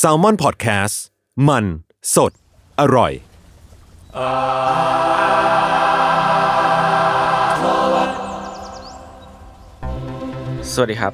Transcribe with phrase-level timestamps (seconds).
[0.00, 0.96] S a l ม o n PODCAST
[1.48, 1.64] มัน
[2.14, 2.32] สด
[2.80, 3.12] อร่อย
[10.72, 11.12] สวัสดีครับ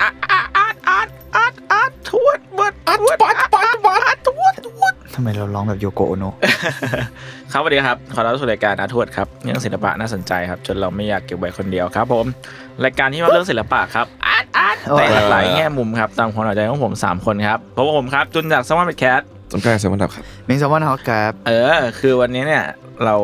[0.00, 6.34] อาร์ตอาร์ตอาร์ตอาร์ตอาร์ตอาร์ตทวดเบิดอาร์ตปัดปัดปัดทวด ทวดทำไมเราร้องแบบโยโกโอโนะ
[7.52, 12.26] ครับสวัสดีครับ ขอต้อนรับสู่รายการอาร์ตทวดครับเรื่องศิลปะน่าสนใจครับ จนเราไม่อยากเก็บไว้คนเดียวครับ ผม
[12.84, 22.64] รายการที่มาเรื่องศิลปะครับอาร์ตอาร์ตแต่หลากหลายแง่มุมครับตามความเข้าใจของผมสามคนครับเพราะว่าผมครับจุนจากสมาร์ทแคสต้นกล้าเซมันดับครับเมงซอมวันฮอกครับเออ คือวันนี้เนี่ย
[23.04, 23.14] เรา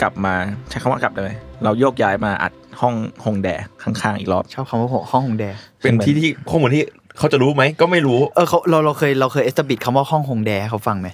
[0.00, 0.34] กลับมา
[0.68, 1.30] ใช้คำว่ากลับได้ไหม
[1.64, 3.48] เราโยกย้ายมาอัดห้องฮงแด
[3.82, 5.44] ข้างๆอีกรอบชอบคำว่าห้องหงแด
[5.82, 6.84] เป็นที่ที่ข้อมูลที่
[7.18, 11.08] เขาจะรู้ไหมก็ไม่รู้ เออเขาเราเราเคยเราเคยเอสตบิดคำว่าห้องหงแดให้เขาฟังไหม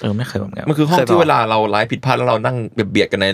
[0.00, 3.26] เออไม่เคยเหมือนกันมันคือห้องเคยที่บอกเวลาเราไลฟ์ผิดพลาดแล้วเรานั่งเบียดๆกันใน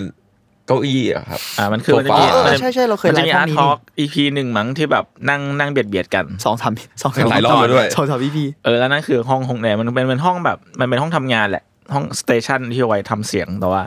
[0.67, 13.83] เก้าอี้อะครับ อ่ามันคือมันจะมีโซฟามันจะใช่ใช่เราเคยมันจะมีไลฟ์อาร์ตห้ทองนี้อล์ก EP หนึ่งมั้งที่แบบนั่งนั่งเบียดเบียดกันสองสามสองสามหลายรอบแล้วด้วยสองสามพี่พี่เออแล้วนั่นคือห้องห้องแหนมันเป็นเป็นห้องแบบมันเป็นห้องทำงานแหละ ห้องสเตชันที่เอาไว้ทำเสียงแต่ว่า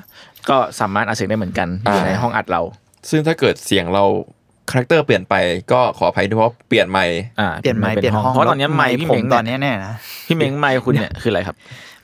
[0.48, 2.62] ก็สามารถอัดเสียงได้เหมือนกันอยู่ในห้องอัดเรา
[3.10, 4.04] ซึ่งถ้าเกิดเสียงเรา
[4.70, 5.34] คาแรคเตอร์เปลี่ยนไป
[5.72, 7.06] ก็ขออภัยด้วยเพราะเปลี่ยนใหม่
[7.40, 9.94] อ่าเปลี่ยนไม้เปลี่ยนห้องเพราะตอนนี้ไมค์พี่ผเม้มงตอนเนี่ยนี้แน่นะ
[10.26, 11.56] พี่เม้งไมค์คุณเนี่ยคืออะไรครับ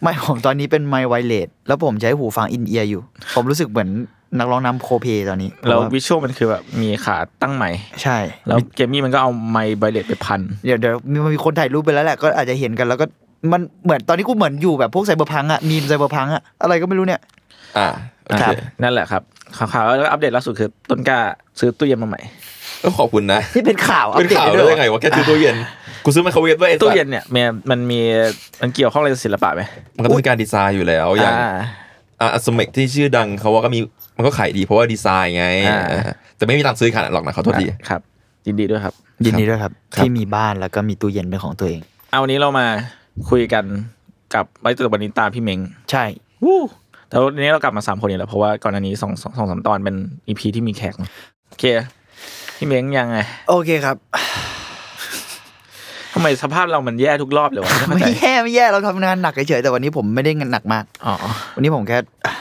[0.02, 3.02] ไมค์ของตอนนี้เป็นไมค์ไวเลสแล้วผมใช้หูฟังอินเอียร์อยู่
[3.34, 3.90] ผมรู้สึกเหมือน
[4.38, 7.70] นักร้องนำโคเพตอนนี้แล้วเพราะาวิชวลมันคือแบบมีขาตั้งใหม่
[8.02, 13.06] ใช่ แล้วเกมมี่มันก็เอาไมค์ไบเลตไปพัน เดี๋ยวเดี๋ยวมีมีคนถ่ายรูปไปแล้วแหละก็อาจจะเห็นกันแล้วก็
[13.52, 17.20] มันเหมือนตอนนี้กูเหมือนอยู่แบบพวกไซเบอร์พังอะมีมไซเบอร์พังอะอะไรก็ไม่รู้เนี่ย
[17.78, 17.88] อ่า
[18.26, 19.22] โอเคครับนั่นแหละครับ
[19.58, 21.18] ข่าวๆแล้วอัปเดตล่าสุดคือต้นกล้า
[21.58, 22.20] ซื้อตู้เย็นมาใหม่
[22.82, 25.56] ก็ขอบคุณนะนี่เป็นข่าวอัปเป็นเดตข่าวด้ได้วยยังไงวะแค่ซื้อตู้เย็น
[26.04, 28.00] กูซื้อไมโครเวฟด้วยไอ้สัตว์ตู้เย็นเนี่ยมันมันมี
[28.62, 29.62] มันเกี่ยวข้องอะไรกับศิลปะไหม
[29.96, 31.34] มันก็ต้องมีการดีไซน์อยู่แล้วอย่าง
[32.20, 33.80] อ่า อะสมักที่ชื่อดังเขาว่าก็มี
[34.16, 36.02] มันก็ขายดีเพราะว่าดีไซน์ไงอ่า เออ
[36.36, 38.00] แต่ไม่มีตังค์ซื้อขนาดนั้นหรอกนะขอโทษที ครับ
[38.46, 38.94] ยินดีด้วยครับ
[39.26, 41.80] ยินดีด้วยครับ ครับ ที่มีบ้านแล้วก็มีตู้เย็นเป็นของตัวเอง
[42.10, 42.66] เอาวันนี้เรามา
[43.30, 43.64] คุยกัน
[44.34, 45.60] กับไว้ตัววันนี้ตามพี่เม้ง
[45.90, 46.04] ใช่
[46.44, 46.60] วู้
[47.08, 49.96] แต่วันนี้เรากลับมาสามคนนี่แหละเพราะว่าก่อนหน้านี้สองสองสองสามตอนเป็น
[50.28, 50.94] อีพีที่มีแขก
[51.48, 51.64] โอเค
[52.56, 53.18] พี่เม้งยังไง
[53.48, 53.96] โอเคครับ
[56.12, 61.14] ทำไมสภาพเรามันแย่ทุกรอบเลยวะไม่เข้าไม่ใจแย่ไม่แย่เราทำงานหนักเฉยๆแต่วันนี้ผมไม่ได้งานหนักมากอ๋อ
[61.54, 62.32] วันนี้ผมแค่อะ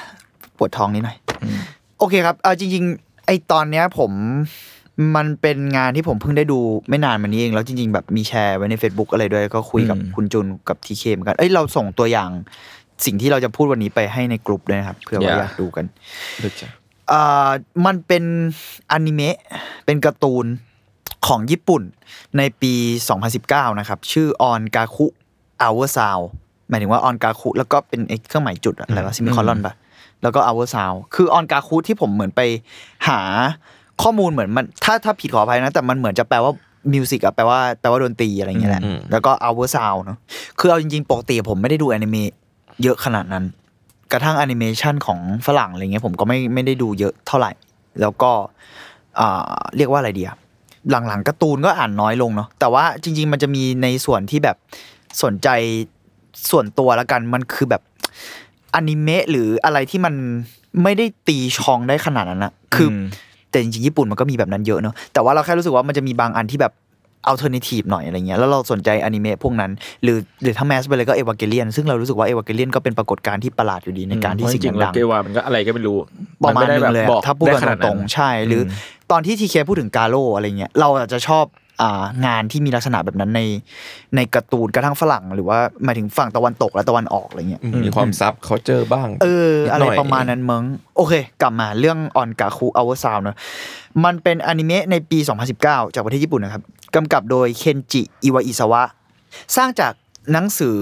[0.58, 1.60] ปวดท้องนิดหน่อยอืม
[2.00, 4.12] โอเคครับเอาจริง ๆ ไอตอนเนี้ยผม
[5.16, 6.60] มันเป็นงานที่ผมเพิ่งได้ดู
[6.90, 12.30] ไม่นานมานี้เอง แล้วจริง ๆ แบบมีแชร์ไว้ใน Facebook อะไรด้วย ก็คุยกับคุณจุนกับทีเคเหมือนกันเอ้ยเราส่งตัวอย่าง
[13.06, 15.86] สิ่งที่เราจะพูดวันนี้ไปให้ในกลุ่มด้วยนะครับเพื่อว่าอยากดูกัน
[17.10, 17.50] เอ่อ
[17.86, 18.24] มันเป็น
[18.92, 19.38] อนิเมะ
[19.86, 20.46] เป็นการ์ตูน
[21.28, 21.84] ของญี่ปุ่น
[22.38, 22.74] ในปี
[23.28, 25.06] 2019 นะครับ ชื่อออนกาคุ
[25.62, 26.20] อ o เวอร์ซาว
[26.70, 29.74] หมายถึงว่าออนกาคุแล้วก็เป็นไอ้เครื่องหมายจุดอะอะไรวะ semicolon ปะ
[30.24, 32.42] แล้วก็อ o เวอร์ซาวคือออนกาคุที่ผมเหมือนไป
[33.08, 33.20] หา
[34.02, 36.54] ข้อมูลเหมือนมันถ้าถ้าผิดขออภัยนะ แต่มันเหมือนจะแปลว่า
[36.94, 40.18] music อะแปลว่าแปลว่าดนตรีอะไรอย่างเงี้ยแหละอืมแล้วก็อ o เวอร์ซาวเนาะ
[40.60, 42.32] คือเอาจริงๆ ปกติผมไม่ได้ดูอนิเมะ
[42.84, 43.46] เยอะขนาดนั้น
[44.12, 47.52] กระทั่งแอนิเมชันของฝรั่งอะไรเงี้ยผมก็ไม่ไม่ได้ดูเยอะเท่าไหร่
[48.02, 48.32] แล้วก็
[49.20, 50.38] อ่าเรียกว่าอะไรดีอะ
[50.90, 54.58] หลังๆการ์ตูนก็อ่านน้อยลงเนาะแต่ว่าจริง ๆ มันจะมีในส่วนที่แบบ
[55.24, 55.50] สนใจ
[56.50, 57.82] ส่วนตัวแล้วกันมันคือแบบ
[58.76, 60.14] อนิเมะหรืออะไรที่มัน
[60.84, 63.04] ไม่ได้ตีชองได้ขนาดนั้นนะคืออม
[63.50, 66.74] แต่จริงๆญี่ปุ่นมันก็มีแบบนั้นเยอะเนาะแต่ว่าเราแค่รู้สึกว่ามันจะมีบางอันที่แบบ
[67.28, 69.72] alternative หน่อยอะไรเงี้ยแล้วเราสนใจอนิเมะพวกนั้น
[70.04, 78.72] หรือหรือถ้าแมสไปเลยก็เอวาเกเลียนซึ่งเรารู้สึกว่าเอวาเกเลียนก็เป็นปรากฏการณ์ที่ประหลาดอยู่ดีในการที่เพะสิ่งจริงๆแล้ดัวงเกวามันก็อะไรก็ไม่รู้ๆประมาณนไได้นึงเลยบออะกถ้าพูดได้กันขนาดตนั้รนงๆใช่ หรืออ
[79.12, 81.61] ตอนที่ทีเคพูดถึงกาโลอะไรเงี้ยเราอาจจะชอบอ่า
[82.26, 83.42] งานที่มีลักษณะแบบนั้นใน
[84.16, 90.64] ในการ์ตูนกระทั่งฝรั่ง หรือว่าหมายถึงฝั่งตะวันตกและตะวันออกอะไรเงี้ยมีความซับเขาเจอบ้าง เออนิดอะหไรน่อยประมาณนั้นมั้ง
[90.98, 93.38] โอเค กลับมาเรื่องออนกาคุอเวอร์ซาวเนอะ
[94.06, 95.20] มันเป็นอนิเมะในปี
[95.58, 96.64] 2019 จากประเทศญี่ปุ่นนะครับ
[96.96, 98.84] กำกับโดยเคนจิอิวาอิซาวะ
[99.56, 99.94] สร้างจาก
[100.32, 100.78] หนังสือ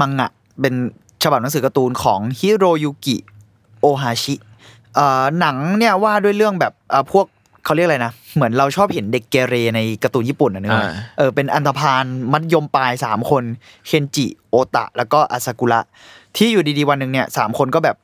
[0.00, 0.28] มังงะ
[0.60, 0.74] เป็น
[1.22, 3.16] ฉบับหนังสือการ์ตูนของฮิโรยุกิ
[3.80, 4.34] โอฮาชิ
[4.94, 7.26] เอ่อหนังเนี่ยว่าด้วยเรื่องแบบเอ่อพวก
[7.64, 13.44] เขาเรียกอะไรนะ เหมือนเราชอบเห็นเด็กเกเรในการ์ตูนญี่ปุ่นอะเนกอะอ่าเออเป็นอันธพาลมัธยมปลายสามคน
[13.86, 15.80] เคนจิโอตะ แล้วก็อาซากุระ
[16.36, 17.96] ที่อยู่ดีๆวันหนึ่งเนี่ยสามคนก็แบบ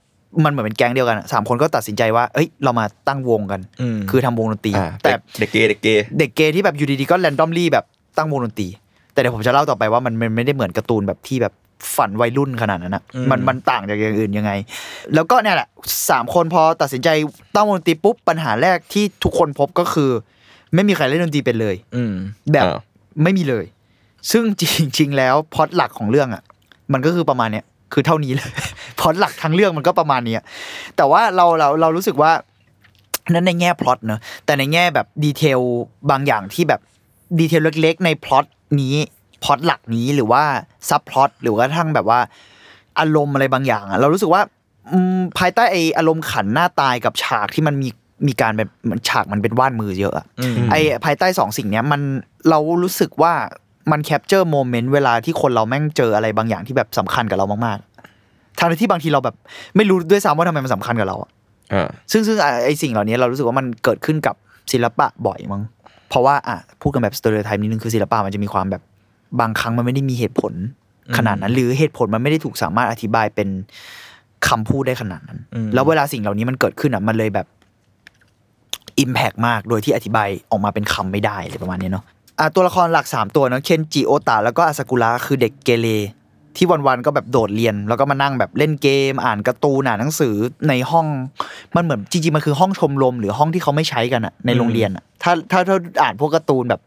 [0.44, 7.84] มันเหมือนเป็นแก๊งเดียวกันอะสามคนก็ตัดสินใจว่า เอ้ย เรามาตั้งวงกันอืมคือทำวงดนตรีอ่าแต่เด็กเกเด็กเกเด็กเกที่แบบอยู่ดีๆก็ randomly แบบ
[8.18, 8.68] ตั้งวงดนตรี
[9.12, 11.52] แต่เดี๋ยวผมจะเล่าต่อไปว่ามันมันไม่ได้เหมือนการ์ตูนแบบที่แบบ
[11.96, 14.52] ฝันวัยรุ่นขนาดนั้นนะอืมมันมันต่างจากอย่างอื่นยังไง
[15.14, 15.68] แล้วก็เนี่ยแหละ
[16.10, 17.08] สามคนพอตัดสินใจ
[17.54, 20.10] ตั้งวงดนตรีปุ๊บปัญหาแรกที่ทุกคนพบก็คือ
[20.74, 22.12] ไม่มีใครเล่นดนตรีเป็นเลย อืม
[22.52, 22.76] แบบอ่า
[23.22, 23.64] ไม่มีเลย
[24.30, 24.62] ซึ่งจ
[24.98, 26.42] ริง ๆ แล้วพล็อตหลักของเรื่องอะ
[26.92, 28.50] มันก็คือประมาณเนี้ยคือเท่านี้เลย
[29.00, 30.42] พล็อตหลักทั้งเรื่องมันก็ประมาณเนี้ย
[30.96, 32.32] แต่ว่าเราเราเรารู้สึกว่า
[33.32, 35.60] นั้นในแง่พล็อตเนอะแต่ในแง่แบบ detail
[36.10, 36.80] บางอย่างที่แบบ
[37.40, 38.44] detail เล็ก ๆ ในพล็อต
[38.80, 38.94] นี้
[39.44, 40.42] พล็อตหลักนี้หรือว่า
[40.88, 42.20] subplot หรือว่าทั้งแบบว่า
[42.98, 44.42] อารมณ์อะไรบางอย่างอะเรารู้สึกว่า
[44.92, 47.88] อืมภายใต้ไออารมณ์ขันหน้าตายกับฉากที่มันมี
[48.28, 50.74] มีการแบบมันฉากมันเป็นวาดมือเยอะอะอืมไอ
[51.04, 52.00] ภายใต้สองสิ่งเนี้ยมัน
[52.50, 53.32] เรารู้สึกว่า
[53.90, 59.36] มัน capture moment เวลาที่คนเราแม่งเจออะไรบางอย่างที่แบบสำคัญกับเรามากๆทางที่บางทีเราแบบ
[59.76, 61.30] ไม่รู้ด้วยซ้ำว่าทำไมมันสำคัญกับเราอะ
[61.72, 64.34] อ่าซึ่งซึ่งอะไอสิ่งเหล่านี้เรารู้สึกว่ามันเกิดขึ้นกับ
[64.72, 65.62] ศิลปะบ่อยมั้ง
[66.08, 68.82] เพราะว่าอะพูดกันแบบสเตอริโอไทป์นิดนึงคือศิลปะมันจะมีความแบบ
[69.40, 70.52] บางครั้งมันไม่ได้มีเหตุผล
[71.16, 73.48] ขนาดนั้น หรือเหตุผลมันไม่ได้ถูกสามารถอธิบายเป็น
[74.48, 77.46] คำพูดได้ขนาดนั้นอืมแล้วเวลาสิ่งเหล่านี้มันเกิดขึ้นอะมันเลยแบบ
[79.00, 82.04] อิมแพกมาก โดยที่อธิบายออกมาเป็นคำไม่ได้อะไรประมาณนี้เนาะ
[82.38, 85.88] อะตัวละครหลักสามตัวเนาะเคนจิโอตะแล้วก็อาซากุระคือเด็กเกเร
[86.56, 90.34] ที่วันๆก็แบบโดดเรียน แล้วก็มานั่งแบบเล่นเกม อ่านการ์ตูนอ่านหนังสือ
[90.68, 91.06] ในห้อง
[91.76, 96.80] มันเหมือนจริงๆมันคือห้องชมรมหรือห้องที่เขาไม่ใช้กันอะในโรงเรียนอะถ้าถ้าถ้าอ่านพวกการ์ตูนแบบ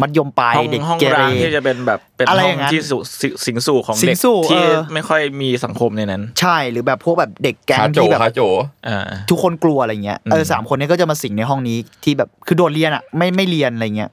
[0.00, 8.40] มัธยมปลายห้องเด็กห้องเกเรร้างที่จะเป็นแบบเป็นอะไรห้ออย่างนั้นที่สุสิสิงสู่ของสิงเด็กสู่ที่เออไม่ค่อยมีสังคมในนั้น ใช่หรือแบบพวกแบบเด็กแก๊งคาโจที่แบบคาโจ
[8.88, 8.98] อ่า
[9.30, 14.10] ทุกคนกลัวอะไรเงี้ยเอออืมสามคนนี้ก็จะมาสิงในห้องนี้ที่แบบคือโดดเรียนอะไม่ไม่เรียนอะไรเงี้ย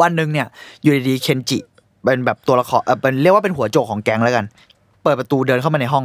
[0.00, 0.46] วันหนึ่งเนี่ย
[0.82, 1.58] อยู่ดีๆเคนจิ
[2.04, 4.44] เป็นแบบตัวละครเออเป็นเรียกว่าเป็นหัวโจกของแก๊งแล้วกัน
[5.02, 6.04] เปิดประตูเดินเข้ามาในห้อง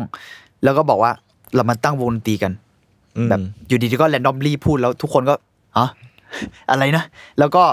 [0.64, 1.12] แล้วก็บอกว่า
[1.56, 2.52] เรามาตั้งวงดนตรีกัน
[3.18, 5.36] อืมแบบอยู่ดีๆก็ randomly พูดแล้วทุกคนก็
[5.78, 5.88] ฮะ
[6.72, 7.04] อะไรนะ
[7.40, 7.64] แล้วก็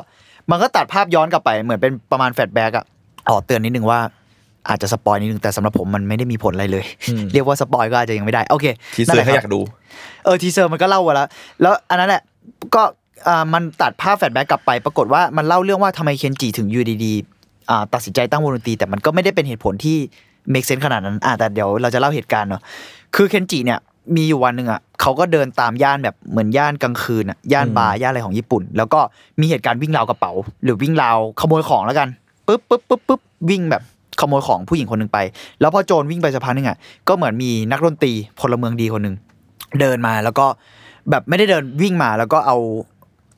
[0.51, 2.85] มันก็ตัดภาพย้อนกลับไปเหมือนเป็นประมาณ flashback อะ
[3.29, 4.01] อ๋อเตือนนิดนึงว่า
[4.69, 8.67] อาจจะ spoil นิดนึงแต่สำหรับผมมันไม่ได้มีผลอะไรเลยอืมเรียกว่า spoil ก็อาจจะยังไม่ได้โอเค
[8.97, 9.61] teaser นั่นแหร์ละให้คนอรับยากดู
[10.25, 11.29] เออ teaser มันก็เล่าไว้แล้ว
[11.63, 12.23] แล้วอันนั้นแหละ
[12.75, 12.83] ก็
[13.29, 19.97] อ่ามันตัดภาพแฟลชแบ็กกลับไปปรากฏว่ามันเล่าเรื่องว่าทำไมเคนจิถึงอยูดีๆอ่าตัดสินใจตั้งวงดนตรีแต่มันก็ไม่ได้เป็นเหตุผลที่
[20.53, 22.63] make sense ขนาดนั้นอ่าแต่เดี๋ยวเราจะเล่าเหตุการณ์เนาะ
[23.17, 23.79] คือเคนจิเนี่ย
[24.17, 29.01] มีอยู่วันหนึ่งอะเขาก็เดินตามย่านแบบเหมือนย่านกลางคืนอะย่านบาร์ย่านอะไรของญี่ปุ่น แล้วก็
[29.41, 30.33] มีเหตุการณ์วิ่งราวกระเป๋า
[30.65, 32.09] หรือวิ่งราวขโมยของแล้วกัน
[32.47, 33.21] ปุ๊บปุ๊บปุ๊บปุ๊บ
[33.51, 33.83] วิ่งแบบ
[34.21, 35.19] ขโมยของผู้หญิงคนหนึ่งไป
[35.61, 36.77] แล้วพอโจรวิ่งไปสักพักหนึงอะ
[37.09, 39.17] ก็เหมือนมีนักดนตรีพลเมืองดีคนหนึ่ง
[39.81, 40.47] เดินมาแล้วก็
[41.11, 42.57] แบบไม่ได้เดินวิ่งมาแล้วก็เอา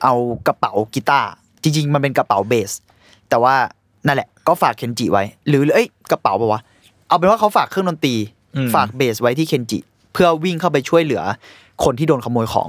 [0.02, 0.14] เอา
[0.46, 1.28] กระเป๋ากีตาร์
[1.62, 2.70] จริง ๆ มันเป็นกระเป๋าเบส
[3.28, 3.54] แต่ว่า
[4.06, 6.60] นั่นแหละก็ฝากเคนจิไว้ หรือเอ้ยกระเป๋าปะวะ
[7.08, 8.14] เอาเป็นว่าเขาฝากเครื่องดนตรี
[8.56, 9.78] อืมฝากเบสไว้ที่เคนจิ
[10.12, 11.22] เพื่อวิ่งเข้าไปช่วยเหลือ
[11.84, 12.68] คนที่โดนขโมยของ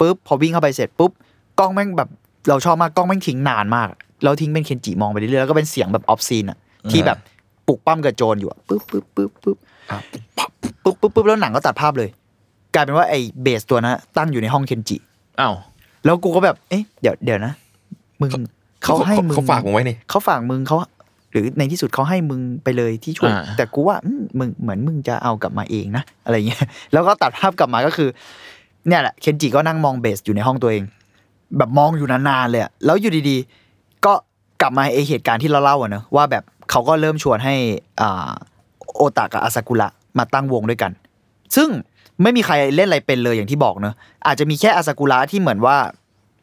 [0.00, 1.10] ปุ๊บพอวิ่งเข้าไปเสร็จปุ๊บ
[1.58, 2.08] กล้องแม่งแบบ
[2.48, 3.88] เราชอบมากกล้องแม่งทิ้งนานมาก
[4.22, 6.58] แล้วทิ้งเป็นเคนจิมองไปเรื่อยๆแล้วก็เป็นเสียงแบบ off-scene อะ
[6.90, 7.18] ที่แบบ
[7.66, 9.56] ปลุกปั้มกับโจรอยู่อะปุ๊บปุ๊บปุ๊บปุ๊บ
[9.90, 9.98] อะ
[10.84, 12.08] ปุ๊บปุ๊บปุ๊บแล้วหนังก็ตัดภาพเลย
[12.74, 14.96] กลายเป็นว่าไอ้เบสตัวนั้นตั้งอยู่ในห้องเคนจิ
[15.40, 15.54] อ้าว
[16.04, 17.52] แล้วกูก็แบบเอ๊ะเดี๋ยวเดี๋ยวนะ
[18.20, 18.30] มึง
[18.82, 20.76] เขาให้มึงเขาฝากมึงไว้นี่เขาฝากมึงเขา
[21.32, 28.08] หรือในที่สุดเขาให้มึงไปเลยที่ช่วยอ่าแต่กูว่าอืมมึงเหมือนมึงจะเอากลับมาเองนะอะไรเงี้ยแล้วก็ตัดภาพกลับมาก็คือ
[28.88, 30.84] เนี่ยแหละเคนจิก็นั่งมองเบสอยู่ในห้องตัวเอง
[31.58, 34.12] แบบมองอยู่นานๆเลยอะแล้วอยู่ดีๆ ก็
[34.60, 37.54] กลับมาไอเหตุการณ์ที่เราเล่าอะเนอะว่าแบบเขาก็เริ่มชวนให้
[38.00, 38.30] อ่า
[38.96, 40.92] โอตะกับอาซากุระมาตั้งวงด้วยกัน
[41.56, 41.68] ซึ่ง
[42.22, 43.94] ไม่มีใครเล่นอะไรเป็นเลยอย่างที่บอกเนอะ
[44.26, 45.76] อาจจะมีแค่อาซากุระที่เหมือนว่า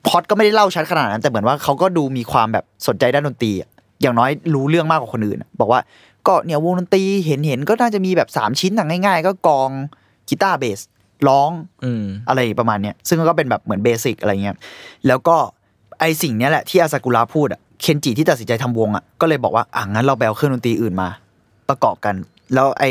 [0.08, 3.51] พล็อดก็ไม่ได้เล่าชัดขนาดนั้น แต่เหมือนว่าเขาก็ดูมีความแบบสนใจด้านดนตรี
[4.00, 5.82] อะอย่างน้อยรู้เรื่องมากกว่าคนอื่นอะบอกว่า
[6.27, 9.70] ก็เนี่ยวงดนตรีเห็นเห็นก็น่าจะมีแบบสามชิ้นอะง่าย ๆ ก็กลอง
[10.29, 10.79] กีตาร์เบส
[11.27, 11.51] ร้อง
[11.84, 14.56] อืมอะไรประมาณเนี้ยซึ่งก็เป็นแบบเหมือนเบสิกอะไรเงี้ย
[15.08, 15.36] แล้วก็
[16.00, 21.10] ไอสิ่งเนี้ยแหละที่อาซากุระพูดอะเคนจิที่ตัดสินใจทำวงอะก็เลยบอกว่าอะงั้นเราไปเอาเครื่องดนตรีอื่นมา
[21.70, 22.15] ประกอบกัน
[22.53, 22.84] แล้วไอ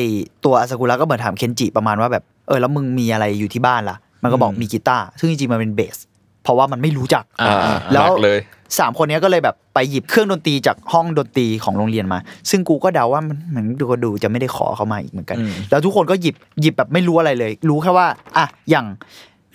[0.45, 5.97] ตัวอาซากุระก็เหมือนถามเคนจิประมาณว่าแบบเออแล้วมึงมีอะไรอยู่ที่บ้านล่ะ มันก็บอกอืมมีกีตาร์ซึ่งจริงๆมันเป็นเบส
[6.43, 8.39] เพราะว่ามันไม่รู้จักอ่าอ่าแล้วหนักเลย
[8.79, 12.19] สามคนเนี้ยก็เลยแบบไปหยิบเครื่องดนตรีจากห้องดนตรีของโรงเรียนมา
[12.51, 18.87] ซึ่งกูก็เดาว่ามันเหมือนดูก็ดูจะไม่ได้ขอเขามาอีกเหมือนกันอืมแล้วทุกคนก็หยิบหยิบแบบไม่รู้อะไรเลย รู้แค่ว่าอะอย่าง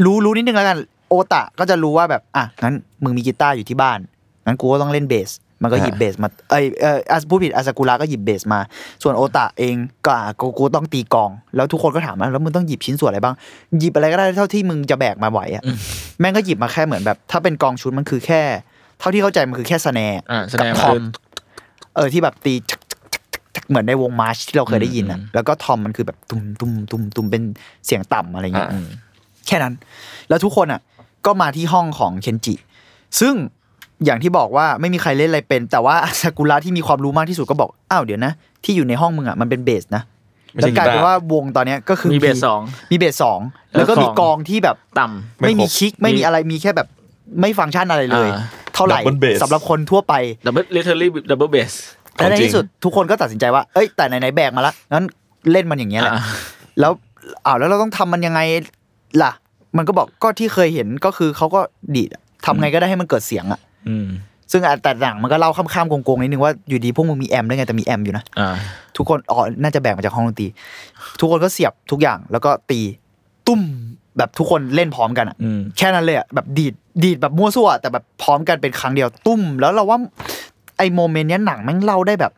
[0.06, 0.78] รู้รู้นิดนึงแล้วกัน
[1.10, 4.00] โอตะก็จะรู้ว่าแบบอะงั้นมึงมีกีตาร์อยู่ที่บ้าน
[4.46, 5.30] งั้นกูก็ต้องเล่นเบส
[5.64, 8.60] มันก็หยิบอ่าเบสมาเอ้ยเอออาพูดผิดอาซากุระก็หยิบเบสมา
[9.04, 13.36] ส่วนโอตะเองก็อะกูกูต้องตีกลอง แล้วทุกคนก็ถามว่าแล้วมึงต้องหยิบชิ้นส่วนอะไรบ้าง
[13.80, 15.64] หยิบอะไรก็ได้เท่าที่มึงจะแบกมาไหวอะ
[16.20, 18.42] แม่งก็หยิบมาแค่เหมือนแบบ ถ้าเป็นกลองชุดมันคือแค่
[19.00, 21.04] เท่าที่เข้าใจมันคือแค่ snare อ่า snare กับทว่าอม
[21.96, 23.24] เออที่แบบตีชักชักชัก
[23.56, 27.44] ชักเหมือนในวงมาร์ชที่เราเคยได้ยินอะอืมแล้วก็ทอมมันคือแบบตุ้มตุ้มตุ้มตุ้มเป็น
[27.86, 28.86] เสียงต่ำอะไรเงี้ยอ่า
[29.48, 29.74] แค่นั้น
[30.30, 30.82] แล้วทุกคนอะ
[31.26, 32.56] ก็มาที่ห้องของเคนจิ
[33.20, 33.34] ซึ่ง
[34.06, 38.32] อย่างที่บอกว่าไม่มีใครเล่นอะไรเป็น แต่ว่าซากุระที่มีความรู้มากที่สุดก็บอกอ้าวเดี๋ยวนะ
[38.64, 40.04] ที่อยู่ในห้องมึงอะมันเป็นเบสนะ
[40.54, 43.40] ไม่ใช่แล้วกลายเป็นกีตาร์ว่าวงตอนเนี้ยก็คือมีเบสสองมีเบสสอง
[43.74, 46.88] แล้วก็แล้วมีของกองที่แบบต่ำไม่ไม่มีครบคิกไม่มีอะไรมีแค่แบบ
[47.42, 48.42] ไม่ฟังก์ชันอะไรเลยอ่า
[48.76, 50.14] เท่าไหร่ Double bass สำหรับคนทั่วไป
[50.46, 51.72] double literally double bass
[52.16, 55.06] แล้วในของจริงที่สุดทุกคนก็ตัดสินใจว่าเอ้ยแต่ไหนๆแบกมาละงั้น
[55.52, 56.22] เล่นมันอย่างเงี้ยแหละอ่า
[56.80, 56.92] แล้ว
[57.46, 58.40] อ้าวแล้วเราต้องทำมันยังไง
[59.24, 59.32] ล่ะ
[59.78, 61.62] มันก็บอกก็ที่เคยเห็นก็คือเขาก็
[61.96, 63.73] ดีดอะทำไงก็ได้ให้มันเกิดเสียงอะอืม
[64.52, 68.56] ซึ่งอะแต่หนังมันก็เล่าข้ามๆโกงๆนิดนึงว่าอยู่ดีพวกมึงมีแอมได้ไงแต่มีแอมอยู่นะอ่า
[68.98, 70.48] ทุกคนอ๋อน่าจะแบกมาจากห้องดนตรี
[71.20, 72.80] ทุกคนก็เสียบทุกอย่างแล้วก็ตี
[73.48, 73.62] ตุ้ม
[74.18, 76.74] แบบทุกคนเล่นพร้อมกันอะอืมแค่นั้นเลยอะแบบดีด
[77.04, 80.00] ดีดแบบมั่วซั่วแต่แบบพร้อมกันเป็นครั้งเดียวตุ้ม แล้วเราว่า
[80.78, 82.32] ไอ้ moment เนี้ยหนังแม่งเล่าได้แบบ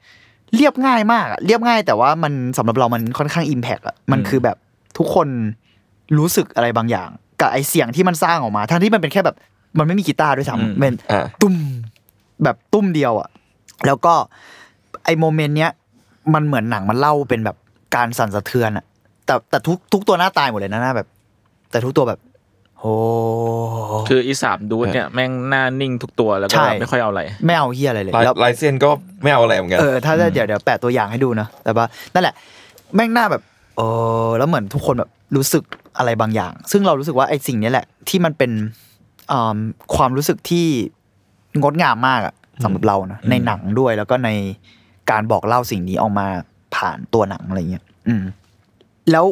[0.56, 4.58] เรียบง่ายมากอะเรียบง่าย แต่ว่ามันสำหรับเรามันค่อนข้าง impact อะมันคือแบบ
[4.98, 5.28] ทุกคน
[6.18, 7.10] รู้สึกอะไรบางอย่าง
[7.40, 9.36] กับไอเสียงที่มันสร้างออกมาทั้งที่มันเป็นแค่แบบ
[9.77, 11.53] มันไม่มีกีตาร์ด้วยอืมซ้ำเป็นอ่าตุ้ม
[12.44, 13.29] แบบตุ้มเดียวอะ
[13.86, 14.13] แล้วก็
[15.03, 15.72] ไอ moment เนี้ย
[16.34, 17.58] มันเหมือนหนังมันเล่าเป็นแบบ
[17.96, 18.86] การสั่นสะเทือนอะ
[19.25, 21.08] แต่แต่ทุกทุกตัวหน้าตายหมดเลยนะหน้าแบบ
[21.72, 22.20] แต่ทุกตัวแบบ
[22.79, 22.94] โอ้
[24.10, 28.89] คืออีสามดูดเนี่ยแม่งหน้านิ่งทุกตัวแล้วก็ใช่ไม่ค่อยเอาอะไร ไม่เอาเฮียอะไรเลยลายแล้วลายเส้นก็
[29.24, 32.34] ไม่เอาอะไรเหมือนกันเออถ้าได้เดี๋ยวเดี๋ยวแปะตัวอย่างให้ดูนะแต่ว่านั่นแหละ
[32.96, 33.41] แม่งหน้าแบบ
[33.77, 33.82] เอ
[34.27, 35.63] อแล้วเหมือนทุกคนแบบรู้สึก
[35.98, 38.72] อะไรบางอย่าง ซึ่งเรารู้สึกว่าไอ้สิ่งเนี้ยแหละ ที่มันเป็นอ่า
[39.96, 40.65] ความรู้สึกที่
[41.62, 44.29] งดงามมากอะสำหรับเรานะในหนังด้วย แล้วก็ใน
[45.12, 46.27] การบอกเล่าสิ่งนี้ออกมา
[46.75, 48.24] ผ่านตัวหนังอะไรเงี้ยอืม
[49.12, 49.25] แล้ว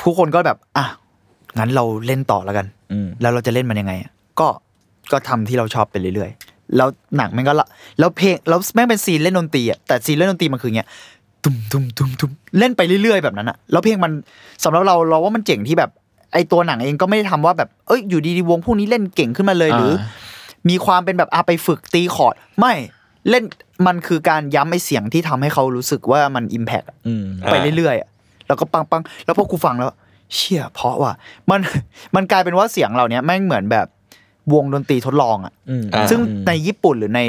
[0.00, 0.86] ผู้คนก็แบบ อะ
[1.58, 4.48] งั้นเราเล่นต่อแล้วกันอืมแล้วเราจะเล่นมันยังไงอะก็
[5.12, 7.66] ก็ทำที่เราชอบไปเรื่อยๆ แล้วหนังมันก็ละ
[7.98, 10.88] แล้วเพลงแล้วแม่งเป็นซีนเล่นดนตรีอะแต่ซีนเล่นดนตรีมันคืออย่างเงี้ย
[11.44, 14.12] ตุ้มตุ้มตุ้มตุ้มเล่นไปเรื่อยๆแบบนั้นอะแล้วเพลงมัน
[14.64, 15.90] สำหรับเราเราว่ามันเจ๋งที่แบบ
[16.32, 19.92] ไอตัวหนังเองก็ไม่ได้ทำว่าแบบเอ้ยอยู่ดีๆวงพวกนี้เล่นเก่งขึ้นมาเลยหรือ
[20.68, 22.74] มีความเป็นแบบอาไปฝึกตีคอร์ดไม่
[23.30, 23.44] เล่น
[23.86, 28.08] มันคือการย้ำไอเสียงที่ทำให้เขารู้สึกว่ามันอิมแพกอืมไปเรื่อยๆอะ
[28.46, 29.90] แล้วก็ปังปังๆแล้วพอกูฟังแล้ว
[30.34, 31.12] เชี่ยเพราะว่า
[31.50, 31.60] มัน
[32.14, 33.86] มันกลายเป็นว่าเสียงเหล่านี้แม่งเหมือนแบบ
[34.54, 37.22] วงดนตรีทดลองอะอืมอ่าซึ่งในญี่ปุ่นหรือใน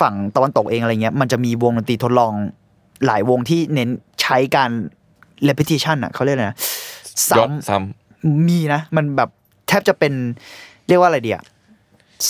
[0.00, 2.32] ฝั่งตะวันตกเองอะไรเงี้ย มันจะมีวงดนตรีทดลอง
[3.06, 3.88] หลายวงที่เน้น
[4.22, 4.70] ใช้การ
[5.48, 6.56] repetition อะเขาเรียกอะไรนะ
[7.38, 7.78] ย้อนซ้ำซ้
[8.48, 9.30] มีนะ มันแบบ
[9.68, 10.12] แทบจะเป็น
[10.88, 11.40] เรียกว่าอะไรเดีย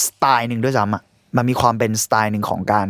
[0.05, 1.03] สไตล์หนึ่งด้วยซ้ำอะ
[1.37, 2.87] มันมีความเป็นสไตล์หนึ่งของการ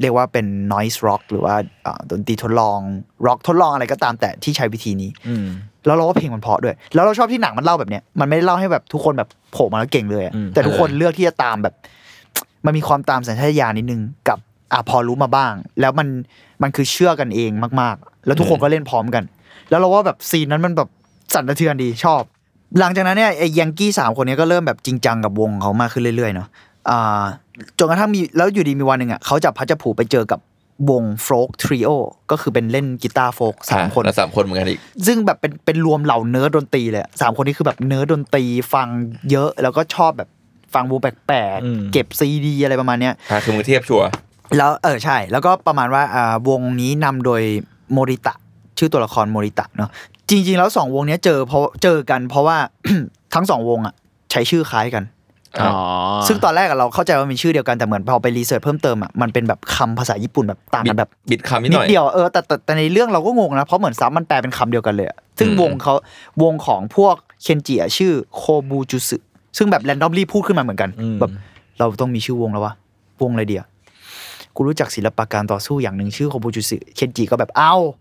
[0.00, 1.54] เรียกว่าเป็น noise rock หรือว่า
[1.86, 2.78] อ่าดนตรีทดลอง
[3.26, 5.46] rock ทดลองอะไรก็ตามแต่ที่ใช้วิธีนี้อืม
[5.86, 11.74] แล้วเราว่าเพลงมันเพราะด้วย แล้วเราชอบที่หนังมันเล่าแบบเนี้ยมันไม่ได้เล่าให้แบบทุกคนแบบโผล่มาแล้วเก่งเลยอะอืมแต่ทุกคนเลือกที่จะตามแบบ
[12.66, 14.38] มันมีความตามสัญชาตญาณนิดนึงกับ
[14.72, 16.08] อะพอรู้มาบ้าง แล้วมัน
[16.62, 19.24] มันคือเชื่อกันเองมาก ๆ แล้วทุกคนก็เล่นพร้อมกัน
[19.70, 20.88] แล้วเราว่าแบบ scene นั้นมันแบบ
[21.34, 22.22] สั่นสะเทือนดีชอบ
[22.78, 26.48] หลังจากนั้นเนี่ยไอ้ยังกี้สามคนเนี้ยก็เริ่มแบบจริงจังกับวงเขามากขึ้นเรื่อยๆเนาะ
[26.90, 27.22] อ่า
[27.78, 30.40] จนกระทั่งมีแล้วอยู่ดีมีวันหนึ่งอะเขาจับพลัดจับผลูไปเจอกับ
[30.90, 31.88] วง folk trio
[32.30, 38.88] ก็คือเป็นเล่นกีตาร์ folk สามคนแล้วสามคนเหมือนกันอีก ซึ่งแบบเป็นเป็นรวมเหล่าเนิร์ดดนตรีเลยอะสามคนนี้คือแบบเนิร์ดดนตรีฟัง
[39.30, 40.28] เยอะแล้วก็ชอบแบบ
[40.74, 44.08] ฟังวงแปลกอืมๆเก็บซีดีอะไรประมาณเนี้ยอ่าคือมือเทียบชัวร์
[44.56, 47.42] แล้วเออใช่ แล้วก็ประมาณว่าอ่าวงนี้นำโดย
[47.92, 48.34] โมริตะ
[48.78, 49.90] ชื่อตัวละครโมริตะเนาะ
[50.30, 52.56] จริง ๆ แล้วสองวงเนี้ยเจอเพราะเจอกันเพราะว่า
[53.34, 53.94] ทั้งสองวงอะ
[54.30, 55.04] ใช้ชื่อคล้ายกัน
[55.60, 55.72] อ๋อ
[56.28, 65.94] ซึ่งตอนแรกอะเราเข้าใจว่ามีชื่อเดียวกันแต่เหมือนพอไป research เพิ่มเติมอะมันเป็นแบบคำภาษาญี่ปุ่นแบบต่างบิกัดนแบบบิดคำนิดนิหดน่อยเดียวเออแต่แต่แต่ในเรื่องเราก็งงนะเพราะเหมือน sub มันแปลเป็นคำเดียวกันเลยอะซึ่งอืมวงเขา
[66.42, 69.16] วงของพวกเคนจิอะชื่อโคบูจุสึ
[69.56, 71.32] ซึ่งแบบ randomly พูดขึ้นมาเหมือนกันอืมแบบ
[71.78, 72.74] เราต้องมีชื่อวงแล้ววะ
[73.22, 73.64] วงอะไรเดียว
[74.54, 77.96] กูรู้จักศิลปะการต่อสู้อย่างหนึ่งชื่อโคบูจุสึเคนจิก็แบบเอ้าอะ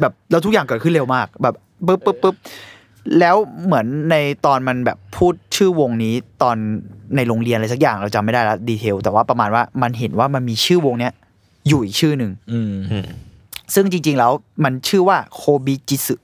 [0.00, 1.54] แบบแล้วทุกอย่างเกิดขึ้นเร็วมาก แบบ
[1.86, 2.36] ปึ๊บปึ๊บปึ๊บ
[3.20, 6.56] แล้วเหมือนในตอนมันแบบพูดชื่อวงนี้ตอน
[7.16, 11.12] ในโรงเรียนอะไรสักอย่างเราจำไม่ได้แล้วดีเทลแต่ว่าประมาณว่ามันเห็นว่ามันมีชื่อวงเนี้ย
[11.68, 13.06] อยู่อีกชื่อหนึ่งอืมอืม
[13.74, 14.32] ซึ่งจริง ๆ แล้ว
[14.64, 16.14] มันชื่อว่าโคบิจิสึ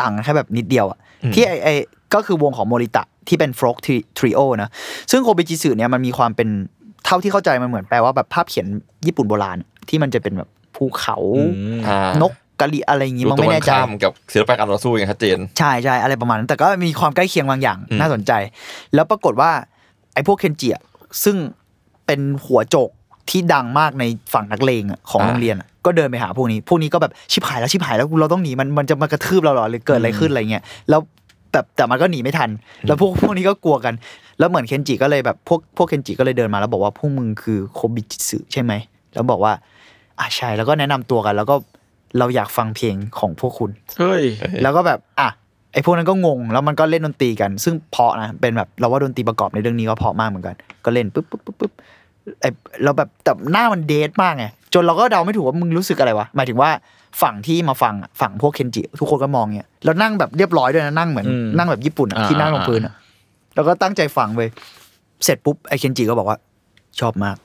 [0.00, 1.68] ต่างกันแค่แบบนิดเดียวอะอืมที่ไอไอ
[2.14, 3.76] ก็คือวงของโมริตะที่เป็นฟลอก
[4.18, 4.68] ทริโอนะ
[5.10, 6.48] ซึ่งโคบิจิสึเนี่ยมันมีความเป็น
[7.04, 8.66] เท่าที่เข้าใจมันเหมือนแปลว่าแบบภาพเขียน
[9.06, 11.16] ญี่ปุ่นโบราณ ที่มันจะเป็นแบบภูเขา
[11.86, 18.32] อ่านก กะลิอะไรอย่างงี้ดูมันตรงไม่กัแน่นใจข้ามกับศิลปะการต่อสู้อย่างชัดเจนใช่ใช่อะไรประมาณนั้นแต่ก็มีความใกล้เคียงบางอย่างอืมน่าสนใจ
[18.94, 19.50] แล้วปรากฏว่า
[20.14, 20.82] ไอ้พวกเคนจิอะ
[21.24, 21.36] ซึ่ง
[22.06, 22.90] เป็นหัวโจก
[23.30, 31.00] ที่ดังมากในฝั่งนักเลงอะของอ่าโรงเรียนอะก็เดินไปหาพวกนี้ พวกนี้ก็แบบชิบหายแล้วชิบหายแล้วเราต้องหนีมันมันจะมากระทืบเราเหรอหรือเกิดอะไรขึ้นอะไรเงี้ยแล้ว
[31.52, 32.50] แบบแต่มันก็หนีไม่ทัน
[32.86, 33.94] แล้วพวกพวกนี้ก็กลัวกัน
[34.38, 38.72] แล้วเหมือนเคนจิก็เลยแบบพวกพวกเคนจิก็เลยเดินมาแล้วบอกว่าพวกมึงคือโคบิจิสึใช่ไหม
[39.14, 39.52] แล้วบอกว่า
[40.18, 41.54] อ่าใช่แล้วก็แนะนำตัวกัน แล้วก็
[42.18, 44.22] เราอยากฟังเพลงของพวกคุณ เฮ้ย
[44.62, 45.28] แล้วก็แบบอะ
[45.72, 50.54] ไอ้พวกนั้นก็งง แล้วมันก็เล่นดนตรีกัน ซึ่งเพราะนะ เป็นแบบเราว่าดนตรีประกอบในเรื่องนี้ก็เพราะมากเหมือนกัน
[50.84, 51.72] ก็เล่นปุ๊บปุ๊บปุ๊บปุ๊บ
[52.40, 52.48] ไอ้
[52.84, 56.70] เราแบบแต่หน้ามันเดทมากไง จนเราก็เดาไม่ถูกว่ามึงรู้สึกอะไรวะ หมายถึงว่า
[57.22, 62.94] ฝั่งที่มาฟังอะฝั่งพวกเคนจิ ทุกคนก็มองเนี่ยแล้วนั่งแบบเรียบร้อยด้วยนะ นั่งเหมือนอืมนั่งแบบญี่ปุ่นอะอ่าที่นั่งลงพื้นอะ
[63.54, 64.40] แล้วก็ตั้งใจฟังไป
[65.24, 66.38] เสร็จปุ๊บไอ้เคนจิก็บอกว่า
[67.00, 67.36] ชอบมาก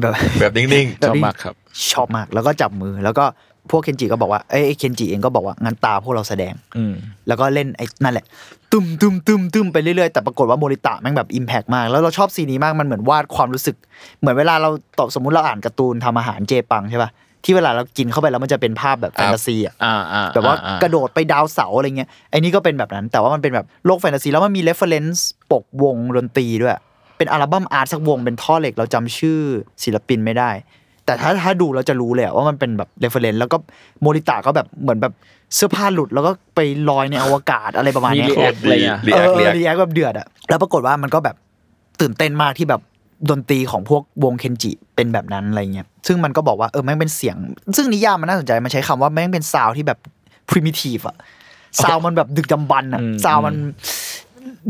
[0.00, 1.54] แบบแบบนิ่งชอบมากครับ
[1.92, 3.24] ชอบมากแล้วก็จับมือแล้วก็
[3.70, 6.94] พวกเคนจิก็บอกว่าเอ้ยไอ้เคนจิเองก็บอกว่างั้นตาพวกเราแสดงอืม
[7.28, 8.24] แล้วก็เล่นไอ้นั่นแหละ
[8.72, 13.76] ตึมตึมตึมตึมไปเรื่อยๆแต่ปรากฏว่าโมริตะแม่งแบบอิมแพกมาก แล้วเราชอบซีนนี้มากมันเหมือนวาดความรู้สึก
[14.20, 17.10] เหมือนเวลาเราตอบสมมุติเราอ่านการ์ตูนทำอาหารเจปังใช่ป่ะ
[17.44, 26.74] ที่เวลาเรากินเข้าไปแล้วมันจะเป็นภาพแบบแฟนตาซีอะอ่าอ่าแบบว่าอ่กระโดดไปดาวเสาอะไรเงี้ยไอ้นี่ก็เป็นแบบนั้น แต่ว่ามันเป็นแบบโลกแฟนตาซีแล้วมันมี reference ปกวงดนตรีด้วย
[27.18, 29.38] เป็น album art สักวงเป็นท่อเหล็กเราจำชื่อ
[29.84, 30.50] ศิลปินไม่ได้
[31.08, 33.56] แต่ถ้าถ้าดูเราจะรู้เลยอะว่ามันเป็นแบบ reference แล้วก็
[34.00, 35.12] โมริตะก็แบบเหมือนแบบ
[35.54, 36.60] เสื้อผ้าหลุดแล้วก็ไป
[36.90, 41.36] ลอยในอวกาศอะไรประมาณมีเนี้ย react อะไรเงี้ย react เออ react react แบบเดือดอะแล้วปรากฏว่ามันก็แบบ
[42.00, 42.80] ตื่นเต้นมากที่แบบ
[43.30, 47.36] ดนตรีของพวกวงเคนจิเป็นแบบนั้นอะไรเงี้ยซึ่งมันก็บอกว่าเออแม่งเป็นเสียง
[47.76, 49.98] ซึ่งนิยามมันน่าสนใจมันใช้คำว่าแม่งเป็น sound ที่แบบ
[50.50, 51.16] primitive อะ
[51.82, 53.54] sound มันแบบดึกดำบรรพ์อะอืม sound มัน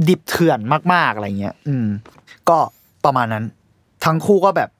[0.09, 0.59] ดิบเถื่อน
[0.92, 1.87] มากๆอะไรเงี้ย อืม
[2.49, 2.57] ก็
[3.04, 3.45] ประมาณนั้น
[4.04, 4.71] ทั้งคู่ก็แบบ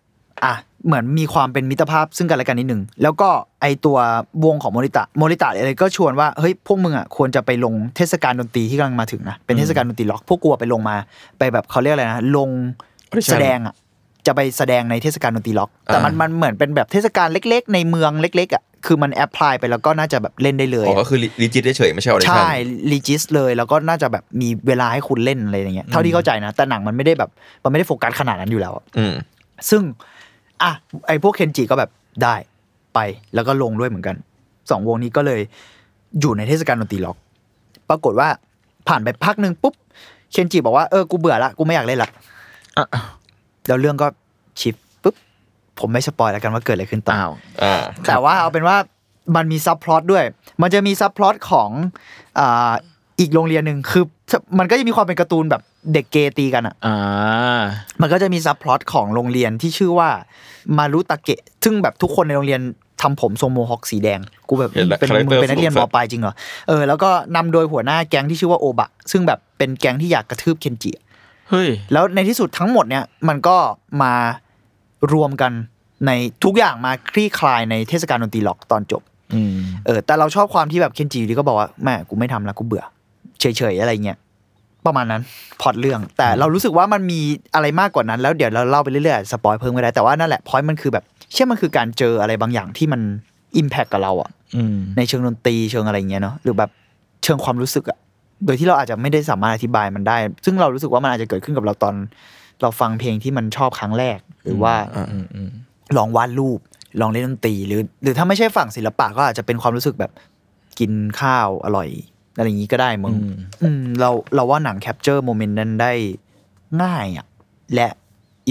[0.45, 0.55] อะ
[0.87, 3.29] เหมือนมีความเป็นมิตรภาพซึ่งกันและกันนิดหนึ่งแล้วก็
[3.63, 3.99] ไอตัว
[4.45, 10.97] วงของโมริตะโมริตะอะไรก็ชวนว่าเฮ้ยพวกมึงอะควรจะไปลงเทศกาลดนตรีที่กำลังมาถึงนะเป็นเทศกาลดนตรีร็อกพวกกูอะไปลงมา
[11.39, 12.51] ไปแบบเขาเรียกอะไรนะลง
[13.13, 13.75] audition แสดงอะ
[14.27, 22.51] จะไปแสดงในเทศกาลดนตรีร็อก แต่มันอ่ามัมันเหมือนเป็นแบบเทศกาลเล็ก ๆ ในเมืองเล็ก ๆอะคือมัน apply ไปแล้วก็น่าจะแบบเล่นได้เลยอ๋ออะก็คือ regis เฉยๆไม่ใช่ audition ใช่
[22.93, 27.31] regis เลยแล้วก็น่าจะแบบมีเวลาให้คุณเล่นอะไรอย่างเงี้ยเท่าที่เข้าใจนะแต่หนังมันไม่ได้แบบ
[27.65, 29.15] มันไม่ได้โฟกัสขนาดนั้นอยู่แล้วอะอืม
[29.71, 29.83] ซึ่ง
[30.63, 30.73] อะ
[31.07, 31.91] ไอพวกเคนจิก็แบบ
[32.23, 32.35] ได้
[32.95, 32.99] ไป
[33.35, 34.17] แล้วก็ลงด้วยเหมือนกัน
[34.71, 35.41] สองวงนี้ก็เลย
[36.21, 37.17] อยู่ในเทศกาลดนตรีร็อก
[37.89, 38.29] ปรากฏว่า
[38.89, 39.75] ผ่านไปพักหนึ่งปุ๊บ
[40.33, 42.11] เคนจิบอกว่าเออกูเบื่อละกูไม่อยากเล่นละ
[42.77, 42.87] อะ
[43.67, 44.07] แล้วเรื่องก็
[44.61, 45.15] shift ปุ๊บ
[45.79, 48.77] ผมไม่ spoil แล้วกันว่าเกิดอะไรขึ้นต่ออ้าวอ่าแต่ว่าเอาเป็นว่า
[49.37, 50.25] มันมี subplot ด้วย
[50.63, 51.71] มันจะมี subplot ของ
[53.19, 54.05] อ่าอีกโรงเรียนหนึ่งคือ
[54.59, 56.97] มันก็จะมีความเป็นการ์ตูนแบบเด็กเกเรตีกันอะอ่า
[58.01, 60.11] มันก็จะมี subplot ของโรงเรียนที่ชื่อว่า
[60.79, 62.63] มารุตะเกะ ซึ่งแบบทุกคนในโรงเรียน
[63.03, 66.35] ทำผมทรง mohawk สีแดง กูแบบเห็นแล้วเป็นมึง character เป็นนักเรียนสนุกสัส ม.ปลายจริงเหรอ
[66.69, 70.91] เออแล้วก็นำโดยหัวหน้าแก๊งที่ชื่อว่าโอบะ ซึ่งแบบเป็นแก๊งที่อยากกระทืบเคนจิ
[71.51, 73.57] เฮ้ยแล้วในที่สุดทั้งหมดเนี่ยมันก็
[74.03, 74.13] มา
[75.13, 75.53] รวมกัน
[76.07, 76.11] ใน
[76.45, 79.03] ทุกอย่างมาคลี่คลายในเทศกาลดนตรีร็อกตอนจบ
[79.35, 79.53] อืม
[79.87, 82.85] เออแต่เราชอบความที่แบบเคนจิอยู่ดีก็บอกว่าแม่งกูไม่ทำแล้วกูเบื่อ
[83.41, 84.19] เฉยๆอะไรเงี้ย
[84.87, 85.23] ประมาณนั้น
[85.61, 87.21] พล็อตเรื่อง แต่เรารู้สึกว่ามันมี
[87.55, 93.01] อะไรมากกว่านั้น แล้วเดี๋ยวเราเล่าไปเรื่อยๆ spoil เพิ่มก็ได้แต่ว่านั่นแหละพอยมันคือแบบ เชื่อมันคือการเจออะไรบางอย่างที่มัน
[93.57, 96.71] impact กับเราอะอืมในเชิงดนตรีเชิงอะไรเงี้ยเนาะหรือแบบ
[97.25, 97.99] เชิงความรู้สึกอะ
[98.45, 101.95] โดยที่เราอาจจะไม่ได้สามารถอธิบายมันได้ ซึ่งเรารู้สึกว่ามันอาจจะเกิดขึ้นกับเราตอน
[102.63, 105.51] เราฟังเพลงที่มันชอบครั้งแรก หรือว่าอืมอืม
[105.97, 106.59] ลองวาดรูป
[107.01, 110.13] ลองเล่นดนตรีหรือ หรือถ้าไม่ใช่ฝั่งศิลปะก็อาจจะเป็นความรู้สึกแบบ
[110.79, 111.89] กินข้าวอร่อย
[112.39, 115.93] อะไรอย่างนี้ก็ได้มึงอืมอืมเราเราว่าหนัง capture moment นั้นได้
[116.83, 117.27] ง่ายอะ
[117.75, 117.89] และ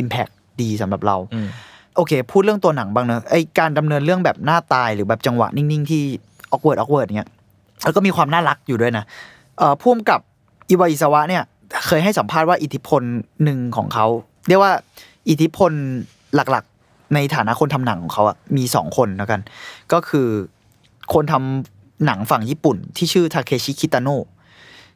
[0.01, 1.47] Impact ดีสำหรับเราอืม
[1.95, 6.03] โอเค พูดเรื่องตัวหนังบ้างเนอะไอการดำเนินเรื่องแบบหน้าตายหรือแบบจังหวะนิ่ง ๆ ที่
[6.51, 7.29] awkward awkward เงี้ย
[7.83, 9.03] แล้วก็มีความน่ารักอยู่ด้วยนะ
[9.57, 10.19] เอ่อพ่วงกับ
[10.69, 11.43] อิวาอิซาวะเนี่ย
[11.87, 13.01] เคยให้สัมภาษณ์ว่าอิทธิพล
[13.43, 14.05] หนึ่งของเขา
[14.47, 14.73] เรียกว่า
[15.29, 15.71] อิทธิพล
[16.35, 19.41] หลักๆ ในฐานะคนทำหนังของเขาอะมีสองคนแล้วกัน
[19.93, 20.27] ก็คือ
[21.13, 24.25] คนทำ หนังฝั่งญี่ปุ่น ที่ชื่อทาเคชิคิตาโนะ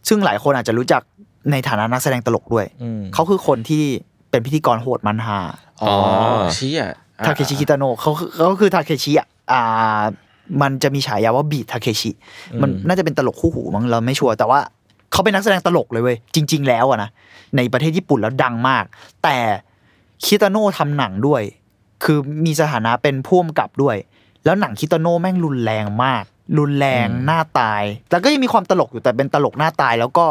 [0.07, 1.01] ซึ่งหลายคนอาจจะรู้จัก
[1.51, 3.83] ในฐานะนักแสดงตลกด้วยอืมเขาคือคนที่
[4.29, 5.39] เป็นพิธีกรโหดมันฮา
[5.81, 5.93] อ๋อ
[6.55, 6.83] เชี่ย
[7.25, 10.01] ทาเคชิคิตาโนะเขาคือเขาคือทาเคชิอะอ่า
[10.61, 12.11] มันจะมีฉายาว่าบีทาเคชิ
[12.61, 14.59] มันน่าจะเป็นตลกคู่หูมั้งเราไม่ชัวร์แต่ว่า
[15.11, 17.09] เขาเป็นนักแสดงตลกเลยเว้ยจริง ๆ แล้วอะนะ
[17.55, 18.83] ในประเทศญี่ปุ่นแล้วดังมาก
[19.23, 19.37] แต่
[20.25, 21.41] คิตาโนะทำหนังด้วย
[22.03, 23.95] คือมีสถานะเป็นพ่วมกับด้วย
[24.45, 26.23] แล้วหนังคิตาโนะแม่งรุนแรงมาก
[26.57, 30.25] รุนแรงหน้าตายแล้วก็ยังมีความตลกอยู่แต่เป็นตลกหน้าตาย แล้วก็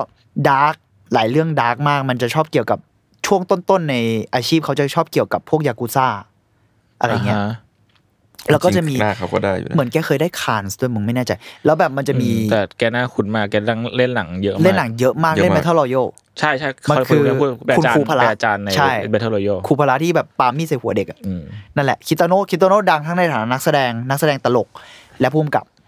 [0.48, 0.74] dark
[1.14, 2.78] หลายเรื่อง dark มาก มันจะชอบเกี่ยวกับ
[3.26, 3.96] ช่วงต้นๆใน
[4.34, 6.08] อาชีพเขาจะชอบเกี่ยวกับพวกยากุซ่า
[7.00, 7.54] อะไรเงี้ยาฮะ
[8.50, 11.32] แล้วก็จะมีหน้าเขาก็ได้อยู่นะเหมือนแกเคยได้คานส์ด้วยมึงไม่แน่ใจ
[11.64, 13.54] แล้วแบบมันจะมีแต่แกน่าคุ้นมากแก
[13.96, 16.06] เล่นหนังเยอะมากเล่นหนังเยอะมากเยอะเล่น Battle Royale
[16.38, 21.42] ใช่ใช่มันคือพูดเป็นคุณอาจารย์ครูพละเป็นอาจารย์ในใช่เบ Royale ครูพละที่แบบปามีดใส่หัวเด็กอะอืม
[21.76, 24.68] นั่นแหละคิตาโนะคิตาโนะดังทั้งในฐานะนักแสดงนักแสดงตลก
[25.20, 25.79] และผู้กำกับอืม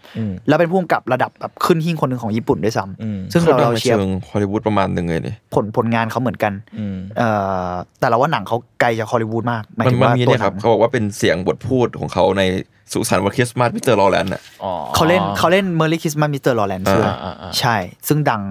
[0.47, 7.29] แล้วเป็นผู้กำกับระดับแบบขึ้นหิ้งคนหนึ่งของญี่ปุ่นด้วยซ้อืมำซึ่งเขาเราดังเราในเชียร์เชิงฮอลลีวูดประมาณหนึ่งเลยนี่ผลผลงานเขาเหมือนกันอืมเอ่
[7.67, 12.43] อแต่เราว่าหนังเขาไกลจากฮอลลีวูดมากหมายมันถึงมันว่ามีตัวเนี่ยหคนัรับงเขาบอกว่าเป็นเสียงบทพูดของเขาใน
[12.91, 17.75] สุสานวันคริสต์มาสมิสเตอร์ลอแลนด์อะอ๋อเขาเล่นเขาเล่นเมอร์ลี่คิสมามิสเตอร์ลอแลนด์อ่าด้วยอ่าอ่าใช่
[18.07, 18.41] ซึ่งดัง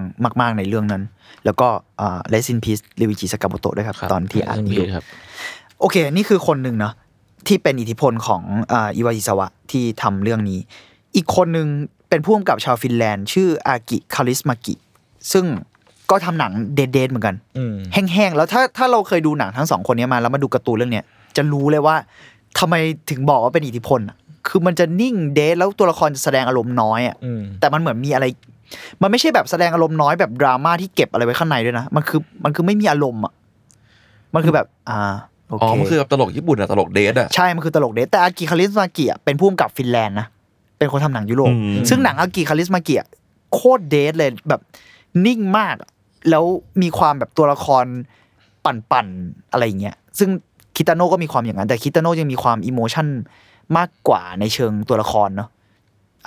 [0.41, 1.03] มากๆในเรื่องนั้น
[1.45, 1.67] แล้วก็
[2.01, 5.05] อ่าเลซินพีสลิวิจิสกาโบโตะด้วยครับครับ ตอนที่อ่านซึ่งอยู่ครับ
[5.79, 6.93] โอเค นี่คือคนหนึ่งเนาะ
[7.47, 10.59] ที่เป็นอิทธิพลของอ่าอิวาอิสวะที่ทำเรื่องนี้
[11.15, 11.67] อีกคนหนึ่ง
[12.09, 14.73] เป็นผู้กำกับชาวฟินแลนด์ ชื่ออากิคาริสมากิ
[15.31, 15.45] ซึ่ง
[16.11, 21.05] ก็ทำหนังเดดๆเหมือนกันอืมแห้งๆ แล้วถ้าถ้าเราเคยดูหนังทั้งสองคนนี้มาแล้วมาดูการ์ตูนเรื่องเนี้ย
[21.37, 21.95] จะรู้เลยว่า
[22.59, 22.75] ทำไม
[23.09, 28.25] ถึงบอกว่าเป็นอิทธิพลอะคือมันจะนิ่งเดทแล้วตัวละครจะแสดงอารมณ์น้อยอะอืมแต่มันเหมือนมีอะไร
[29.01, 33.33] มันไม่ใช่แบบแสดงอารมณ์น้อยแบบดราม่าที่เก็บอะไรไว้ข้างในด้วยนะมันคือมันคือไม่มีอารมณ์อะ
[34.33, 40.27] มันคือแบบ อ่าอ๋อโอเคมันคือแบบตลกญี่ปุ่นอะตลก dead อะใช่ มันคือตลก dead แต่อากิเคาริสมากิอะเป็นผู้กำกับฟินแลนด์นะ
[40.83, 43.07] เป็นคนทำหนังยุโรปอืมซึ่งหนังอากิเคาริสมากิอะ
[43.53, 44.61] โคตร dead เลยแบบ
[45.25, 45.89] นิ่งมากอะ
[46.29, 46.43] แล้ว
[46.81, 47.85] มีความแบบตัวละคร
[48.65, 50.29] ปั่นๆอะไรอย่างเงี้ยซึ่ง
[50.75, 53.07] คิตาโน่ก็มีความอย่างนั้น แต่คิตาโน่ยังมีความ emotion
[53.77, 55.49] มากกว่าในเชิงตัวละครเนาะ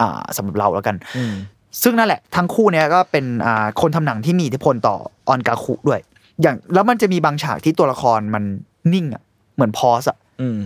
[0.00, 1.34] อ่าสำหรับเราแล้วกันอืม
[1.82, 4.96] ซึ่งนั่นแหละ ทั้งคู่เนี้ยก็เป็นอ่าคนทำหนังที่มีอิทธิพลต่อ
[5.28, 6.00] ออนกาคุด้วย
[6.42, 8.44] อย่างแล้วมันจะมีบางฉากที่ตัวละครมัน
[8.92, 9.22] นิ่งอะ
[9.54, 10.58] เหมือนพอสอะอืม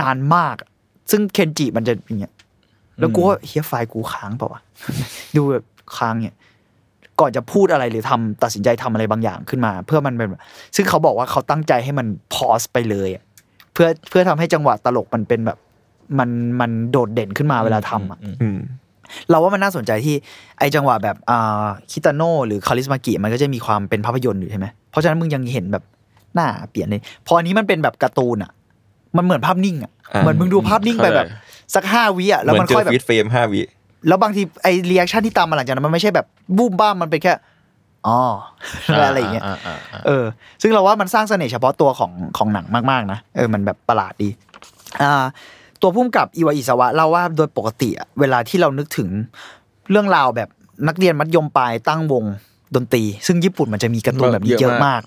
[0.00, 0.68] นานมากอะ
[1.10, 2.32] ซึ่งเคนจิมันจะอย่างเงี้ย
[2.98, 4.60] แล้วกูว่าเฮียไฟล์กูค้างเปล่าวะ
[5.36, 5.64] ดูแบบ
[5.96, 6.36] ค้างเนี่ย
[7.20, 10.40] ก่อนจะพูดอะไรหรือทำตัดสินใจทำอะไรบางอย่างขึ้นมา เพื่อมันเป็นแบบ
[10.76, 13.22] ซึ่งเขาบอกว่าเขาตั้งใจให้มันพอสไปเลยอะ
[13.72, 15.58] เพื่อเพื่อทำให้จังหวะตลกมันเป็นแบบ
[16.18, 16.30] มัน
[16.60, 18.58] มันโดดเด่นขึ้นมาเวลาทำอะอืม
[19.30, 20.14] เราว่ามันน่าสนใจที่
[20.58, 25.84] ไอจังหวะแบบอ่าคิตาโน่หรือเคาริสมากิมันก็จะมีความเป็นภาพยนตร์อยู่ใช่ไหมเพราะฉะนั้นมึงยังเห็นแบบ
[26.34, 28.50] หน้าเปลี่ยนเลยพออันนี้มันเป็นแบบการ์ตูนอะ
[29.16, 31.26] มันเหมือนภาพนิ่งอะอ่าเหมือนมึงดูภาพนิ่งไปแบบ
[31.74, 33.60] สักห้าวิอะเหแล้วมันค่อยแบบ freeze frame ห้าวิ
[34.08, 36.26] แล้วบางทีไอ reaction ที่ตามมาหลังจากนั้นมันไม่ใช่แบบ
[36.56, 37.32] บูมบ้ามมันเป็นแค่
[38.06, 38.20] อ๋อ
[39.06, 40.24] อะไรอย่างเงี้ยอ่าอ่าอ่าเออ
[40.62, 44.28] ซึ่งเราว่ามันสร้างเสน่ห์เฉพาะตัวของของหนังมากๆนะเออมันแบบประหลาดดี
[45.02, 45.24] อ่า
[45.82, 49.08] ตัวพุ่มกับอิวาอิสวะเล่าว่าโดยปกติอะเวลาที่เรานึกถึง
[49.90, 50.48] เรื่องราวแบบ
[50.88, 52.24] นักเรียนมัธยมปลายตั้งวง
[52.74, 55.02] ดนตรี ซึ่งญี่ปุ่นมันจะมีการ์ตูนแบบนี้เยอะมาก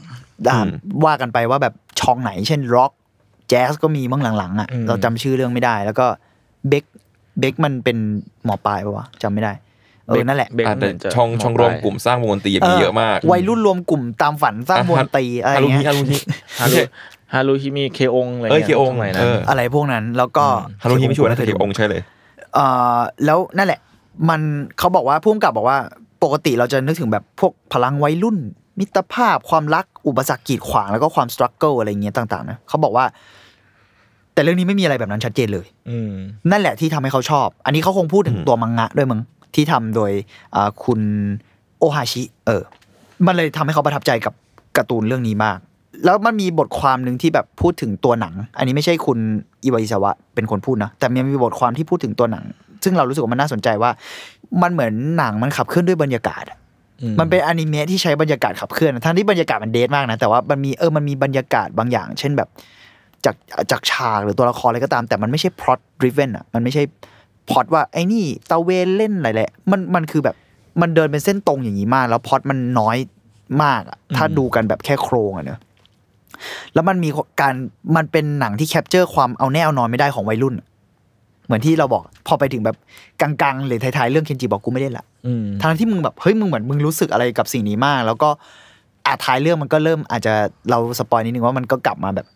[0.51, 0.59] อ่า
[1.05, 2.91] ว่ากันไปว่าแบบช่องไหน เช่นร็อก
[3.49, 6.07] แจ๊สก็มีมั่งหลังๆอะเราจำชื่อเรื่องไม่ได้แล้วก็
[6.67, 6.83] เบค
[7.39, 7.97] เบคมันเป็น
[8.45, 9.53] หมอปลายปะวะจำไม่ได้
[10.07, 16.17] เออนั่นแหละเบคอะแต่เหมืนจะช่องช่องรวมกลุ่มสร้างวงดนตรีมีเยอะมาก วัยรุ่นรวมกลุ่มตามฝันสร้างวงดนตรีอะไรฮารุฮิเงี้ยฮารุฮิ
[16.59, 16.77] ฮารุ
[17.33, 20.45] ฮารุฮิมีเคองอะไรเอ้ยงี้เคองสมัยนั้เอนออะไรพวกนั้นแล้วก็
[20.83, 22.01] ฮารุฮิไม่ช่วยนะแต่เคองใช่เลย
[22.53, 23.79] เอ่อแล้วนั่นแหละ
[24.29, 24.41] มัน
[24.79, 25.77] เขาบอกว่าพุ่มกับบอกว่า
[26.23, 28.37] ปกติเราจะนึกถึงแบบพวกพลังวัยรุ่น
[28.79, 33.05] มิตรภาพความรักอุปสรรคกีดขวางแล้วก็ความสตรัคเกิลอะไรเงี้ยต่างๆนะเขาบอกว่า
[34.33, 36.13] แต่เรื่องนี้ไม่มีอะไรแบบนั้นชัดเจนเลย อืม
[36.51, 39.21] นั่นแหละที่ทำให้เขาชอบ อันนี้เขาคงพูดถึงตัวมังงะด้วยมึง
[39.55, 40.11] ที่ทำโดย
[40.55, 40.99] อ่าคุณ
[41.79, 42.63] โอฮาชิ เออ
[43.25, 44.33] มันเลยทำให้เขาประทับใจกับ
[44.77, 45.57] การ์ตูนเรื่องนี้มาก
[46.05, 49.17] แล้วมันมีบทความหนึ่งที่แบบพูดถึงตัวหนัง อันนี้ไม่ใช่คุณ
[49.63, 52.43] อิวาอิสวะเป็นคนพูดนะ แต่มันมีบทความที่พูดถึงตัวหนัง
[52.83, 53.91] ซึ่งเรารู้สึกว่ามันน่าสนใจว่า
[54.61, 56.57] มันเหมือนหนังมันขับเคลื่อนด้วยบรรยากาศอะ
[57.01, 62.49] อืมมันเป็นอนิเมะที่ใช้บรรยากาศขับเคลื่อน ทั้งที่บรรยากาศมันเดทมากนะ แต่ว่ามันมีเออ มันมีบรรยากาศบางอย่าง เช่นแบบ
[63.25, 63.35] จาก
[63.71, 66.83] จากฉากหรือตัวละครอะไรก็ตาม แต่มันไม่ใช่ plot driven อะมันไม่ใช่
[67.49, 70.35] พล็อตว่าไอ้นี่ตระเวนเล่นอะไรแหละมันมันคือแบบ
[70.81, 72.97] มันเดินเป็นเส้นตรงอย่างนี้มาก แล้วพล็อตมันน้อย
[73.63, 75.59] มากอะถ้าดูกันแบบแค่โครงอะเนอะ
[76.73, 77.09] แล้วมันมี
[77.41, 77.53] การ
[77.95, 80.67] มันเป็นหนังที่ capture ความเอาแน่เอานอนไม่ได้ของวัยรุ่นอะ
[81.45, 82.75] เหมือนที่เราบอก พอไปถึงแบบ
[83.21, 88.29] กลางๆหรือท้ายๆเรื่องเคนจิบอกกูไม่เล่นละอืมทั้งที่มึงแบบเฮ้ยมึงเหมือนมึงรู้สึกอะไรกับสิ่งนี้มาก แล้วก็
[89.05, 90.33] อาท้ายเรื่องมันก็เริ่มอาจจะ
[90.69, 92.27] เรา spoil นิดนึงว่ามันก็กลับมาแบบ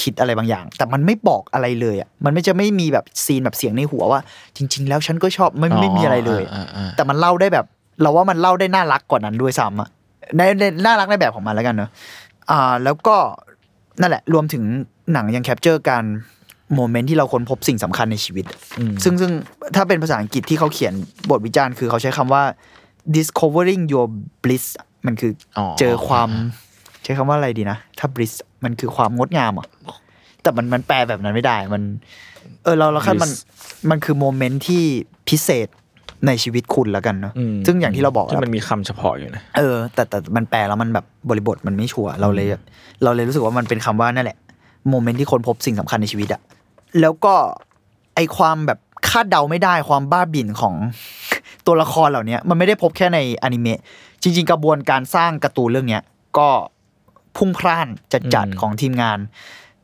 [0.00, 4.20] คิดอะไรบางอย่าง แต่มันไม่บอกอะไรเลยอะมันไม่จะไม่มีแบบ scene แบบเสียงในหัวว่า
[4.56, 7.66] จริง ๆ แล้วฉันก็ชอบไม่ไม่มีอะไรเลยอ่าอ่าแต่มันเล่าได้แบบ
[8.02, 9.88] เราว่ามันเล่าได้น่ารักกว่านั้นด้วยซ้ำอะ
[10.36, 11.90] ในในน่ารักในแบบของมันแล้วกันเนอะ
[12.50, 13.16] อ่า แล้วก็
[14.00, 14.64] นั่นแหละ รวมถึง
[15.12, 16.04] หนังยัง capture การ
[16.74, 18.44] moment ที่เราค้นพบสิ่งสำคัญในชีวิต
[18.78, 19.32] อืมซึ่งซึ่ง
[19.76, 20.94] ถ้าเป็นภาษาอังกฤษที่เขาเขียน
[21.30, 22.42] บทวิจารณ์คือเขาใช้คำว่า
[23.16, 24.06] discovering your
[24.42, 24.64] bliss
[25.06, 26.30] มันคือออเจอความ
[27.02, 28.32] ใช้คำว่าอะไรดีนะ ถ้า bliss
[28.64, 29.66] มันคือความงดงามอะ
[30.42, 31.82] แต่มันมันแปลแบบนั้นไม่ได้ มัน
[32.64, 33.30] เออเราเราคัดมัน
[33.90, 34.82] มันคือโมเมนต์ที่
[35.28, 35.68] พิเศษ
[36.26, 42.62] ในชีวิตคุณแล้วกันเนาะอืมซึ่งอย่างที่เราบอกที่อะมันมีคำเฉพาะอยู่นะเออแต่แต่มันแปลแล้วมันแบบบริบทมันไม่ชัวร์เราเลยแบบ
[43.02, 44.38] เราเลยรู้สึกว่ามันเป็นคำว่านั่นแหละ
[44.88, 46.40] โมเมนต์ที่คนพบสิ่งสำคัญในชีวิตอะ
[47.00, 47.34] แล้วก็
[48.14, 50.74] ไอความแบบคาดเดาไม่ได้ความบ้าบิ่นของ
[51.66, 53.80] ตัวละครเหล่านี้มันไม่ได้พบแค่ในอนิเมะ
[54.22, 56.02] จริง ๆ กระบวนการสร้างการ์ตูนเรื่องเนี้ย
[56.38, 56.48] ก็
[57.38, 59.18] พุ่งพล่านจัดจัดอืมของทีมงาน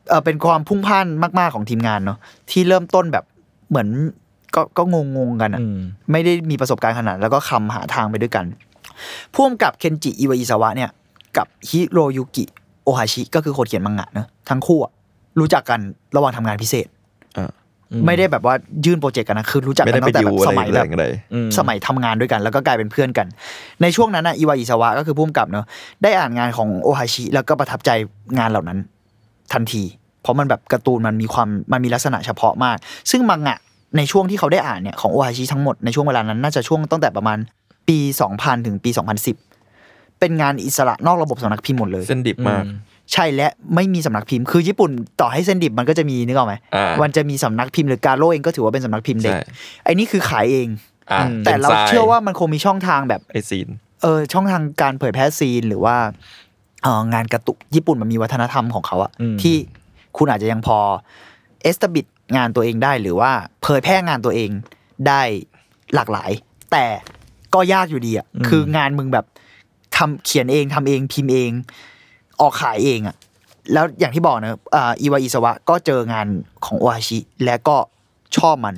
[0.09, 1.07] เออเป็นความพุ่งพล่าน
[1.39, 2.17] มาก ๆของทีมงานเนาะ
[2.51, 3.23] ที่เริ่มต้นแบบ
[3.69, 3.87] เหมือน
[4.55, 5.79] ก็ก็งงงๆกันอะอืม
[6.11, 8.45] ไม่ได้มีประสบการณ์ขนาดนั้นแล้วก็คำหาทางไปด้วยกัน
[9.33, 10.89] พ่วงกับเคนจิอิวาอิซาวะเนี่ย
[11.37, 12.45] กับฮิโรยุกิ
[12.83, 14.91] โอฮาชิก็คือคนเขียนมังงะเนอะทั้งคู่อะ
[15.39, 15.79] รู้จักกัน
[16.15, 16.94] ระหว่างทำงานพิเศษอ่า
[18.05, 23.27] ไม่ได้แบบว่ายื่นโปรเจกต์กันนะคือรู้จักไม่กัได้นไปตั้งแต่ดิแบวบอะสไรมัยเลแบยบอะไรอืมสมัยทำงานด้วยกัน แล้วก็กลายเป็นเพื่อนกัน
[23.81, 25.65] ในช่วงนั้นนะอิวาอิซาวะก็คือพุ่มกับเนอะ
[26.03, 27.89] ได้อ่านงานของโอฮาชิ แล้วก็ประทับใจ
[28.37, 28.79] งานเหล่านั้น
[29.53, 29.83] ทันที
[30.21, 32.77] เพราะมันแบบการ์ตูนมันมีความมันมีลักษณะเฉพาะมาก
[33.11, 33.57] ซึ่งมังงะ
[33.97, 37.37] ในช่วงที่เขาได้อ่านเนี่ยของโอฮาชิทั้งหมดในช่วงเวลานั้นน่าจะช่วงตั้งแต่ประมาณ
[37.87, 37.97] ปี
[38.33, 42.63] 2000 ถึงปี 2010 เป็นงานอิสระนอกระบบสำนักพิมพ์หมดเลยเส้นดิบมาก
[43.13, 44.91] ใช่และไม่มีสำนักพิมพ์คือญี่ปุ่น
[45.21, 49.41] ต่อให้เส้นดิบมันก็จะมีนึกออกไหมอ่ามันจะมีสำนักพิมพ์หรือการโลเองก็ถือว่าเป็นสำนักพิมพ์เด็กใช่
[49.83, 50.67] ไอ้นี่คือขายเอง
[51.11, 53.67] อ่าแต่เราป็นทยเชื่อว่ามันคงมีช่องทางแบบไอซีน
[54.01, 55.95] เออช่องทางการเผยแพร่ซีนหรือว่า
[56.83, 59.55] เอองานการ์ตุญี่ปุ่นมันมีวัฒนธรรมของเขาอะอืมที่
[60.17, 60.77] คุณอาจจะยังพอ
[61.61, 63.31] เอสตบิดงานตัวเองได้หรือว่า
[63.63, 64.49] เผยแพร่งานตัวเอง
[65.07, 65.21] ได้
[65.95, 66.31] หลากหลาย
[66.71, 66.85] แต่
[67.53, 69.25] ก็ยากอยู่ดีอะคืองานมึงแบบ
[69.97, 71.51] ทำเขียนเองทำเองพิมพ์เอง
[72.41, 73.15] ออกขายเองอะ
[73.73, 76.27] แล้วอย่างที่บอกนะอ่าอีวาอิสวะก็เจองาน
[76.65, 77.77] ของโอฮาชิ และก็
[78.37, 78.75] ชอบมัน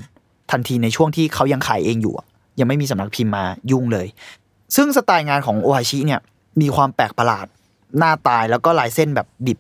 [0.51, 2.25] ทันทีในช่วงที่เขายังขายเองอยู่อะ
[2.59, 4.07] ยังไม่มีสำนักพิมพ์มายุ่งเลย
[4.75, 6.19] ซึ่งสไตล์งานของโอฮาชิเนี่ย
[6.61, 7.47] มีความแปลกประหลาด
[7.97, 9.59] หน้าตายแล้วก็ลายเส้นแบบดิบ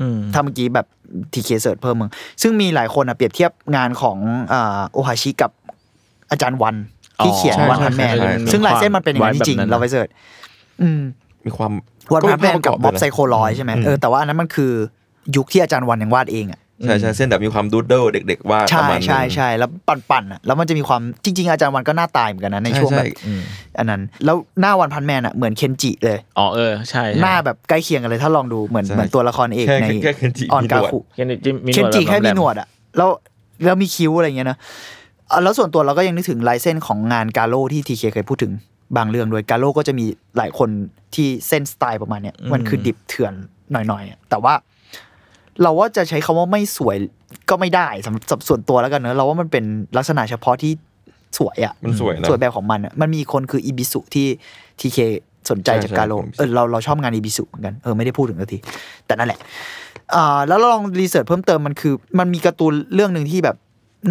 [0.00, 0.86] อืมถ้าเมื่อกี้แบบ
[1.32, 2.10] ทีเคเสิร์ชเพิ่มมึง
[2.42, 4.18] ซึ่งมีหลายคนอะเปรียบเทียบงานของ
[4.52, 5.50] อ่าโอฮาชิกับ
[6.30, 6.74] อาจารย์วัน
[7.24, 10.08] ที่เขียนอ๋อวันพันแมนใช่ใช่ซึ่งลายเส้นมันเป็นอย่างนั้นจริงแบบนั้นๆเราไปเสิร์ช
[10.82, 11.00] อืม
[11.46, 11.72] มีความ
[12.12, 14.72] วันพันแมนกับก็บ๊อบภาพประไซโคลอยใช่ไหมอืมเออแต่ว่าอันนั้นมันคือ
[15.36, 23.40] ยุคที่อาจารย์วันยังวาดเองอะใช่ใช่เส้นแบบมีความดูดเดิลเด็กๆวาดปใช่ระมาณนึงใช่ใช่แล้วปั่นๆอะแล้วมันจะมีความจริง ๆ อาจารย์วันก็หน้าตายเหมือนกันนะในใช่ช่วงใช่แบบอืม
[23.78, 33.10] อันนั้น แล้วหน้าวันพันแมนอะเหมือนเคนจิเลยอ๋อเออใช่ใช่หน้าแบบใกล้เคียงกันเลยถ้าลองดูเหมือนใช่เหมือนตัวละครเอกแค่ในแค่เคนจิออนมีหนกาวดคุเคนจิมีหนวดเคนจิแค่มีบบหนวดอะแล้ว
[33.64, 34.58] แล้วมีคิ้วอะไรอย่างเงี้ยนะ
[35.30, 38.52] อะแล้วส่วนตัวเราก็ยังนึกถึงลายเส้นของงาน Garo ที่ทีเคเคยพูดถึง
[38.96, 40.04] บางเรื่องด้วย Garo ก็จะมี
[40.36, 40.68] หลายคน
[41.14, 43.32] ที่เส้นสไตล์ประมาณเนี้ยมันคือดิบเถื่อน
[43.72, 44.54] หน่อยๆอะแต่ว่า
[45.62, 46.96] เราว่าจะใช้คำว่าไม่สวย
[47.50, 49.64] ก็ไม่ได้สำหรับส่วนตัวแล้วกันเนอะเราว่ามันเป็น
[49.96, 50.72] ลักษณะเฉพาะที่
[51.38, 54.26] สวยอะมันสวยนะสวยแบบของมันอะมันมีอีกคนคืออีบิสุที่
[54.80, 54.98] ทีเค
[55.50, 58.58] สนใจใช่จากใช่ Garo ผมเออเราเราชอบงานอีบิสุเหมือนกันเออไม่ได้พูดถึงสักที
[59.06, 59.38] แต่นั่นแหละ
[60.14, 63.56] อ่าแล้วเราลอง research เพิ่มเติมมันคือ มันมีการ์ตูนเรื่องหนึ่งที่แบบ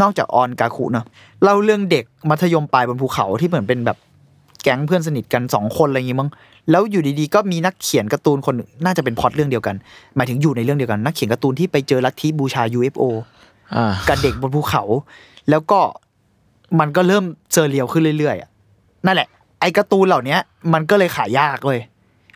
[0.01, 1.05] นอกจากออนกาคุเนาะ
[1.43, 3.97] เล่าเรื่องเด็กมัธยมปลายบนภูเขาที่เหมือนเป็นแบบ
[4.63, 6.29] แก๊งเพื่อนสนิทกันสองคนอะไรอย่างงี้มั้ง
[6.71, 9.75] แล้วอยู่ดีๆก็มีนักเขียนการ์ตูนคนหนึ่งน่าจะเป็นพอตเรื่องเดียวกัน
[10.15, 13.03] หมายถึงอยู่ในเรื่องเดียวกันนักเขียนการ์ตูนที่ไปเจอลัทธิบูชา UFO
[13.75, 13.77] อ
[14.09, 14.83] กับเด็กบนภูเขา
[15.49, 15.79] แล้วก็
[16.79, 18.49] มันก็เริ่ม surreal ขึ้นเรื่อยๆอะ
[19.05, 19.27] นั่นแหละ
[19.59, 20.37] ไอ้การ์ตูนเหล่านี้
[20.73, 21.79] มันก็เลยขายยากเลย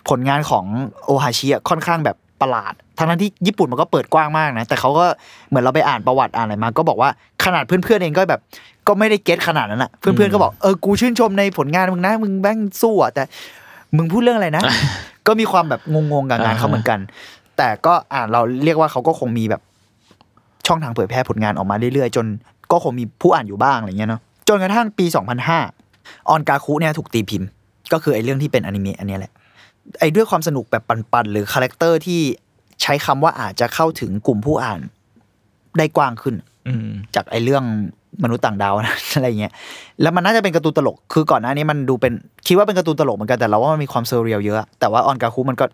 [0.10, 0.66] ผลงานของ
[1.06, 5.06] โอฮาชิอะค่อนข้างแบบประหลาด ทั้งนั้นที่ญี่ปุ่นมันก็เปิดกว้างมากนะ แต่เขาก็
[5.50, 7.10] เหมือนเราไปอ่านประวัติอ่านอะไรมา ก็บอกว่า
[7.44, 8.42] ขนาดเพื่อนๆเองก็แบบ
[8.88, 13.24] ก็ไม่ได้เก็ตขนาดนั้นอะเพื่อนๆก็บอกเออกูชื่นชมในผลงานมึงนะมึงแม่งสู้อะแต่
[13.98, 14.64] มึงพูดเรื่องอะไรนะ
[15.28, 17.00] ก็มีความแบบงงๆกับงานเขาเหมือนกัน
[17.58, 19.62] แต่ก็อ่านเราเรียกว่าเขาก็คงมีแบบ
[20.68, 22.26] ช่องทางเผยแพร่ผลงานออกมาเรื่อยๆ จน
[22.72, 25.06] ก็คงมีผู้อ่านอยู่บ้างอะไรเงี้ยเนาะจนกระทั่งปี
[25.68, 27.48] 2005 ออนกาคุเนี่ยถูกตีพิมพ์
[27.94, 29.32] ก็คือไอ้เรื่องที่เป็นอนิเมะอันเนี้ยแหละ
[30.00, 32.22] ไอ้ด้วยความสนุกแบบปั่นๆ หรือ character ที่
[32.84, 34.80] ใช้คำว่าอาจจะเข้าถึงกลุ่มผู้อ่าน
[35.78, 36.36] ได้กว้างขึ้น
[36.68, 36.74] อื
[37.16, 37.64] จากไอ้เรื่อง
[38.24, 39.54] มนุษย์ต่างดาวนะอะไรเงี้ย
[40.02, 42.14] แล้วมันน่าจะเป็นการ์ตูนตลก คือก่อนหน้านี้มันดูเป็น
[42.48, 45.66] คิดว่าเป็นการ์ตูนตลกเหมือนกัน แต่เราว่ามันมีความ surreal เยอะ แต่ว่าออนกาคุมันก็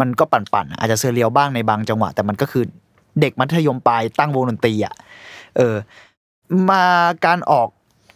[0.00, 2.64] มันก็ปั่นๆ อาจจะ surreal บ้างในบางจังหวะ แต่มันก็คือ
[3.20, 4.94] เด็กมัธยมปลายตั้งวงดนตรีอะ
[5.56, 5.74] เออ
[6.70, 6.84] มา
[7.26, 7.68] การออก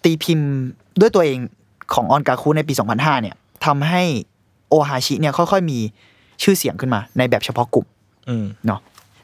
[0.04, 0.50] ตีพิมพ์
[1.00, 1.38] ด้วยตัวเอง
[1.94, 3.34] ของออนกาคุในปี 2005 เนี่ย
[3.66, 4.02] ทำให้
[4.68, 5.78] โอฮาชิเนี่ยค่อยๆมี
[6.42, 7.86] ชื่อเสียงขึ้นมาในแบบเฉพาะกลุ่ม
[8.66, 8.80] เนาะ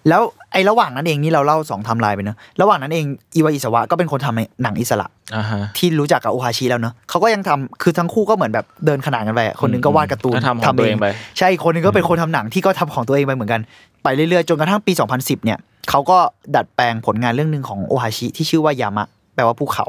[0.09, 11.07] แล้วไอ้ระหว่างนั้นเองนี่เราเล่าสองไทำลายไปเนอะระหว่างนั้นเองอีวาอิสวะก็เป็นคนทำหนังอิสระอ่าฮะที่รู้จักกับโอฮาชิแล้วเนอะเขาก็ยังทำคือทั้งคู่ก็เหมือนแบบเดินขนานกันไปอะคนหนึงก็วาดการ์ตูนก็ทำของตัวเองไป
[11.39, 13.61] ใช่อีกคนหนึงก็เป็นคนทำหนังที่ก็ทำของตัวเองไปเหมือนกัน
[14.03, 15.59] ไปเรื่อยๆจนกระทั่งปี 2010 เนี่ย
[15.91, 16.19] เขาก็
[16.57, 19.87] ดัดแปลงผลงานเรื่องหนึ่งของโอฮาชิที่ชื่อว่ายามะแปลว่าภูเขา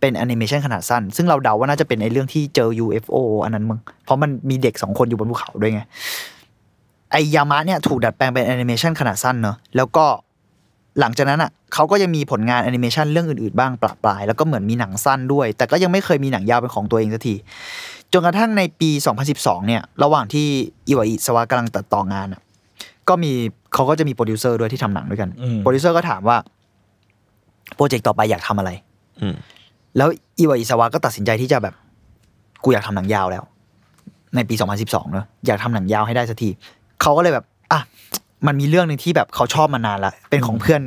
[0.00, 5.82] เป็นแอนิเมชันขนาดสั้น ซึ่งเราเดาว่าน่าจะเป็นไอ้เรื่องที่เจอ UFO อันนั้นมึงเพราะมันมีเด็กสองคนอยู่บนภูเขาด้วยไง
[7.14, 10.04] ไอ้ยามะเนี่ยถูกดัดแปลงเป็นแอนิเมชันขนาดสั้นเนอะแล้วก็
[11.00, 17.34] หลังจากนั้นอะเขาก็ยังมีผลงานแอนิเมชันเรื่องอื่นๆบ้างประปราย แล้วก็เหมือนมีหนังสั้นด้วย แต่ก็ยังไม่เคยมีหนังยาวเป็นของตัวเองสักที
[18.12, 18.90] จนกระทั่งในปี
[19.28, 20.46] 2012 เนี่ย ระหว่างที่
[20.88, 22.40] อิวาอิซาวะกำลังตัดต่องานอะ
[23.08, 23.32] ก็มี
[23.74, 26.36] เขาก็จะมีโปรดิวเซอร์ด้วยที่ทำหนังด้วยกันอืมโปรดิวเซอร์ก็ถามว่า
[27.76, 28.70] โปรเจกต์ต่อไปอยากทำอะไร
[29.20, 29.34] อืม
[29.96, 31.74] แล้วอิวาอิซาวะก็ตัดสินใจที่จะแบบ
[32.64, 33.44] กูอยากทำหนังยาวแล้ว
[34.34, 36.50] ในปี 2012 เนอะอยากทำหนังยาวให้ได้สักที
[37.04, 37.80] เขาก็เลยแบบอะ
[38.46, 40.80] มันมีเรื่องหนึ่งที่แบบเขาชอบมานานละเป็นของเพื่อน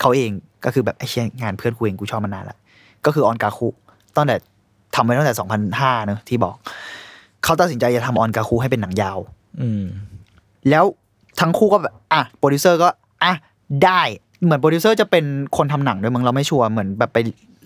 [0.00, 0.30] เขาเอง
[0.64, 2.56] ก็คือแบบไอ้เชี่ยงานเพื่อนกูเองกูชอบมานานละ
[3.04, 3.68] ก็คือออนกาคุ
[4.16, 4.36] ตั้งแต่
[4.94, 5.34] ทำไว้ตั้งแต่
[5.70, 6.54] 2005เนอะที่บอก
[7.44, 9.18] เขาตัดสินใจจะทำออนกาคุให้เป็นหนังยาว
[9.60, 9.84] อืม
[10.70, 10.84] แล้ว
[11.40, 12.88] ทั้งคู่ก็แบบอะโปรดิวเซอร์ก็
[13.24, 13.34] อะ
[13.84, 14.00] ได้
[14.44, 15.24] เหมือนโปรดิวเซอร์จะเป็น
[15.56, 17.18] คนทำหนังด้วยมั้งเราไม่ชัวร์เหมือนแบบไป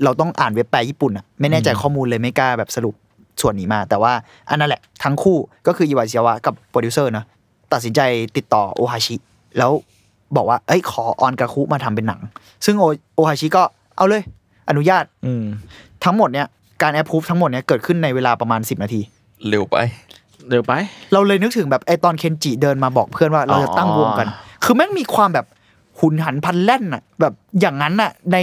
[0.05, 2.95] เราต้องอ่านเว็บแปลญี่ปุ่นอะไม่แน่ใจข้อมูลเลยไม่กล้าแบบสรุป
[3.41, 4.13] ส่วนนี้มา แต่ว่า
[4.49, 7.25] อันนั้นแหละทั้งคู่ก็คืออิวาอิซาวะกับโปรดิวเซอร์นะ
[7.75, 8.01] ตัดสินใจ
[8.37, 9.17] ติดต่อโอฮาชิ
[9.59, 9.71] แล้ว
[10.37, 12.21] บอกว่า เอ้ยขอออนกาคุมาทำเป็นหนัง
[12.65, 12.85] ซึ่งโอ
[13.15, 13.63] โอฮาชิก็
[13.97, 14.23] เอาเลย
[14.69, 15.45] อนุญาต อืม
[16.05, 16.47] ทั้งหมดเนี้ย
[16.83, 19.01] การแอปพูฟทั้งหมดเนี้ยเกิดขึ้นในเวลาประมาณ10นาที
[19.49, 19.77] เร็วไป
[20.49, 20.73] เดี๋ยวไป
[21.13, 24.29] เราเลยนึกถึงแบบไอตอนเคนจิเดินมาบอกเพื่อนว่าเราจะตั้งวงกัน
[24.65, 25.47] คือแม่งมีความแบบ
[26.01, 28.39] หุนหันพลันแล่นอะแบบอย่างนั้นอะใน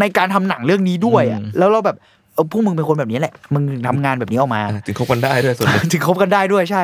[0.00, 1.96] ในการทำหนังเรื่องนี้ด้วยอะอืมแล้วเราแบบ
[2.34, 6.82] เออพวกมึงเป็นคนแบบนี้แหละ มึงทำงานแบบนี้ออกมา ถึงคบกันได้ด้วยส่วนหนึ่งถึงคบกันได้ด้วยใช่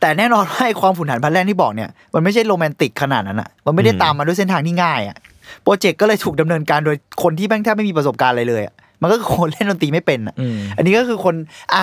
[0.00, 5.16] แต่แน่นอนว่าไอ้ความผุนหันพลันแล่นที่บอกเนี่ยมันไม่ใช่โรแมนติกขนาดนั้นอะมันไม่ได้อืมตามมาด้วยเส้นทางที่ง่ายอะ
[5.62, 11.34] โปรเจกต์ก็เลยถูกดำเนินการโดยคนที่แม่งแทบไม่มีประสบการณ์อะไรเลยอะมันก็คือคนเล่นดนตรีไม่เป็นอะอืมอันนี้ก็คือคน
[11.74, 11.82] อะ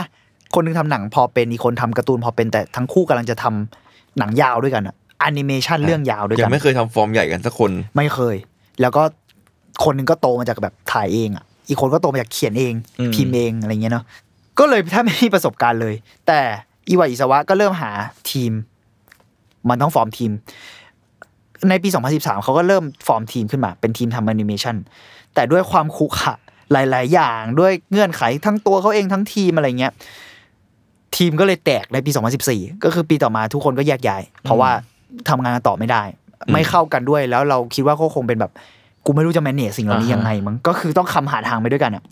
[0.55, 8.35] คนหนึงทำหนังพอเป็นอีกคนทำการ์ตูนพอเป็นแต่ทั้งคู่กำลังจะทำหนังยาวด้วยกันอะแอนิเมชันเรื่องยาวด้วยยักังนไม่เคยทำฟอร์มใหญ่กันสักคน ไม่เคย
[8.81, 9.03] แล้วก็
[9.83, 14.05] คนหนึงก็โตมาจากแบบถ่ายเองอะอีกคนก็โตมาจากเขียนเองอืมพิมพ์เองอะไรเงี้ยเนาะ
[14.59, 15.95] ก็เลยถ้าไม่มีประสบการณ์เลย
[16.27, 16.39] แต่
[16.91, 17.91] อิวาอิซาวะก็เริ่มหา
[18.31, 18.51] ทีม
[19.69, 20.31] มันต้องฟอร์มทีม
[21.69, 24.75] ในปี 2013 เขาก็เริ่มฟอร์มทีมขึ้นมา เป็นทีมทำแอนิเมชัน
[25.33, 26.35] แต่ด้วยความขลุกขลัก
[26.71, 29.93] หลาย ๆ อย่างด้วยเงื่อนไขทั้งตัวเขาเองทั้งทีมอะไรเงี้ย
[31.17, 32.11] ทีมก็เลยแตกในปี
[32.47, 34.71] 2014 ก็คือปีต่อมาทุกคนก็แยกย้าย เพราะว่า
[35.29, 36.03] ทำงานกันต่อไม่ได้
[36.53, 38.51] ไม่เข้ากันด้วยแล้วเราคิดว่าก็คงเป็นแบบ
[39.05, 42.03] กูไม่รู้จะ manage สิ่งเหล่านี้อ่าฮะยังไงมั้งก็คือต้องคลำหาทางไปด้วยกันอะ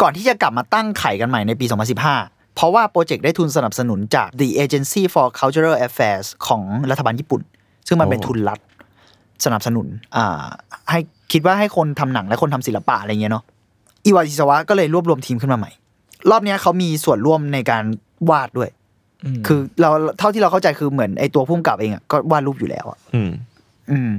[0.00, 7.42] ก่อนที่จะกลับมาตั้งไข่กันใหม่ในปี 2015 เพราะว่าโปรเจกต์ได้ทุนสนับสนุนจาก The Agency for Cultural Affairs ของรัฐบาลญี่ปุ่น
[7.88, 8.60] ซึ่งมันเป็นโอ้ทุนรัฐ
[9.44, 9.86] สนับสนุน
[10.16, 10.44] อ่า
[10.90, 11.00] ให้
[11.32, 13.44] คิดว่าให้คนทำหนังและคนทำศิลปะอะไรเงี้ยเนาะ
[14.04, 15.70] อิวาจิสวะก็เลยรวบรวมทีมขึ้นมาใหม่
[16.30, 17.84] รอบเนี้ยเขามีส่วนร่วมในการ
[18.30, 18.70] วาดด้วย
[19.46, 23.30] คือเราเท่าที่เราเข้าใจคือเหมือนไอตัวพุ่มกับเองอะก็วาดรูปอยู่แล้วอะอืม
[23.90, 24.10] อืม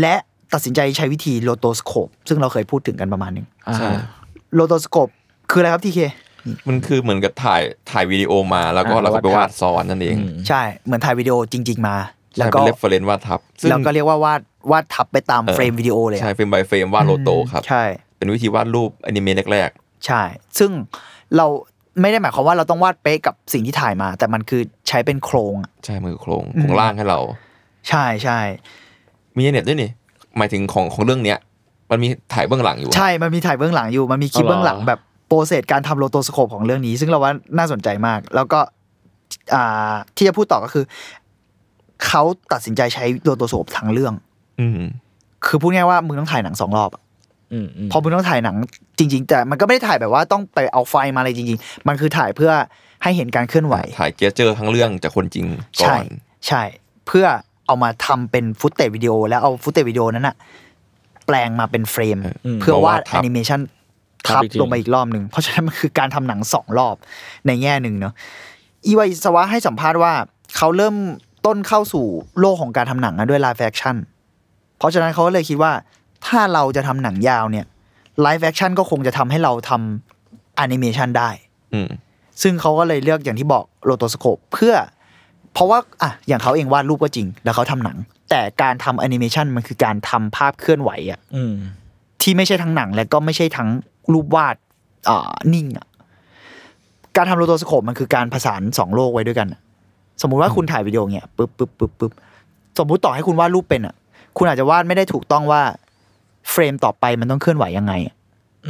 [0.00, 0.14] และ
[0.54, 3.90] ตัดสินใจใช้วิธีโลโตสโคปซึ่งเราเคยพูดถึงกันประมาณหนึงอ่าใช่
[4.54, 5.08] โลโตสโคป
[5.50, 6.00] คืออะไรครับทีเค
[6.68, 11.96] มันคือเหมือนกับถ่ายถ่ายวิดีโอมาแล้วก็อ่าเราก็ไปวาดวาดซ้อนนั่นเองอืมใช่เหมือนถ่ายวิดีโอจริง ๆ มา
[12.38, 14.40] แล้แล้ววก็ก็เรฟเฟรนซ์วาดทับซึ่งแล้วก็เรียกว่าวาด
[14.72, 17.84] วาดทับไปตามเออเฟรมวิดีโอเลยใช่อะเฟรม by เฟรมวาดโลโตครับใช่
[18.16, 19.70] เป็นวิธีวาดรูปอนิเมะแรก
[20.06, 20.22] ใช่
[20.58, 20.70] ซึ่ง
[21.36, 21.46] เรา
[22.00, 27.20] ไม่ได้หมายความว่าเราต้องวาดเป๊ะกับสิ่งที่ถ่ายมา แต่มันคือใช้เป็นโครงอะๆใช่มือโครงโครงล่างให้เรา
[27.88, 28.38] ใช่ใช่
[29.36, 29.90] ในเน็ตด้วยนี่
[30.36, 31.38] หมายถึงของของเรื่องเนี้ย
[31.90, 38.60] มันมีถ่ายเบื้องหลังอยู่อะใช่ มันมีถ่ายเบื้องหลังอยู่ มันมีคลิปอ๋อเหรอเบื้องหลังแบบ process การทำ rotoscope ของเรื่องนี้ ซึ่งเราว่าน่าสนใจมาก แล้วก็
[39.54, 40.84] อ่าที่จะพูดต่อก็คือ
[42.06, 44.14] เขาตัดสินใจใช้ rotoscope ทั้งเรื่อง
[44.60, 44.80] อืม
[45.46, 47.02] คือพูดง่ายๆว่ามึงต้องถ่ายหนังสองรอบอะ
[47.52, 48.56] อืมอืมพอมึงต้องถ่ายหนัง
[48.98, 52.52] จริง ๆ แต่มันก็ไม่ได้ถ่ายแบบว่าต้องไปเอาไฟมาอะไรจริง ๆ มันคือถ่ายเพื่อ
[53.02, 55.46] ให้เห็นการเคลื่อนไหว ถ่าย gesture ทั้งเรื่องจากคนจริง
[55.80, 56.04] ก่ใช่อน
[56.46, 56.62] ใช่
[57.06, 57.26] เพื่อ
[57.66, 60.36] เอามาทำเป็น footage วิดีโอ แล้วเอา footage วิดีโอนั้นอะ
[61.26, 62.18] แปลงมาเป็น frame
[62.60, 63.60] เพื่อวาดแอนิเมชัน
[64.28, 66.96] ทับลงไปอีกรอบหนึ่งเพราะฉะนั้นมันคือการทำหนังสองรอบ
[67.46, 68.14] ในแง่หนึ่งเนาะ
[68.86, 70.12] อิวาอิซาวะให้สัมภาษณ์ว่า
[70.56, 70.94] เขาเริ่ม
[71.46, 72.04] ต้นเข้าสู่
[72.40, 73.96] โลกของการทำหนังนะด้วย live action
[74.78, 75.72] เพราะฉะนั้นเขาก็เลยคิดว่า
[76.26, 77.66] ถ้าเราจะทำหนังยาวเนี่ย
[78.20, 81.30] live action ก็คงจะทำให้เราทำแอนิเมชันได้
[81.74, 81.88] อืม
[82.42, 84.74] ซึ่งเขาก็เลยเลือกอย่างที่บอก rotoscope เพื่อ
[85.52, 87.96] เพราะว่าอะอย่างเขาเองวาดรูปก็จริง แล้วเขาทำหนัง
[88.30, 91.54] แต่การทำแอนิเมชันมันคือการทำภาพเคลื่อนไหวอะอืม
[92.22, 93.68] ที่ไม่ใช่ทั้งหนังและก็ไม่ใช่ทั้ง
[94.12, 94.56] รูปวาด
[95.08, 95.86] อ่านิ่งอะ
[97.16, 99.60] การทำ rotoscope มันคือการผสานสองโลกไว้ด้วยกันอะ
[100.22, 102.12] สมมุติว่าคุณถ่ายวิดีโอเนี้ยปึ๊บปึ๊บปึ๊บปึ๊บ
[102.78, 103.94] สมมุติต่อให้คุณวาดรูปเป็นอะ
[104.36, 105.62] คุณอาจจะวาดไม่ได้ถูกต้องว่า
[106.50, 108.14] เฟรมต่อไปมันต้องเคลื่อนไหวยังไงอะ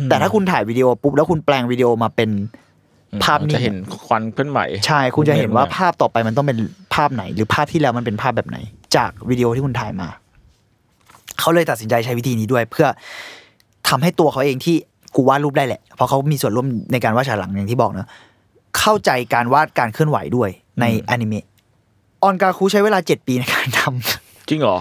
[0.08, 2.30] แต่ถ้าคุณถ่ายวิดีโอปุ๊บแล้วคุณแปลงวิดีโอมาเป็น
[3.24, 6.58] ภาพนิ่งจะเห็นควันเคลื่อนไหวใช่คุณจะเห็นว่าภาพต่อไปมันต้องเป็น
[6.94, 8.58] ภาพไหน หรือภาพที่แล้วมันเป็นภาพแบบไหน
[8.96, 10.08] จากวิดีโอที่คุณถ่ายมา
[11.40, 12.86] เขาเลยตัดสินใจใช้วิธีนี้ด้วย เพื่อ
[13.88, 14.76] ทำให้ตัวเขาเองที่
[15.16, 18.08] กูวาดรูปได้แหละ เพราะเขามีส่วนร่วมในการวาดฉากหลังอย่างที่บอกเนอะ
[18.78, 20.50] เข้าใจการวาดการเคลื่อนไหวด้วย
[20.80, 21.44] ในอนิเมะ
[22.22, 24.78] ออนกาคูใช้เวลาเจ็ดปีในการทำจริงเหรอ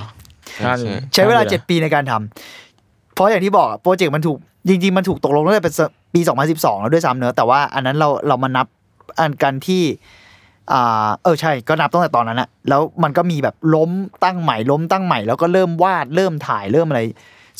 [0.57, 4.37] ใช่ใช่ใช้เวลาเจ็ดปีในการทำเพราะอย่างที่บอกอะโปรเจกต์มันถูก
[4.69, 5.73] จริงๆ มันถูกตกลงตั้งแต่เป็น
[6.13, 6.21] ปี
[6.51, 8.67] 2012 แล้วด้วยซ้ำเนอะแต่ว่าอันนั้นเราเรามานับ
[9.19, 9.83] อันกันที่
[10.71, 13.91] อ่าเออใช่ก็นับตั้งแต่ตอนนั้นอะแล้วมันก็มีแบบล้ม
[14.23, 17.01] ตั้งใหม่ล้มตั้งใหม่แล้วก็เริ่มวาดเริ่มถ่ายเริ่มอะไร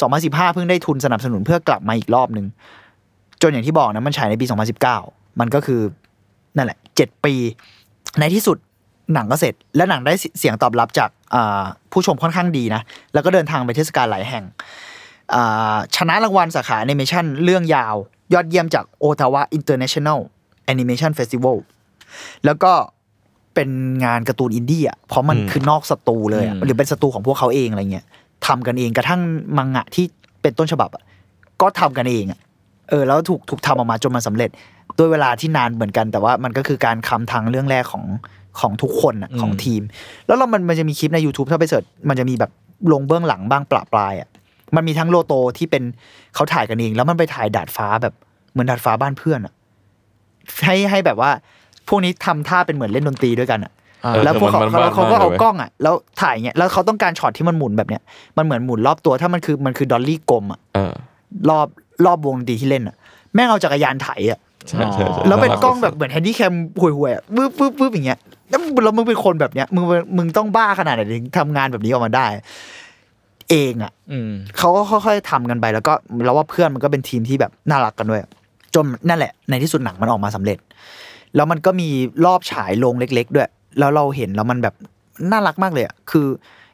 [0.03, 2.45] 2015 เพิ่งได้ทุนสนับสนุนเพื่อกลับมาอีกรอบหนึ่ง
[3.41, 4.45] จนอย่างที่บอกนะมันฉายในปี
[4.93, 5.81] 2019 มันก็คือ
[6.55, 7.33] นั่นแหละ 7 ปี
[8.19, 8.57] ในที่สุด
[9.13, 12.81] หนังก็เสร็จ และหนังได้เสียงตอบรับจากอ่าผู้ชมค่อนข้างดีนะ
[13.13, 14.43] แล้วก็เดินทางไปเทศกาลหลายแห่ง
[15.33, 17.95] อ่าชนะรางวัลสาขาแอนิเมชันเรื่องยาว
[18.33, 21.57] ยอดเยี่ยมจาก Ottawa International Animation Festival
[22.45, 22.71] แล้วก็
[23.55, 23.69] เป็น
[24.05, 28.05] งานการ์ตูนอินดี้อะเพราะมันคือนอกสตูเลยอะหรือเป็นสตูของพวกเขาเองอะไรเงี้ย
[28.45, 29.21] ทำกันเองกระทั่ง
[29.57, 30.05] มังงะที่
[30.41, 31.03] เป็นต้นฉบับอะ
[31.61, 32.39] ก็ทำกันเองอะ
[32.89, 34.49] เออแล้วถูกถูกทำออกมาจนมันสำเร็จ
[34.97, 38.05] ด้วยเวลาที่นานเหมือนกัน แต่ว่ามันก็คือการคำทางเรื่องแรกของ
[38.59, 39.81] ของทุกคนอะของทีม
[40.27, 42.51] แล้วเรามันมันจะมีคลิปใน YouTube ถ้าไปเสิร์ชมันจะมีแบบ
[42.91, 44.29] ลงเบื้องหลังบ้างปลาปลายอะ
[44.75, 45.83] มันมีทั้งโลโตที่เป็น
[46.35, 48.13] เขาถ่ายกันเอง แล้วมันไปถ่ายดาดฟ้าแบบ
[48.51, 49.53] เหมือนดาดฟ้าบ้านเพื่อนอะ
[50.65, 51.31] ให้ให้แบบว่า
[51.87, 53.83] พวกนี้ทำท่าเป็นเหมือนเล่นดนตรีด้วยกันอะอ่า
[54.23, 58.01] แล้วพวกเขามันเขามันเขาก็มันเอาเลยกล้องอะแล้วถ่ายเงี้ยแล้วเขาต้องการช็อตที่มันหมุนแบบเนี้ย
[58.37, 60.93] มันเหมือนหมุนรอบตัวถ้ามันคือมันคือ dolly กลมอะเออ
[61.49, 61.67] รอบ
[62.05, 62.95] รอบวงดนตรีที่เล่นอะ
[63.33, 69.83] แม่งเอาจักรยานไถอะใช่ใช่ใช่แล้วเป็นกล้องแบบเหมือน Handycam ห่วยๆอะปึ๊บปึ๊บปึ๊บอย่างเงี้ยแล้วมึงแล้วมึงเป็นคนแบบเนี้ยมึง
[70.17, 72.25] มึงต้องบ้าขนาดไหนถึงทำงานแบบนี้ออกมาได้
[73.49, 75.93] เองอะอืมเขาก็ค่อยๆทำกันไปแล้วก็
[76.25, 78.21] เราว่าเพื่อนมันก็เป็นทีมที่แบบน่ารักกันด้วย
[78.75, 80.57] จนนั่นแหละ ในที่สุดหนังมันออกมาสำเร็จ
[81.35, 81.89] แล้วมันก็มี
[82.25, 83.49] รอบฉายโรงเล็ก ๆ ด้วย
[83.79, 84.75] แล้วเราเห็นแล้วมันแบบ
[85.31, 86.27] น่ารักมากเลยอะคือ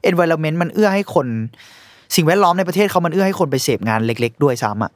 [0.09, 1.27] environment มันเอื้อให้คน
[2.15, 4.91] สิ่งแวดล้อมในประเทศเขามันเอื้อให้คนไปเสพงานเล็ก ๆ ด้วยซ้ำอะ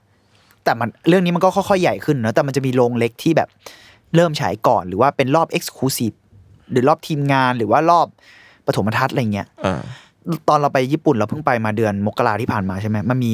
[0.63, 3.49] แต่มันเรื่องนี้มันก็ค่อยๆใหญ่ขึ้นเนอะแต่มันจะมีโรงเล็กที่แบบ
[4.15, 6.15] เริ่มฉายก่อนหรือว่าเป็นรอบ exclusive
[6.71, 8.07] หรือรอบทีมงานหรือว่ารอบ
[8.67, 9.81] ปฐมทัศน์อะไรเงี้ยอ่า
[10.47, 13.33] ตอนเราไปญี่ปุ่นเราเพิ่งไปมาเดือนมกราที่ผ่านมาใช่ไหมมันมี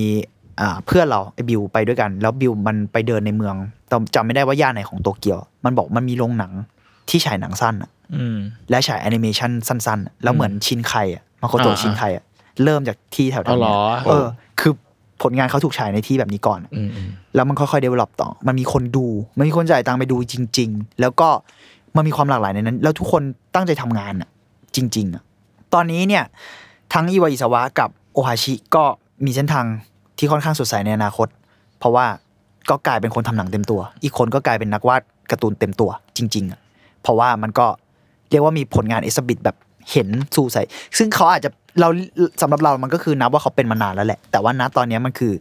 [0.61, 3.55] อ่าเพื่อนเราไอ้บิวไปด้วยกัน แล้วบิวมันไปเดินในเมือง
[3.88, 6.51] แต่จำไม่ได้ว่าย่านไหนของโตเกียว มันบอกมันมีโรงหนัง
[7.12, 8.38] ที่ฉายหนังสั้นอะอืม
[8.70, 12.24] และฉายแอนิเมชันสั้นๆอะแล้วเหมือนชินไคอะมาโคโตะอ่าชินไคอะ
[12.64, 14.26] เริ่มจากที่แถวๆเอาเหรเนี้อยเออ
[14.59, 14.74] คือ
[15.22, 19.05] ผลงานเขาถูกฉายในที่แบบนี้ก่อนอืมอืมแล้วมันค่อยๆ develop ต่อ มันมีคนดู
[19.38, 21.30] มันมีคนจ่ายตังค์ไปดูจริง ๆ แล้วก็
[21.95, 23.24] มันมีความหลากหลายในนั้น แล้วทุกคน
[23.55, 24.30] ตั้งใจทำงานอะ
[24.76, 25.24] จริง ๆอะ
[25.74, 26.24] ตอนนี้เนี่ย
[26.93, 28.84] ทั้งอิวาอิสวะกับโอฮาชิก็
[29.26, 29.66] มีเส้นทาง
[30.18, 31.28] ที่ค่อนข้างสดใสในอนาคต
[31.80, 32.05] เพราะว่า
[32.70, 35.01] ก็กลายเป็นคนทำหนังเต็มตัว อีกคนก็กลายเป็นนักวาด
[35.32, 36.59] การ์ตูนเต็มตัว จริง ๆอะ
[37.04, 37.68] เพราะว่ามันก็
[38.32, 39.58] เรียกว่ามีผลงาน exhibit แบบ
[39.91, 40.58] เห็นสู่ใส
[40.97, 41.49] ซึ่งเขาอาจจะ
[41.82, 41.89] เรา
[42.41, 45.34] สำหรับเรามันก็คือนับว่าเขาเป็นมานานแล้วแหละ แต่ว่าณตอนเนี้ยมันคือ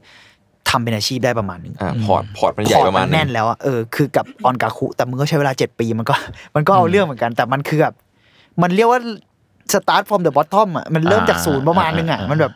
[0.70, 6.14] ทำเป็นอาชีพได้ประมาณหนึงอ่า port port มันใหญ่ประมาณ port แน่นแล้วอะเออคือกับ On-Gaku แต่มึงก็ใช้เวลาเจ็ดปีมันก็
[6.54, 7.94] มันก็เอาเรื่องเหมือนกัน แต่มันคือแบบ
[8.62, 9.00] มันเรียกว่า
[9.72, 12.52] start from the bottom อะมันเริ่มจากศูนย์ประมาณนึงอะมันแบบ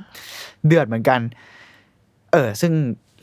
[0.67, 1.21] เดือดเหมือนกัน
[2.33, 2.73] เออ ซึ่ง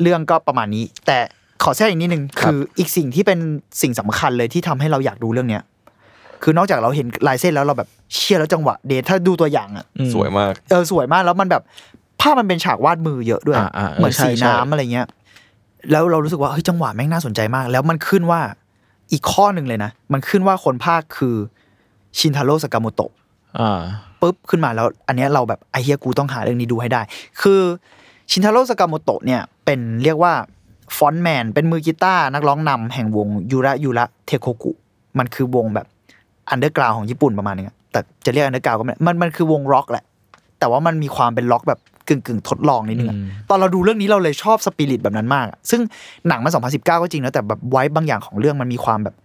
[0.01, 1.17] เรื่องก็ประมาณนี้ แต่
[1.63, 3.39] ขอแทรกอีกนิดนึงคืออีกสิ่งที่เป็น
[3.81, 5.63] สิ่งสำคัญเลยที่ทำให้เราอยากดูเรื่องเนี้ย
[6.43, 11.63] คือนอกจากเราเห็นลายเส้นแล้วเราแบบเชียร์แล้วจังหวะเดทถ้าดูตัวอย่างอะสวยมากเออสวยมากแล้วมันแบบ
[12.21, 15.07] ภาพมันเป็นฉากวาดมือเยอะด้วยอ่าอ่าเออเหมือนใช่สีใช่น้ำอะไรเงี้ย
[15.91, 18.41] แล้วเรารู้สึกว่าเฮ้ยจังหวะแม่งน่าสนใจมาก แล้วมันขึ้นว่า
[19.11, 21.35] อีกข้อหนึ่งเลยนะ มันขึ้นว่าคนพากย์คือ
[22.19, 23.11] ชินทาโร่สากาโมโตะ
[23.59, 23.81] อ่า
[24.21, 27.01] ปุ๊บขึ้นมาแล้ว อันเนี้ยเราแบบไอเหี้ยกูต้องหาเรื่องนี้ดูให้ได้
[27.41, 27.61] คือ
[28.31, 30.33] ชินทาโร่สากาโมโตะเนี่ยเป็นเรียกว่า
[30.97, 34.71] frontman เป็นมือกีตาร์นักร้องนำแห่งวงยูระยูระเทโคกุ
[35.17, 40.03] มันคือวงแบบ underground ของญี่ปุ่นประมาณนึงอะแต่จะเรียก underground ก็ไม่ได้มันมันคือวงร็อกแหละ
[40.59, 45.81] แต่ว่ามันมีความเป็นร็อกแบบกึ่งกึ่งๆทดลองนิดนึงอะอืมตอนเราดูเรื่องนี้เราเลยชอบสปิริตแบบนั้นมากอะซึ่ง
[46.27, 49.15] หนังมัน 2019 ก็จริงนะแต่แบบไว้บางอย่างของเรื่องมันมีความแบบ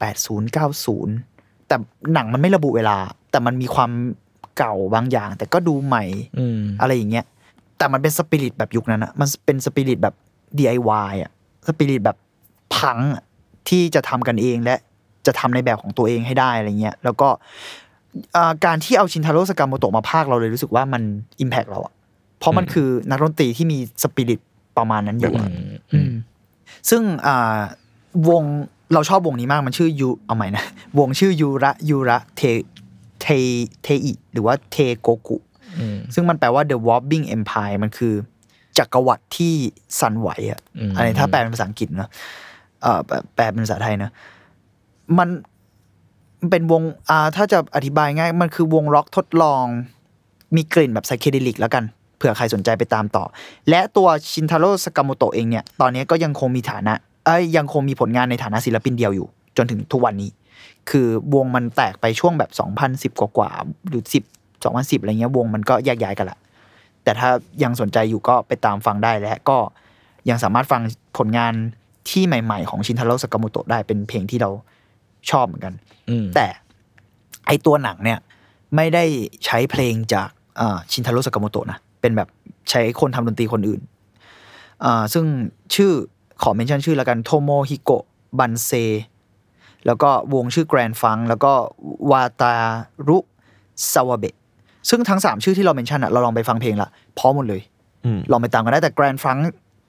[0.00, 0.56] 80
[0.96, 1.76] 90 แต่
[2.14, 2.96] หนังมันไม่ระบุเวลา
[3.30, 3.90] แต่มันมีความ
[4.58, 6.04] เก่าบางอย่าง แต่ก็ดูใหม่
[6.38, 7.24] อืมอะไรอย่างเงี้ย
[7.78, 10.14] แต่มันเป็นสปิริตแบบยุคนั้นอะมันเป็นสปิริตแบบ
[10.58, 11.30] DIY อะ
[11.66, 12.16] สปิริตแบบ
[12.76, 13.22] พังอะ
[13.68, 14.76] ที่จะทำกันเองและ
[15.28, 17.28] จะทำในแบบของตัวเองให้ได้อะไรเงี้ยแล้วก็
[18.36, 21.02] อ่าการที่เอาชินทาโร่สกามโมโตะมาพากย์เราเลยรู้สึกว่ามัน
[21.40, 21.94] อิมแพกเราอะ
[22.38, 24.40] เพราะมันคือนักดนตรีที่มีสปิริต
[24.78, 25.50] ประมาณนั้นอยู่อะ
[25.92, 26.10] อืม
[26.90, 27.58] ซึ่งอ่า
[28.30, 28.42] วง
[28.94, 30.64] เราชอบวงนี้มากมันชื่อยูเอาใหม่นะ
[30.98, 32.42] วงชื่อยูระยูระเท
[33.22, 33.26] เท
[33.82, 35.36] เทอิหรือว่าเทโกกุ
[35.78, 38.14] อืมซึ่งมันแปลว่า the wobbling empire มันคือ
[38.78, 39.54] จักรวรรดิที่
[40.00, 42.10] สั่นไหวอะอืมอะไรถ้าแปลเป็นภาษาอังกฤษเนอะ
[42.82, 44.10] เอ่อแปลแปลเป็นภาษาไทยนะ
[45.18, 45.28] มัน
[46.50, 49.64] เป็นวงอ่าถ้าจะอธิบายง่าย มันคือวงร็อกทดลอง
[50.56, 51.84] มีกลิ่นแบบไซเคเดลิกแล้วกัน
[52.16, 53.24] เผื่อใครสนใจไปตามต่อ
[53.70, 56.94] และตัวชินทาโร่สกามโตะเองเนี่ย ตอนนี้ก็ยังคงมีฐานะ
[57.26, 60.30] เอ้ยยังคงมีผลงานในฐานะศิลปินเดียวอยู่ จนถึงทุกวันนี้
[60.90, 62.50] คือวงมันแตกไปช่วงแบบ
[63.12, 66.38] 2010 กว่าๆหรือ 10 2010 อะไรเงี้ยวงมันก็แยกย้ายกันละ
[67.02, 67.28] แต่ถ้า
[67.62, 69.58] ยังสนใจอยู่ก็ไปตามฟังได้และก็
[70.28, 70.82] ยังสามารถฟัง
[71.18, 71.52] ผลงาน
[72.10, 74.50] ที่ใหม่ ๆ ของชินทาโร่สกามโตะได้เป็นเพลงที่เรา
[75.30, 75.74] ชอบเหมือนกัน
[76.10, 76.46] อืมแต่
[77.46, 78.18] ไอตัวหนังเนี่ย
[78.76, 79.04] ไม่ได้
[79.44, 80.28] ใช้เพลงจาก
[80.60, 82.28] อ่าชินทาโร่สกาโมโตะนะเป็นเป็นแบบ
[82.70, 83.80] ใช้คนทำดนตรีคนอื่น
[84.84, 85.24] อ่าซึ่ง
[85.74, 85.92] ชื่อ
[86.42, 88.04] ขอ mention ชื่อแล้วกันโทโมฮิโกะ
[88.38, 88.70] บันเซ
[89.86, 91.52] แล้วก็วงชื่อ GRANDFUNK แล้วก็
[92.10, 92.54] วาตา
[93.08, 93.18] รุ
[93.92, 94.36] ซาวาเบะ
[94.90, 96.88] ซึ่งทั้ง 3 ชื่อที่เรา mention อะเราลองไปฟังเพลงละ
[97.18, 97.62] พร้อมหมดเลย
[98.04, 99.36] อืมลองไปตามกันได้แต่ GRANDFUNK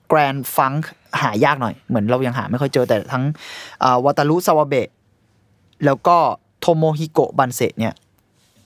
[0.08, 0.72] GRANDFUNK
[1.22, 3.24] หายากหน่อย เหมือนเรายังหาไม่ค่อยเจอแต่ทั้ง
[4.04, 4.88] วาตารุซาวาเบะ
[5.84, 6.16] แล้วก็
[6.60, 7.94] โทโมฮิโกะบันเซเนี่ย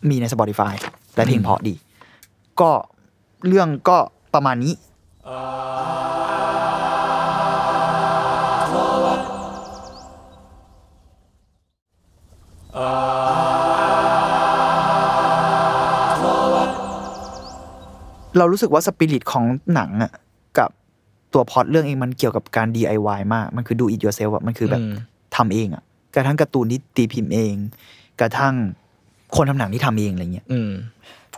[0.08, 0.74] มีใน Spotify
[1.14, 1.74] และเพลงเพราะดี
[2.60, 2.70] ก็
[3.46, 3.98] เรื่องก็
[4.34, 4.74] ประมาณนี้
[18.38, 19.44] เรารู้สึกว่าสปิริตของ
[19.74, 20.12] หนังอะ
[20.58, 20.70] กับ
[21.32, 24.94] ตัวพล็อตเรื่องเองมันเกี่ยวกับการ DIY มาก มันคือ do it yourself อะมันคือแบบอืม
[25.36, 25.82] ทำเองอะ
[26.14, 27.54] กระทั่งการ์ตูนที่ตีพิมพ์เอง
[28.20, 28.54] กระทั่ง
[29.36, 30.70] คนทำหนังที่ทำเองอะไรเงี้ยอืม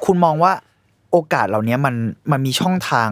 [0.05, 0.53] คุณมองว่า
[1.13, 1.95] โอกาสเหล่านี้มัน
[2.33, 3.09] มันมีช่องทาง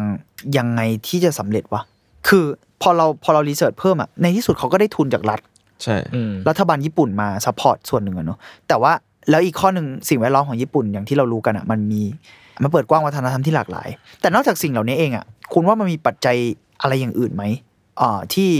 [0.59, 1.83] ยังไงที่จะสำเร็จวะ
[2.29, 2.45] คือ
[2.83, 5.41] พอเราพอเรา research เพิ่มอะในที่สุดเขาก็ได้ทุนจากรัฐ
[5.83, 8.39] ใช่อืมรัฐบาลญี่ปุ่นมา support ส่วนหนึ่งอะเนาะ
[8.69, 8.93] แต่ว่า
[9.31, 12.03] แล้วอีกข้อหนึ่งสิ่งแวดล้อมของญี่ปุ่นอย่างที่เรารู้กันอะมันมี
[12.63, 13.89] มันเปิดกว้างวัฒนธรรมที่หลากหลาย
[14.21, 16.37] แต่นอกจากสิ่งเหล่านี้เองอะคุณว่ามันมีปัจจัย
[16.81, 17.45] อะไรอย่างอื่นไหม
[18.01, 18.53] อ่าที่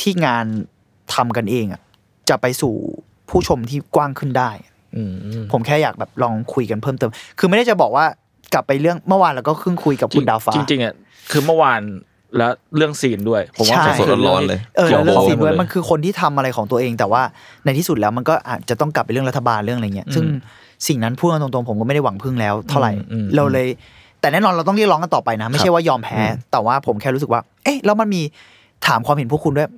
[0.00, 0.46] ที่งาน
[1.14, 1.80] ทำกันเองอะ
[2.30, 2.74] จะไปสู่
[3.30, 4.50] ผู้ชมที่กว้างขึ้นได้
[4.96, 5.12] อืม
[5.52, 8.04] ผมแค่อยากแบบลองคุยกันเพิ่มเติม คือไม่ได้จะบอกว่า
[8.54, 10.94] กลับไปเรื่องเมื่อวานเราก็เพิ่งคุยกับคุณดาวฟ้า จริงๆอะ
[11.30, 11.80] คือเมื่อวาน
[12.36, 17.22] แล้วเรื่องซีนด้วย ผมว่าใช่คืสดๆร้อนๆเลยเออกี่ยวแล้วเรื่องข้สิ่งด้วยหดเลมันคือคนที่ทำอะไรของตัวเอง แต่ว่า
[17.64, 20.24] ในที่สุดแล้วมันก็อาจจะต้องกลับไปเรื่องรัฐบาลเรื่องอะไรเงี้ยซึ่ง
[20.88, 23.66] สิ่งนั้นพูดกันตรงๆผมก็ไม่ได้หวังพึ่งแล้ว เท่าไหร่อืมอืมเราเลย
[24.20, 26.20] แต่แน่นอนเราต้องเรียกร้องกันต่อไปนะ ไม่ใช่ว่ายอมแพ้
[26.52, 28.22] แต่ว่าผมแค่รู้สึกว่า เอ๊ะแล้วมันมี
[28.86, 29.68] ถามความเห็นพวกคุณด้วย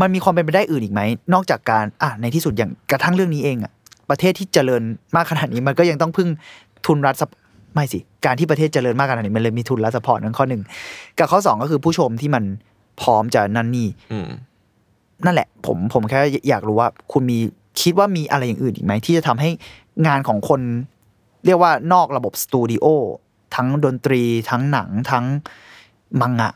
[0.00, 1.00] มันมีความเป็นไปได้อื่นอีกไหม
[1.34, 3.72] นอกจากการอะในที่สุดอย่างกระทั่งเรื่องนี้เองอะ
[4.10, 4.82] ประเทศที่เจริญ
[5.16, 6.28] มากขนาดนี้มันก็ยังต้องพึ่ง
[6.86, 7.30] ทุนรัฐซัพ
[7.74, 10.62] ไม่สิ การที่ประเทศเจริญมากขนาดนี้มันเลยมีทุนรัฐสปอร์ตนั่นข้อหนึ่ง
[11.18, 12.44] กับข้อสองก็คือผู้ชมที่มัน
[13.00, 14.28] พร้อมจะนั่นนี่อืม
[15.24, 16.18] นั่นแหละ ผมผมแค่
[16.48, 17.38] อยากรู้ว่า คุณมี
[17.80, 19.50] คิดว่ามีอะไรอย่างอื่นอีกไหมที่จะทำให้
[20.06, 20.60] งานของคน
[21.46, 22.84] เรียกว่านอกระบบสตูดิโอ
[23.54, 25.24] ทั้งดนตรีทั้งหนังทั้ง
[26.20, 26.50] มังงะ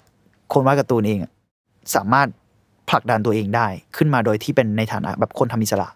[0.53, 1.33] คนวาดการ์ตูนเองอะ
[1.95, 2.29] สามารถ
[2.91, 3.67] ผลักดันตัวเองได้
[3.97, 5.89] ขึ้นมาโดยที่เป็นในฐานะแบบคนทำอิสระ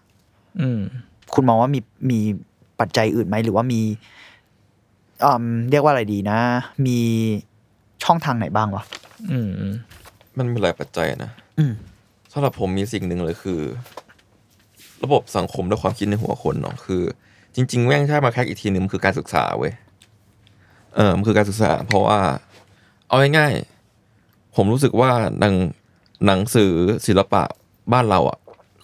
[0.61, 0.81] อืม
[1.35, 1.81] คุณมองว่ามี
[2.11, 2.19] มี
[2.81, 3.81] ปัจจัยอื่นไหมหรือว่ามี
[5.25, 6.39] อืมเรียกว่าอะไรดีนะ
[6.87, 6.99] มี
[8.05, 8.85] ช่องทางไหนบ้างวะ
[9.31, 9.75] อืมอืม
[10.39, 11.73] มันมีหลายปัจจัยนะอืม
[12.33, 13.61] สำหรับผมมีสิ่งหนึ่งเลยคือ
[15.05, 17.03] ระบบสังคมและความคิดในหัวคนเนาะคือ
[17.55, 19.73] จริง ๆแม่งถ้ามาแค่อีกทีหนึ่งมันคือการศึกษาเว้ย
[20.95, 22.19] เออมันคือการศึกษา เพราะว่า
[23.09, 25.11] เอาง่ายๆผมรู้สึกว่า
[25.41, 25.55] หนัง
[26.27, 26.73] หนังสือ
[27.07, 27.43] ศิลปะ
[27.93, 28.39] บ้านเราอะ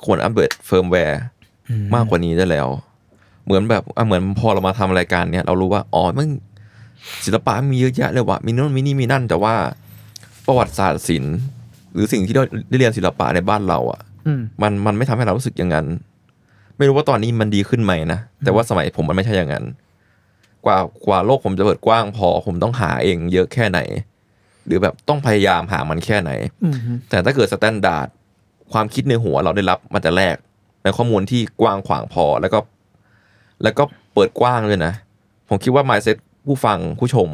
[0.05, 1.21] ควร update firmware
[1.95, 2.69] มากกว่านี้ได้แล้ว
[3.45, 6.29] เหมือนแบบอะเหมือนพอเรามาทำรายการเนี้ยเรารู้ว่าอ๋อมัน
[7.25, 9.55] ศิลปะมีเยอะแยะเลยว่ะมีนู่นมีนี่มีนั่น แต่ว่า
[10.47, 11.37] ประวัติศาสตร์ศิลป์
[11.95, 15.87] หรือสิ่งที่เราได้เรียนศิลปะในบ้านเรา อะอืมมันมันไม่ทำให้เรารู้สึกอย่างนั้น
[16.77, 19.65] ไม่รู้ว่าตอนนี้มันดีขึ้นไหมนะแต่ว่าสมัยผมมันไม่ใช่อย่างนั้น
[20.65, 23.81] กว่ากว่าโลกผมจะเปิดกว้างพอผมต้องหาเองเยอะแค่ไหน
[24.67, 26.31] หรือแบบต้องพยายามหามันแค่ไหน
[26.65, 26.77] อืม
[27.11, 28.09] แต่ถ้าเกิด standard
[28.73, 30.37] ความคิดในหัวเราได้รับมาแต่แรก
[30.83, 32.59] ในข้อมูลที่กว้างขวางพอแล้วก็
[33.63, 33.85] แล้วก็
[34.15, 34.93] เปิดกว้างเลยนะ
[35.49, 37.29] ผมคิดว่า mindset ผู้ฟังผู้ชม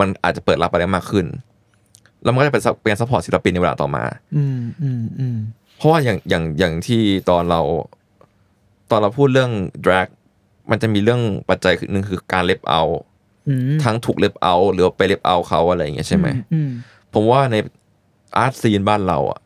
[0.00, 1.26] มันอาจจะเปิดรับอะไรมากขึ้น
[2.22, 4.04] แล้วมันก็จะเป็น sup เป็น support ศิลปินในเวลาต่อมา
[4.36, 5.38] อืมอืมอืม
[5.76, 7.60] เพราะว่าอย่างอย่างอย่างที่ตอนเรา
[8.90, 9.50] ตอนเราพูดเรื่อง
[9.84, 10.08] drag
[10.70, 13.10] มันจะมีเรื่องปัจจัยหนึ่งคือการ left out อืม
[13.84, 16.70] ทั้งถูก left out หรือว่าไป left out เขาอะไรอย่างเงี้ยใช่ไหมอืม
[17.14, 17.56] ผมว่าใน
[18.36, 19.38] art scene บ้านเราอะ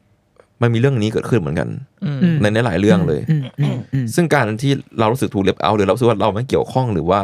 [0.62, 1.68] มันมีเรื่องนี้เกิดขึ้นเหมือนกัน
[2.04, 7.20] อืมในในหลายเรื่องเลยอืมอืมอืมซึ่งการที่เรารู้สึกถูกเล็บเอา หรือเรารู้สึกว่าเราไม่เกี่ยวข้องหรือว่า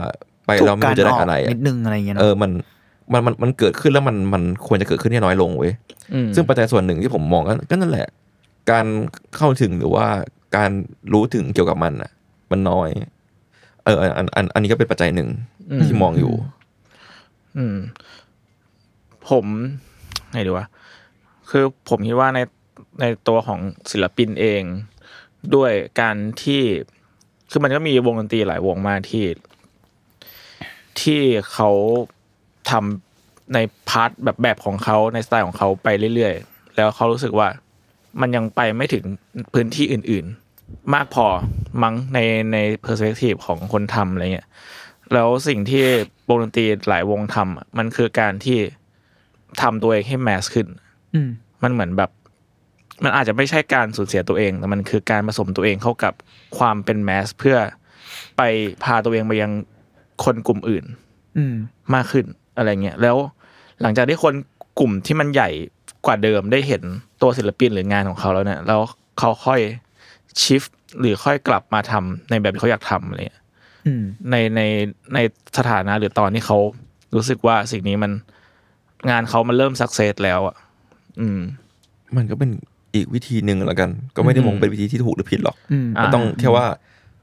[0.47, 2.51] ไปเราไม่รู้จะได้อะไรถูกกาออกนิอะดนึงอะไรอย่างเงี้ยเอเนาะอมัน
[3.12, 5.73] มันมันมันเกิดขึ้นแล้วมันมันควรจะเกิดขึ้นให้น้อยลงเว้ย
[6.14, 8.09] อืมซึ่งปัจจัยส่วนหนึ่งที่ผมมองก็ก็นั่นแหละ
[8.70, 8.87] การ
[9.37, 10.07] เข้าถึงหรือว่า
[10.57, 10.70] การ
[11.12, 12.11] รู้ถึงเกี่ยวกับมันอะ
[12.51, 12.89] มันน้อย
[13.85, 15.29] เอออันอันอันนี้ก็เป็นปัจจัยหนึ่ง
[15.89, 16.33] ที่มองอยู่
[17.57, 17.77] อืม
[19.29, 19.47] ผม
[20.33, 20.67] ไงดีวะ
[21.51, 22.41] คือผมคิดว่าใน
[23.01, 24.63] ในตัวของศิลปินเอง
[25.55, 26.63] ด้วยการที่
[27.51, 29.25] คือมันก็มีวงดนตรีหลายวงมากที่
[31.01, 31.21] ที่
[31.53, 31.71] เขา
[32.71, 37.49] ทำใน part แบบแบบของเขาในสไตล์ของเขาไปเรื่อยๆ แล้วเขารู้สึกว่า
[38.21, 39.05] มันยังไปไม่ถึง
[39.55, 41.27] พื้นที่อื่นๆ มากพอ
[41.83, 42.19] มั้งใน
[42.53, 44.49] ใน perspective ของคนทำอะไรเงี้ย
[45.13, 45.85] แล้วสิ่งที่
[46.33, 48.59] วงดนตรีหลายวงทำอะมันคือการที่
[49.62, 50.66] ทำตัวเองให้แมสขึ้น
[51.14, 51.28] อืม
[51.62, 52.11] มันเหมือนแบบ
[53.05, 56.14] มันอาจจะไม่ใช่การสูญเสียตัวเอง แต่มันคือการผสมตัวเองเข้ากับ
[56.59, 57.57] ความเป็นแมสเพื่อ
[58.37, 58.43] ไป
[58.85, 59.53] พาตัวเองไปยัง
[60.24, 60.85] คนกลุ่มอื่น
[61.37, 61.55] อืม
[61.95, 62.26] มากขึ้น
[62.57, 63.16] อะไรเงี้ยแล้ว
[63.80, 64.35] หลังจากที่คน
[64.78, 65.51] กลุ่มที่มันใหญ่
[66.07, 66.83] กว่าเดิมได้เห็น
[67.22, 68.80] ตัวศิลปินหรืองานของเขาแล้วเนี่ยแล้ว
[69.18, 69.61] เขาค่อย
[70.41, 70.62] ชิฟ
[71.01, 73.41] หรือค่อยกลับมาทำในแบบที่เขาอยากทำอะไรเงี้ยอืม
[74.30, 74.61] ในใน
[75.14, 75.18] ใน
[75.59, 76.59] สถานะหรือตอนที่เขา
[77.14, 78.12] รู้สึกว่าสิ่งนี้มัน
[79.11, 80.57] งานเขามันเริ่ม success แล้วอะ
[81.20, 81.41] อืม
[82.16, 82.51] มันก็เป็น
[82.95, 86.66] อีกวิธีหนึ่งแล้วกัน ก็ไม่ได้มองเป็นวิธีที่ถูกหรือผิดหรอกอืมมันต้องแค่ว่า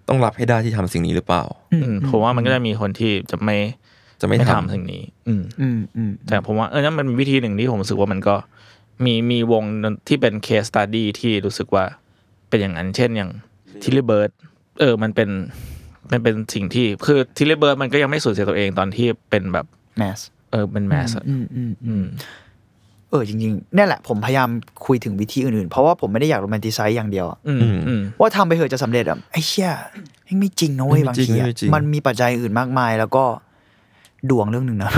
[0.08, 1.44] ต้องรับให้ได้ที่ทำสิ่งนี้หรือเปล่า
[1.84, 3.58] อืมผมว่ามันก็จะมีคนที่จะไม่
[4.22, 8.36] จะไม่ไม่ทำทำสิ่งนี้ อืมอืมอืมแต่ผมว่าเออนั่นมันเป็นวิธีหนึ่งที่ผมรู้สึกว่ามันก็
[9.06, 9.64] มีมีวง
[10.08, 11.86] ที่เป็น case study ที่รู้สึกว่า
[12.50, 13.32] เป็นอย่างนั้น เช่นอย่าง
[13.82, 14.32] Tilly Birds
[14.80, 15.30] เออ มันเป็น
[16.12, 19.66] มันเป็นสิ่งที่คือ Tilly Birds มันก็ยังไม่สูญเสียตัวเองตอนที่เป็นแบบ
[19.98, 20.20] mass
[20.52, 22.06] เออเป็น mass อะอืมอืมอือืมม
[23.10, 24.50] เออจริงๆเนี่ยแหละผมพยายาม
[24.86, 29.70] คุยถึงวิธีอื่นๆ เพราะว่าผมไม่ได้อยาก romanticize อย่างเดียวอะอืมอืมว่าทำไปเถอะจะสำเร็จอะไอ้เชี่ย
[30.28, 33.24] ยังไม่จริงนะเว้ยไม่บางจริงทีอะไม่จริงมันมีปัจจัยอื่นมากมายแล้วก็
[34.30, 34.92] ดวงเรื่องหนึ่งนะ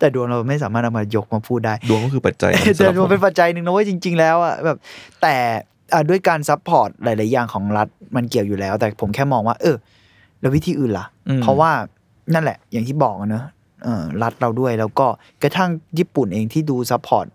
[0.00, 4.78] แต่ดวงเราไม่สามารถเอามายกมาพูดได้ ดวงก็คือปัจจัยแต่ดวงเป็นสำหรับผมปัจจัยหนึ่งนะเว้ยจริง ๆ แล้วอะแบบ
[5.22, 5.34] แต่
[5.92, 9.76] อะด้วยการ support หลาย ๆ อย่างของรัฐมันเกี่ยวอยู่แล้ว แต่ผมแค่มองว่า เออ
[10.44, 11.70] แล้ววิธีอื่นล่ะอืมเพราะว่า
[12.34, 13.44] นั่นแหละ อย่างที่บอกอะเนอะ
[13.84, 15.06] เออรัฐเราด้วยแล้วก็
[15.42, 17.26] กระทั่งญี่ปุ่นเองที่ดู support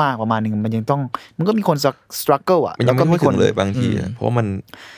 [0.00, 1.00] มากประมาณหนึ่งมันยังต้อง
[1.38, 4.46] มันก็มีคน struggle อะมันแล้ยัวงก็ไม่มีทั่วคถึนงเลยบางทีอะเพราะว่ามัน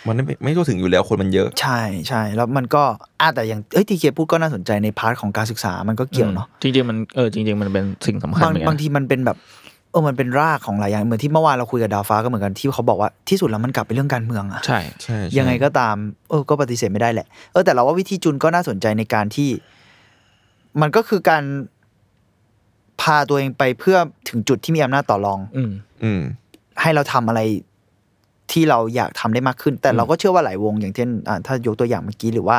[0.07, 2.83] มันไม่ไม่ทั่วถึงอยู่แล้วคนมันเยอะ ใช่ใช่แล้วมันก็
[3.21, 15.95] อะแต่อย่างเอ้ยทีเคพูดก็น่าสนใจใน part ของการศึกษามันก็เกี่ยวเนาะจริงๆมันเออจริงๆมันเป็นสิ่งสำคัญบางเหมือนกับานงทีมันเป็นแบบเออมันเป็นรากของหลายอย่างเหมือนที่เมื่อวานเราคุยกับดาวฟ้าก็เหมือนกันที่เขาบอกว่าที่สุดแล้วมันกลับไปเรื่องการเมืองอะใช่ใช่ใช่ยังไงก็ตาม
[16.31, 19.49] เออก็ปฏิเสธไม่ได้แหละเออแต่เราว่าวิธีจุนก็น่าสนใจในการที่
[20.81, 21.43] มันก็คือการ
[23.01, 23.97] พาตัวเองไปเพื่อ
[24.29, 25.71] ถึงจุดที่มีอำนาจต่อรอง อืม
[26.03, 26.21] อืม
[26.81, 27.41] ให้เราทำอะไร
[28.53, 32.57] ที่เราอยากทำได้มากขึ้น แต่เราก็เชื่อว่าหลายวง อย่างเช่นอ่าถ้ายกตัวอย่างเมื่อกี้หรือว่า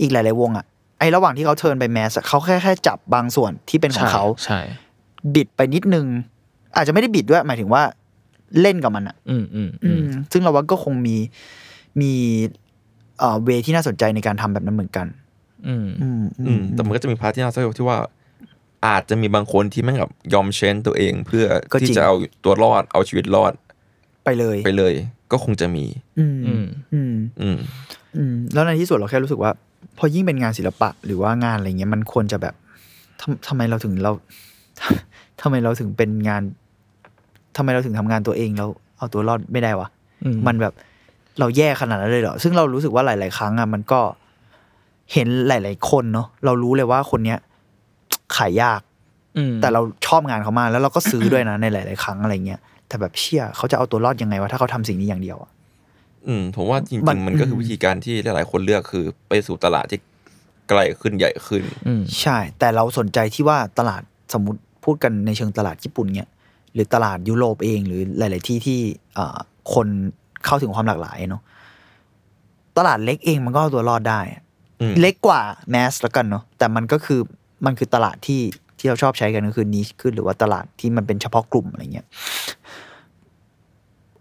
[0.00, 0.64] อีกหลาย ๆ วงอะ
[0.98, 4.60] ไอ้ระหว่างที่เขาเทิร์นไปแมสอะเขาแค่แค่จับบางส่วนที่เป็นของเขาใช่
[5.34, 6.06] บิดไปนิดนึง
[6.76, 7.82] อาจจะไม่ได้บิดด้วย หมายถึงว่า
[8.60, 11.16] เล่นกับมันอะ อืมอืมอือืมมซึ่งเราว่าก็คงมี
[12.00, 12.12] มี
[13.18, 15.06] เอ่อ way ที่น่าสนใจในการทำแบบนั้นเหมือนกัน
[15.68, 17.98] อืมอืมอืมแต่มันก็จะมี part ที่น่าเศร้าที่ว่า
[18.86, 21.46] อาจจะมีบางคนที่แม่งแบบยอม change ตัวเองเพื่อ
[21.80, 22.14] ที่จะเอา
[22.44, 23.52] ตัวรอดเอาชีวิตรอด
[24.24, 24.94] ไปเลยไปเลย
[25.32, 25.84] ก็คงจะมี
[26.18, 27.58] อืมอืมอืมอืม
[28.16, 29.50] อืมแล้วในที่สุดเราแค่รู้สึกว่า
[29.98, 32.54] พอยิ่งเป็นงานศิลปะหรือว่างานอะไรเงี้ยมันควรจะแบบ
[33.20, 34.12] ทำทำไมเราถึงเรา
[35.40, 36.42] ทำไมเราถึงเป็นงาน
[37.56, 39.88] ทำไมเราถึงทำงานตัวเองแล้วเอาตัวรอดไม่ได้วะ
[40.24, 40.72] อืมมันแบบ
[41.40, 44.00] เราแย่ขนาดนั้นเลยเหรอซึ่งเรารู้สึกว่าหลาย ๆ ครั้งอะมันก็
[45.12, 47.38] เห็นหลาย ๆ คนเนาะเรารู้เลยว่าคนเนี้ย
[48.36, 48.80] ขายยาก
[49.38, 55.50] อืมแต่เราชอบงานเขามากแล้วเราก็ซื้อด้วยนะในหลาย ๆ ครั้งอะไรเงี้ยแต่แบบเชี่ยเขาจะเอาตัวรอดยังไงวะถ้าเขาทำสิ่งนี้อย่างเดียวอะ
[56.26, 60.00] อืมผมว่าจริมังนๆมันก็คือวิธีการที่หลาย ๆ คนเลือกคือไปสู่ตลาดที่
[60.68, 64.02] ไกลขึ้นใหญ่ขึ้นอืมใช่ แต่เราสนใจที่ว่าตลาด
[64.34, 66.28] สมมติพูดกันในเชิงตลาดญี่ปุ่นเนี่ย
[66.76, 68.78] หรือตลาดยุโรปเอง หรือหลาย ๆ ที่ที่
[69.14, 69.38] เอ่อ
[69.74, 69.86] คน
[70.44, 71.42] เข้าถึงความหลากหลายเนาะ
[72.78, 74.42] ตลาดเล็กเองมันก็เอาตัวรอดได้อะ
[74.80, 77.20] อืมเล็กกว่าแมสแล้วกันเนาะแต่มันก็คือ
[77.66, 78.40] มันคือตลาดที่
[78.78, 82.06] ที่เราชอบใช้กันก็คือนิชขึ้นหรือว่าตลาดที่มันเป็นเฉพาะกลุ่มอะไรเงี้ย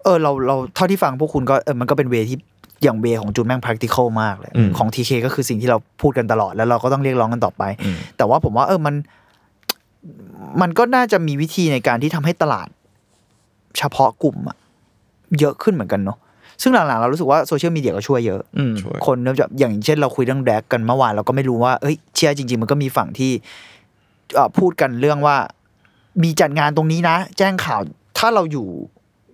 [0.03, 2.37] เออเราเราเท่าที่ฟังพวกคุณก็เออมันก็เป็นเวที่
[2.83, 8.95] อย่างเวของจูนแม่ง practical มากเลยอืมของทีเคก็คือสิ่งที่เราพูดกันตลอดแล้วเราก็ต้องเรียกร้องกันต่อไปอืมแต่ว่าผมว่าเออมัน
[10.61, 12.67] มันก็น่าจะมีวิธีในการที่ทำให้ตลาด
[13.77, 14.57] เฉพาะกลุ่มอะ
[15.39, 16.17] เยอะขึ้นเหมือนกันเนาะ
[16.61, 23.31] ซึ่งหลังๆ เรารู้สึกว่าโซเชียลมีเดียก็ช่วยเยอะอืมช่วยคนเริ่มจะอย่างเช่นเราคุยเรื่องแดกกันเมื่อวานเราก็ไม่รู้ว่าเอ้ยเชื่อจริง ๆ มันก็มีฝั่งที่
[24.35, 25.37] เอ่อพูดกันเรื่องว่า
[26.23, 27.81] มีจัดงานตรงนี้นะ แจ้งข่าว
[28.17, 28.67] ถ้าเราอยู่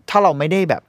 [0.10, 0.82] ถ้าเราไม่ได้แบบ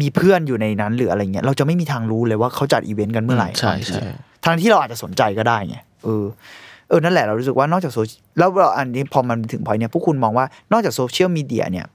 [0.00, 4.00] มีเพื่อนอยู่ในนั้นหรืออะไรเงี้ยเราจะไม่มีทางรู้เลยว่าเขาจัดอีเวนต์กันเมื่อไหร่ใช่ใช่
[4.44, 7.98] ทางที่เราอาจจะสนใจก็ได้ไงเออเออนั่นแหละเรารู้สึกว่านอกจากโซ
[8.38, 11.86] แล้วเราอันนี้พอมันถึงพอยเนี่ยพวกคุณมองว่านอกจากโซเชียลมีเดียเนี่ย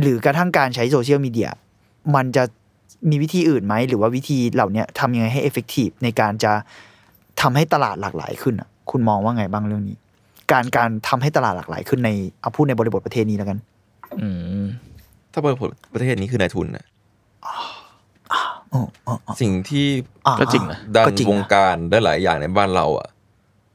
[0.00, 1.48] หรือกระทั่งการใช้โซเชียลมีเดีย
[2.14, 2.44] มันจะ
[3.10, 6.52] มีวิธีอื่นไหม หรือว่าวิธีเหล่าเนี้ยทำยังไงให้ effective ในการจะ
[7.40, 9.96] ทำให้ตลาดหลากหลายขึ้นอะคุณมองว่าไงบ้างเรื่องนี้
[10.52, 12.10] การการทำให้ตลาดหลากหลายขึ้นใน
[12.40, 13.58] เอาพูดในบริบทประเทศนี้แล้วกัน
[14.20, 14.28] อื
[14.62, 14.64] ม
[15.32, 16.86] ถ้าบริบทประเทศนี้คือนายทุนนะ
[17.44, 17.54] อ๋อ
[18.72, 19.86] อ๋ออ๋อสิ่งที่
[20.26, 23.08] อ่าก็จริงนะดันก็จริงวงนะการได้หลายอย่างในบ้านเราอะ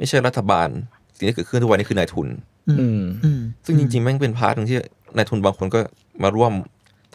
[0.01, 0.69] ไม่ใช่รัฐบาล
[1.15, 2.27] สิ่งที่เกิดขึ้นทุกวันนี้คือนายทุน
[2.69, 4.77] อืมอืม ซึ่งจริงๆแม่งเป็น part หนึ่งที่
[5.15, 5.79] นายทุนบางคนก็
[6.23, 6.53] มาร่วม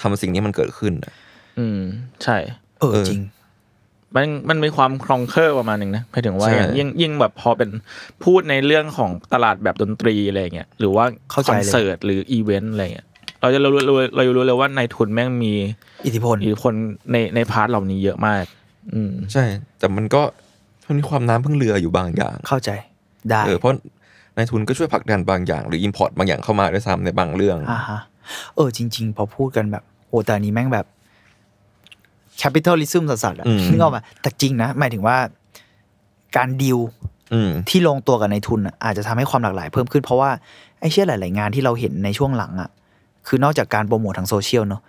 [0.00, 1.12] ทำสิ่งนี้มันเกิดขึ้นน่ะ
[1.58, 1.80] อืม
[2.22, 2.36] ใช่
[2.78, 3.22] เออเออจริง
[4.14, 7.70] มันมันมีความ conquer ประมาณหนึ่งนะหมายถึงว่าใช่อย่างยิ่งยิ่งแบบพอเป็น
[8.24, 13.06] พูดในเรื่องของตลาดแบบดนตรีอะไรเงี้ยหรือว่าเข้าใจเลย คอนเสิร์ตหรืออีเวนต์อะไรเงี้ย
[13.40, 15.52] เราจะรู้รู้เราจะรู้เลยว่านายทุนแม่งมี
[16.06, 16.72] อิทธิพลอิทธิพล
[17.12, 18.44] ในใน part เหล่านี้เยอะมาก
[18.94, 19.44] อืมใช่
[19.78, 20.22] แต่มันก็
[20.86, 22.70] มันมีความน้ำพึ่งเรืออยู่บางอย่างเข้าใจ
[23.30, 23.72] ได้เออเพราะ
[24.36, 28.00] นายทุนก็ช่วยผลักดันบางอย่าง หรือ import บางอย่างเข้ามาด้วยซ้ำในบางเรื่องอ่าฮะ
[28.56, 30.86] เออจริง ๆ พอพูดกันแบบโหแต่อันนี้แม่งแบบ
[32.38, 35.16] capitali sm สัสๆอะอืมนึกออกมาแต่จริงนะ หมายถึงว่า
[36.36, 36.78] การดิว
[37.32, 40.30] อืมที่ลงตัวกับนายทุนอะอาจจะทำให้ความหลากหลาย เพิ่มขึ้นเพราะว่า
[40.80, 42.70] ไอ้เชี่ยหลาย ๆ งานที่เราเห็นในช่วงหลังอะ
[43.26, 44.82] คือนอกจากการโปรโมททางโซเชียลเนาะ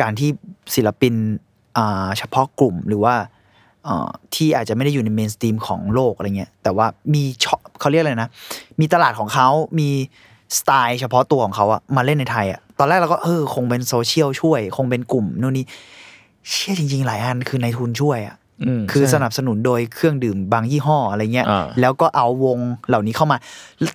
[0.00, 0.28] การที่
[0.74, 1.14] ศิลปิน
[1.78, 3.33] อ่าเฉพาะกลุ่มหรือว่าเอ่อ
[4.34, 8.28] ที่อาจจะไม่ได้อยู่ใน mainstream ของโลกอะไรเงี้ยแต่ว่ามีช่อเขาเรียกอะไรนะ
[8.80, 9.88] มีตลาดของเขามี
[10.58, 15.64] สไตล์เฉพาะตัวของเขาอะมาเล่นในไทยอะตอนแรกเราก็เออคงเป็นโซเชียลช่วย คงเป็นกลุ่มนู่นนี่
[16.50, 22.58] เชื่อจริง ๆ หลายอันคือในายทุนช่วยอะอืมคือสนับสนุนโดยเครื่องดื่มบางยี่ห้ออะไรเงี้ยอ่าแล้วก็เอาวง
[22.88, 23.36] เหล่านี้เข้ามา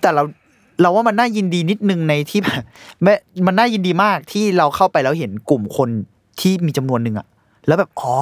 [0.02, 0.22] แต่เรา
[0.82, 2.62] เราว่ามันน่ายินดีนิดนึงในที่แบบ
[3.02, 3.14] แม้
[3.46, 5.88] มันน่ายินดีมากที่เราเข้าไปแล้วเห็นกลุ่มคน
[6.40, 7.26] ที่มีจำนวนหนึ่งอะ
[7.66, 8.14] แล้วแบบอ๋อ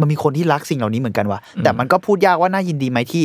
[0.00, 3.24] มันมีคนที่รักสิ่งเหล่านี้เหมือนกันว่ะแต่มันก็พูดยากว่าน่ายินดีไหมที่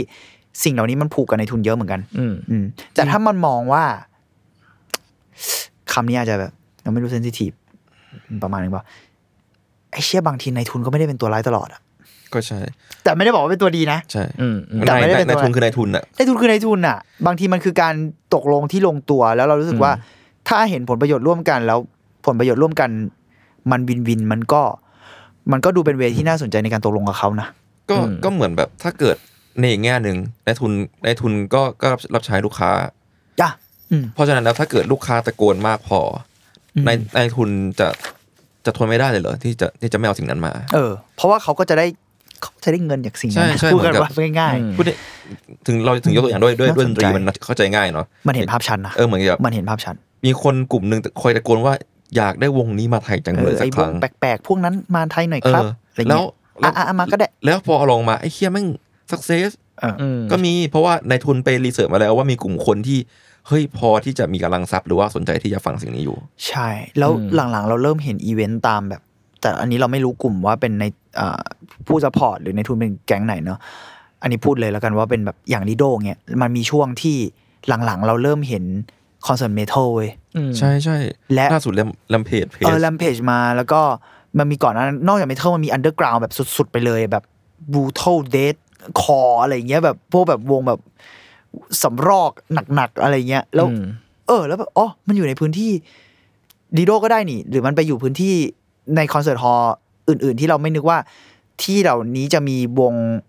[0.64, 2.64] สิ่งเหล่านี้มันผูกกับในทุนเยอะเหมือนกัน อืมอืม
[2.94, 3.84] แต่ถ้ามันมองว่า
[5.94, 6.52] คำนี้อาจจะแบบ
[6.84, 7.52] ยังไม่รู้เซนซิทีฟ
[8.44, 8.84] ประมาณนึงป่ะ
[9.92, 11.82] ไอ้เชี่ยบางทีในทุนก็ไม่ได้เป็นตัวร้ายตลอดอะ
[12.34, 12.60] ก็ใช่
[13.04, 17.94] แต่ไม่ได้บอกว่าเป็นตัวดีนะใช่อืมอืมแต่ไม่ได้เป็นนายตัวทุนคือนายทุนอะในทุนคือในทุนอะบางทีมันคือการ
[18.36, 19.92] ตกลงที่ลงตัวแล้วเรารู้สึกว่า
[20.48, 21.80] ถ้าเห็นผลประโยชน์ร่วมกันแล้ว
[22.26, 22.90] ผลประโยชน์ร่วมกัน
[23.72, 24.62] มันวินวินมันก็
[25.52, 27.48] มันก็ดูเป็นเวที่น่าสนใจในการตกลงกับเขานะ
[27.90, 29.16] ก็อืมก็เหมือนแบบถ้าเกิด
[29.60, 30.72] ในอีกแง่หนึ่งนายทุน
[31.06, 32.70] นายทุนก็ก็รับรับใช้ลูกค้า
[33.42, 33.50] จ้ะ
[33.92, 36.00] อืมเพราะฉะนั้นแล้วถ้าเกิดลูกค้าตะโกนมากพอ
[36.76, 37.88] อมนายนายทุนจะ
[38.66, 41.86] จะทนไม่ได้เลยเหรอที่จะที่จะไม่เอาสิ่งนั้นมา เออ เพราะว่าเขาก็จะได้
[42.42, 44.94] เขาจะได้เงินจากสิ่งนั้นใช่ใช่พูดกันเหมือนกับว่าง่ายอืมพูดได้
[45.68, 49.96] ถึงเราถึงยกตัวอย่างด้วยด้วยด้วยดนตรีน่าสนใจมันเข้าใจง่ายเนาะๆมันเห็นภาพชัดนะเออเหมือนกับมันเห็นภาพชัด
[50.26, 51.74] มีคนกลุ่มหนึ่งคอยตะโกนว่า
[52.18, 56.30] อยากได้วงนี้มาไทยจังเอเลอยสัไอ้กพควกรั้งแปลกๆพวกนั้นมาไทยหน่อยเอครับออะไรแล้เงี้วย
[56.60, 58.68] แล้วอะอะมาก็ได้ แล้วพอเอาลงมาไอ้เชี่ยแม่ง
[59.12, 59.50] success
[60.02, 63.00] อืมก็มีเพราะว่านายทุนไป research มาแล้วว่ามีกลุ่มคนที่
[63.48, 69.02] เฮ้ยพอที่จะมีกำลังทรัพย์หรือว่าสนใจที่จะฟังสิ่งนี้อยู่ ใช่ แล้วอืมหลังๆ เราเริ่มเห็นอีเวนต์ตามแบบ
[69.42, 70.86] แต่อันนี้เราไม่รู้กลุ่มว่าเป็นใน
[71.20, 71.42] อ่า
[71.88, 73.60] ผู้ support หรือนายทุนเป็นแก๊งไหนเนาะ
[74.22, 77.18] อันนี้พูดเลยแล้วกันว่าเป็นแบบอย่างลิโดเงี้ยมันมีช่วงที่
[77.86, 78.64] หลังๆ เราเริ่มเห็น
[79.28, 80.19] คอนเสิร์ต metal เว้ยอืม
[80.58, 80.98] ใช่ใช่
[81.34, 83.82] และล่าสุดแลมแลมเพจเพจเออแลมเพจมาแล้วก็
[84.38, 87.24] มันมีก่อนหนานั้นนอกจากเมทัลมันมีอันเดอร์กราวแบบสุด ๆ ไปเลยแบบ
[87.74, 88.58] บูท l ลเด h
[89.02, 90.80] คออะไรเงี้ยแบบพวกแบบวงแบบ
[91.82, 92.32] สำรอก
[92.76, 93.84] หนัก ๆ อะไรเงี้ย แล้วอืม
[94.28, 95.72] เออ แล้วแบบอ๋อมันอยู่ในพื้นที่
[96.78, 98.36] ดีโดก็ได้นี่ หรือมันไปอยู่พื้นที่
[98.96, 99.74] ในคอนเสิร์ตฮอลล์
[100.08, 100.98] อื่น ๆ ที่เราไม่นึกว่า
[101.64, 103.29] ที่เหล่านี้จะมีวงอ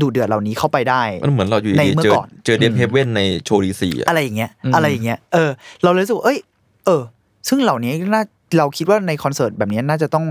[0.00, 5.50] ดูเดือดเหล่านี้เข้าไปได้ มันเหมือนเราอยู่ในดีเมื่ๆอเจอก่อนเจอเดนเฮเว่นในโชว์ดีซีอะอะไรอย่างเงี้ยอืมอะไรอย่างเงี้ยเออ
[5.82, 6.38] เราเลยรู้สึกว่าเอ้ย
[6.86, 7.02] เออ
[7.48, 8.22] ซึ่งเหล่านี้น่า
[8.58, 10.24] เราคิดว่าในคอนเสิร์ตแบบนี้น่าจะต้อง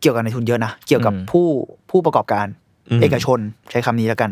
[0.00, 1.46] เกี่ยวกับนายทุนเยอะนะเกี่ยวกับอืมผู้
[1.90, 2.46] ผู้ประกอบการ
[2.90, 3.38] อืมเอกชน
[3.70, 4.30] ใช้คำนี้แล้วกัน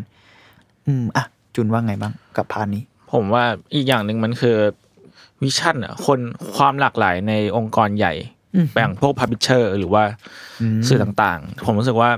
[0.86, 1.24] อืมอะ
[1.54, 4.56] จุนว่าไงบ้างกับ part นี้ ผมว่าอีกอย่างหนึ่งมันคือ
[5.42, 6.18] vision อะคน
[6.56, 8.14] ความหลากหลายในองค์กรใหญ่
[8.54, 10.02] อืมแบบพวก publisher หรือว่า
[10.88, 12.10] สื่อต่างๆ ผมรู้สึกว่า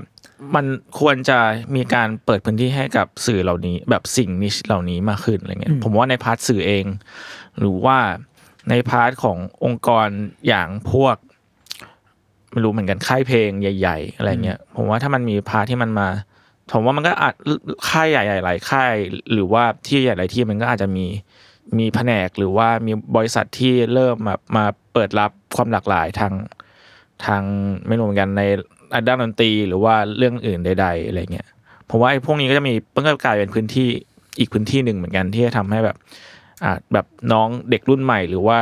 [0.55, 0.65] มัน
[0.99, 1.39] ควรจะ
[1.75, 6.85] มีการเปิดพื้นที่ให้กับสื่อเหล่านี้ แบบสิ่ง niche เหล่านี้มากขึ้นอะไรเงี้ยผมว่าใน part สื่อเอง
[7.59, 7.97] หรือว่า
[8.69, 10.07] ใน part ขององค์กร
[10.47, 11.15] อย่างพวก
[12.51, 16.09] ไม่รู้เหมือนกันค่ายเพลงใหญ่ ๆ อะไรเงี้ยผมว่าถ้ามันมี part ที่มันมา
[16.71, 17.33] ผมว่ามันก็อาจ
[17.89, 18.93] ค่ายใหญ่ๆหลายค่าย
[19.33, 21.05] หรือว่าที่ใหญ่หลายที่มันก็อาจจะมี
[21.77, 26.33] มีแผนกหรือว่ามีบริษัทที่เริ่มมามาเปิดรับความหลากหลายทาง
[27.25, 27.43] ทาง
[27.87, 28.41] ไม่รู้เหมือนกันใน
[29.07, 31.47] ด้านดนตรีหรือว่าเรื่องอื่นใด ๆ อะไรเงี้ย
[31.89, 33.89] ผมว่าไอ้พวกนี้ก็จะมีมันก็กลายเป็นพื้นที่
[34.39, 35.97] อีกพื้นที่หนึ่งเหมือนกันที่จะทำให้แบบ
[36.63, 38.57] อ่าแบบน้องเด็กรุ่นใหม่ หรือว่า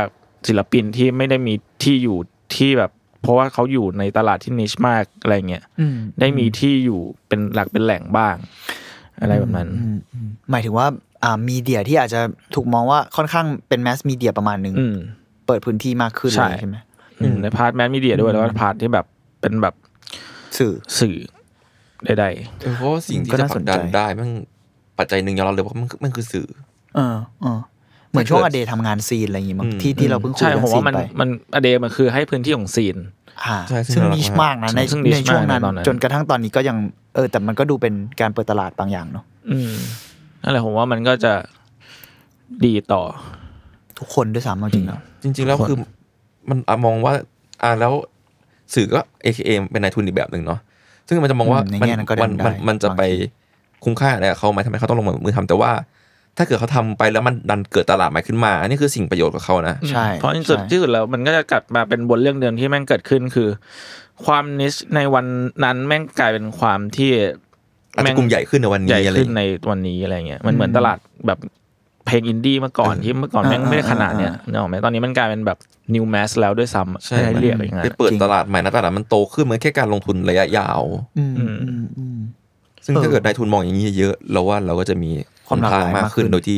[0.47, 1.53] ศิลปินที่ไม่ได้มี
[1.83, 2.17] ที่อยู่
[2.55, 8.35] ที่แบบ เพราะว่าเขาอยู่ในตลาดที่ niche มากอะไรเงี้ยอืมได้มีที่อยู่เป็นหลักเป็นแหล่งบ้าง
[9.21, 10.87] อะไรแบบนั้นอืมอืมหมายถึงว่า
[11.23, 12.21] อ่า media ที่อาจจะ
[12.55, 14.97] ถูกมองว่าค่อนข้างเป็น mass media ประมาณหนึ่งอืม
[15.47, 16.75] เปิดพื้นที่มากขึ้นใช่เลยใช่ไหม
[17.21, 19.05] อืมใน part mass media ด้วยแล้วก็ part ที่แบบ
[19.41, 19.75] เป็นแบบ
[20.57, 21.17] สื่อสื่อ
[22.19, 22.25] ใด
[22.61, 24.29] เออเพราะว่าสิ่งที่ก็จะน่าผสลันกใจดันได้มัน
[24.97, 26.47] ปัจจัยหนึ่งยอมรับเลยว่ามันมันคือสื่อ
[26.95, 27.59] เออเออ
[28.09, 32.97] เหมือนช่วงอเดย์ทำงานซีนอะไรอย่างงี้มั้งอืมที่ที่เราเพิ่งๆคุยใช่เรื่ผอมงซีว่านมันไปมันอเดมันคือให้พื้นที่ของซีน
[33.45, 36.77] อ่าใช่ซึ่งซึ่งน่ารักนิชมากนะในซึ่ง niche ในช่วงนั้นมากในตอนนั้น จนกระทั่งตอนนี้ก็ยัง
[37.15, 39.73] เออ แต่มันก็ดูเป็นการเปิดตลาดบางอย่างเนาะอืม
[40.43, 41.33] นั่นแหละผมว่ามันก็จะ
[42.65, 43.01] ดีต่อ
[43.99, 45.77] ทุกคนด้วยซ้ำเอาจริงแล้วจริง ๆ แล้วคือ
[46.49, 47.13] มันอะมองว่า
[47.63, 47.93] อ่าแล้ว
[48.73, 50.59] สื่อก็ AKA เป็นนายทุนอีกแบบหนึ่งเนาะ
[51.07, 53.01] ซึ่งมันจะมองว่าอืมในมัแง่นั้นก็ได้มันมันมันจะไป
[53.83, 55.71] คุ้มค่าอะไรกับเขาไหมทำไมเขาต้องลงมือทำแต่ว่า
[56.37, 63.49] ถ้าเกิดเขาทำไปแล้วมันดันเกิดตลาดใหม่ขึ้นมาอันนี้คือสิ่งประโยชน์กับเขานะใช่เพราะที่สุดใช่ที่สุดแล้วมันก็จะกลับมาเป็นบนเรื่องเดิมที่แม่งเกิดขึ้นคือ
[64.25, 65.25] ความนิชในวัน
[65.63, 67.11] นั้นแม่งกลายเป็นความที่
[67.95, 70.97] อาจจะกลุ่มใหญ่ขึ้นในวันนี้ใหญ่อะไรขึ้นในวันนี้อะไรเงี้ยมันเหมือนตลาด
[71.27, 71.39] แบบ
[72.09, 75.57] เพลงอินดี้เมื่อก่อนเออที่เมื่อก่อนแม่งอ่าไม่ได้ขนาดเนี้ยอ่านึกออกไหมตอนนี้มันกลายเป็นแบบ
[75.95, 80.81] new mass แล้วด้วยซ้ำอะใช่ให้เรียกอะไรอย่างเงี้ยไปเปิดจริงตลาดใหม่นะตลาดมันโตขึ้นมันแค่การลงทุนระยะยาว
[81.17, 82.17] อืมอืมอืมอืม
[82.85, 85.09] ซึ่งเออถ้าเกิดนายทุนมองอย่างนี้เยอะเราว่าเราก็จะมี
[85.47, 86.57] ความหลากหลายมากมากขึ้ขึ้นโดยที่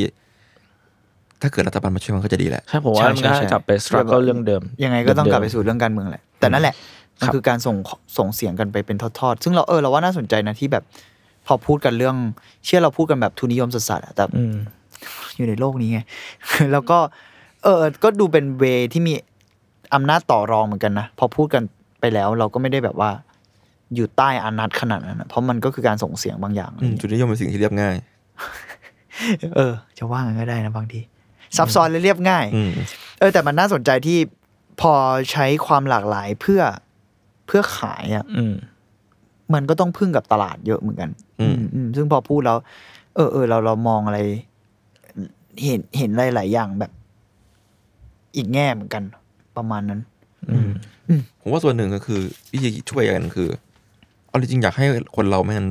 [1.42, 6.76] ถ้าเกิดรัฐบาลมาช่วยมันก็จะดีแหละใช่ผมว่ามันก็ใช่ใช่กลับไป struggle เรื่องเดิม ยังไงก็ต้องกลับไปเดิมสู่เรื่องการเมืองแหละแต่นั่นแหละ
[7.20, 7.76] มันครับคือการส่ง
[8.18, 10.84] ส่งเสียงกันไปเป็นทอดๆ ซึ่งเราเออเราว่าน่าสนใจนะที่แบบ
[11.48, 12.16] พอพูดกันเรื่อง
[12.66, 14.24] เชื่อเราพูดกันแบบทุนนิยมสัสๆอะแต่
[15.04, 16.00] อืมอยู่ในโลกนี้ไง
[16.72, 16.98] แล้วก็
[17.64, 19.14] เออ ก็ดูเป็นเวที่มี
[19.94, 21.64] อำนาจต่อรองเหมือนกันนะ พอพูดกัน
[22.00, 23.10] ไปแล้ว เราก็ไม่ได้แบบว่า
[23.96, 27.96] อยู่ใต้อานัตขนาดนั้นนะเพราะมันก็คือการส่งเสียงบางอย่างอืมจุดนิยมเป็นสิ่งที่เรียบง่าย
[29.56, 31.02] เออ จะว่างันก็ได้นะบางที
[31.58, 32.72] ซับซ้อนและเรียบง่ายอืม
[33.20, 34.18] เออ แต่มันน่าสนใจที่
[34.82, 34.94] พอ
[35.32, 36.62] ใช้ความหลากหลายเพื่อ
[37.48, 38.54] เพื่อขายอะอืม
[39.54, 42.58] มันก็ต้องพึ่งกับตลาดเยอะเหมือนกัน อืมอืมซึ่งพอพูดแล้ว
[43.16, 44.20] เออเออเราเรามองอะไร
[45.64, 46.92] เห็นเห็นหลาย ๆ อย่างแบบ
[48.36, 49.04] อีกแง่เหมือนกัน
[49.58, 50.02] ประมาณนั้น
[50.50, 50.70] อืม
[51.42, 53.50] ผมว่าส่วนหนึ่งก็คือวิธีช่วยกันคือ
[54.28, 54.86] เอาจริงๆอยากให้
[55.16, 55.68] คนเรามัน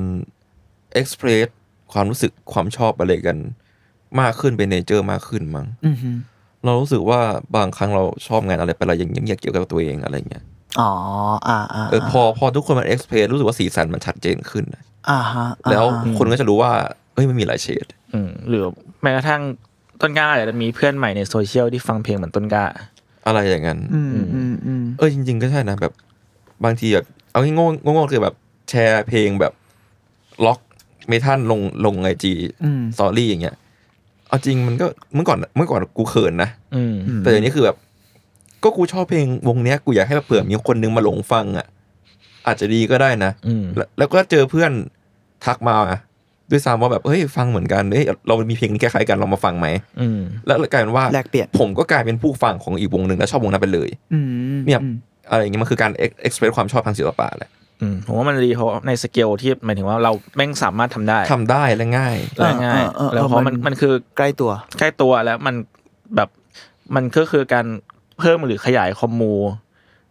[0.92, 1.48] express
[1.92, 3.38] ความรู้สึกความชอบอะไรกัน
[4.20, 6.10] มากขึ้นเป็น nature มากขึ้นมั้งอือฮึ
[6.64, 7.20] เรารู้สึกว่า
[7.56, 10.44] บางครั้งเราชอบงานอะไรไปเราอย่างเงียบๆเกี่ยวกับตัวเองอะไรเงี้ย
[10.80, 10.90] อ๋อ
[11.48, 15.84] อ่าอ่าเออพอพอทุกคนมัน express รู้สึกว่าสีสันมันชัดเจนขึ้นนะอ่าฮะอ่าฮะแล้ว
[16.18, 16.72] คนก็จะรู้ว่า
[17.14, 18.64] เอ้ยมันมีหลายเฉดอืมหรือ
[19.02, 19.42] แม้กระทั่ง
[20.00, 22.64] ต้นกล้าอาจจะมีเพื่อนใหม่ในโซเชียลที่ฟังเพลงเหมือนต้นกล้า
[23.26, 25.92] อะไรอย่างนั้นอืมอืมอืมเออจริง ๆ ก็ใช่นะแบบ
[26.64, 28.34] บางทีแบบเอาง่ายๆโง่ๆคือแบบ
[28.70, 29.52] แชร์เพลงแบบ
[30.46, 30.60] ร็อก
[31.08, 32.32] เมทัลลงลง IG
[32.64, 33.56] อืมสตอรี่อย่างเงี้ย
[34.28, 37.76] เอาจริงมันก็เมื่อก่อนเมื่อก่อนกูเขินนะ อืมแต่เดี๋ยวนี้คือแบบ
[38.64, 41.66] ก็กูชอบเพลงวงเนี้ยกูอยากให้แบบเผื่อมีคนนึงมาหลงฟังอะ
[42.46, 44.72] อาจจะดีก็ได้นะ อืมแล้วแล้วก็เจอเพื่อน
[45.44, 45.76] ทักมา
[46.50, 49.66] ด้วยซ้ำว่าแบบเฮ้ยฟังเหมือนกันเฮ้ยเรามีเพลงนี้คล้ายๆกันเรามาฟังไหม
[50.00, 54.18] อืมแล้วกลายเป็นว่าแลกเปลี่ยนผมก็กลายเป็นผู้ฟังของอีกวงหนึ่งแล้วชอบวงนั้นไปเลยอื
[54.56, 54.94] มเนี่ยอืม
[55.30, 57.50] อะไรอย่างเงี้ยมันคือการเอ็กซ์เพรสความชอบทางศิลปะแหละ
[57.82, 65.54] อืมผมว่ามันดีเพราะในสเกลที่หมายถึงว่าเราแม่งสามารถทำได้ทำได้และง่ายและง่ายเออเออเออแล้วเพราะมันมันมันคือใกล้ตัวใกล้ตัวแล้วมัน
[66.16, 66.28] แบบ
[66.94, 67.66] มันก็คือการ
[68.18, 69.34] เพิ่มหรือขยายคอมมู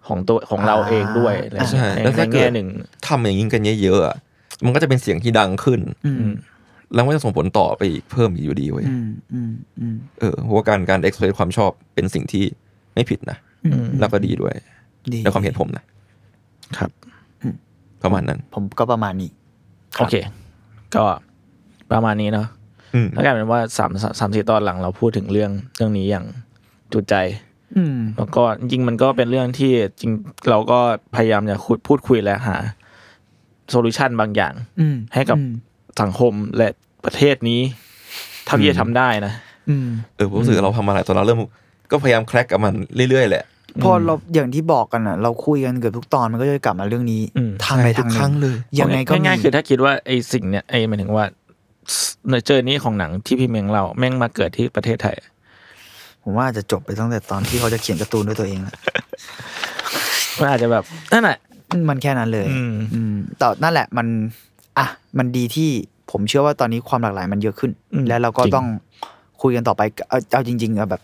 [0.08, 2.68] ของตัวของเราเองด้วยอะไรอย่างใช่เงี้ยแล้วในถ้าในเกิดแง่หนึ่ง
[3.08, 4.16] ทำอย่างนี้กันเยอะๆอะ
[4.66, 6.34] มันก็จะเป็นเสียงที่ดังขึ้นอืม
[6.94, 12.44] แล้วก็จะส่งผลต่อไปอีกเพิ่มอีกอยู่ดีเว้ยอืมอืมอืมเออเพราะว่าการการเอ็กซ์เพรสความชอบเป็นสิ่งที่
[12.94, 14.54] ไม่ผิดนะอืมแล้วก็ดีด้วย
[15.14, 15.84] ดีในความเห็นผมนะ
[16.78, 16.90] ครับ
[18.04, 19.30] ประมาณนั้น ผมก็ประมาณนี้
[19.98, 20.16] โอเค
[20.96, 21.04] ก็
[21.92, 22.48] ประมาณนี้เนาะ
[22.96, 26.26] อืมแล้วกลายเป็นว่าสามสามสี่ตอนหลังเราพูดถึงเรื่องเรื่องนี้อย่าง
[26.94, 27.16] จุใจ
[27.78, 30.12] อืมแล้วก็จริงๆมันก็เป็นเรื่องที่จริง
[30.50, 30.80] เราก็
[31.16, 32.58] พยายามจะคุยพูดคุยและหา
[33.72, 35.52] โซลูชันบางอย่างอืมให้กับอืม
[36.02, 36.68] สังคมและ
[37.06, 37.62] ประเทศนี้
[38.46, 39.34] เท่าที่จะทำได้นะ
[39.70, 41.40] อืมเออผมรู้สึกเราทำมาหลายตอนเราเริ่ม
[41.92, 42.74] ก็พยายามแคร็กกับมัน
[43.10, 43.44] เรื่อยๆแหละ
[43.84, 51.26] พอเราอย่างที่บอกกันอะ เราคุยกันเกือบทุกตอนมันก็จะกลับมาเรื่องนี้อืมทางใดใช่ทุทางกหครั้นึ่งเลยยังไงก็มีง่ายๆคือถ้าคิดว่าไอ้สิ่งเนี้ยไอ้หมายถึงว่า
[52.30, 55.16] เนเจอร์นี้ของหนังที่พี่เมงเราแม่งมาเกิดที่ประเทศไทย
[56.24, 58.76] ผมว่าอาจจะจบไปตั้งแต่ตอนที่เขาจะเขียนการ์ตูนด้วยตัวเองแล้ว
[60.40, 61.38] มันอาจจะแบบนั่นแหละ
[61.90, 64.08] มันแค่นั้นเลยอืมอืมแต่นั่นแหละมัน
[64.78, 65.70] อะ มันดีที่
[66.12, 68.68] ผมเชื่อว่าตอนนี้ความหลากหลายมันเยอะขึ้นอืมและเราก็จริงต้อง
[69.42, 71.02] คุยกันต่อไปเอาเอาจริงๆเอาแบบ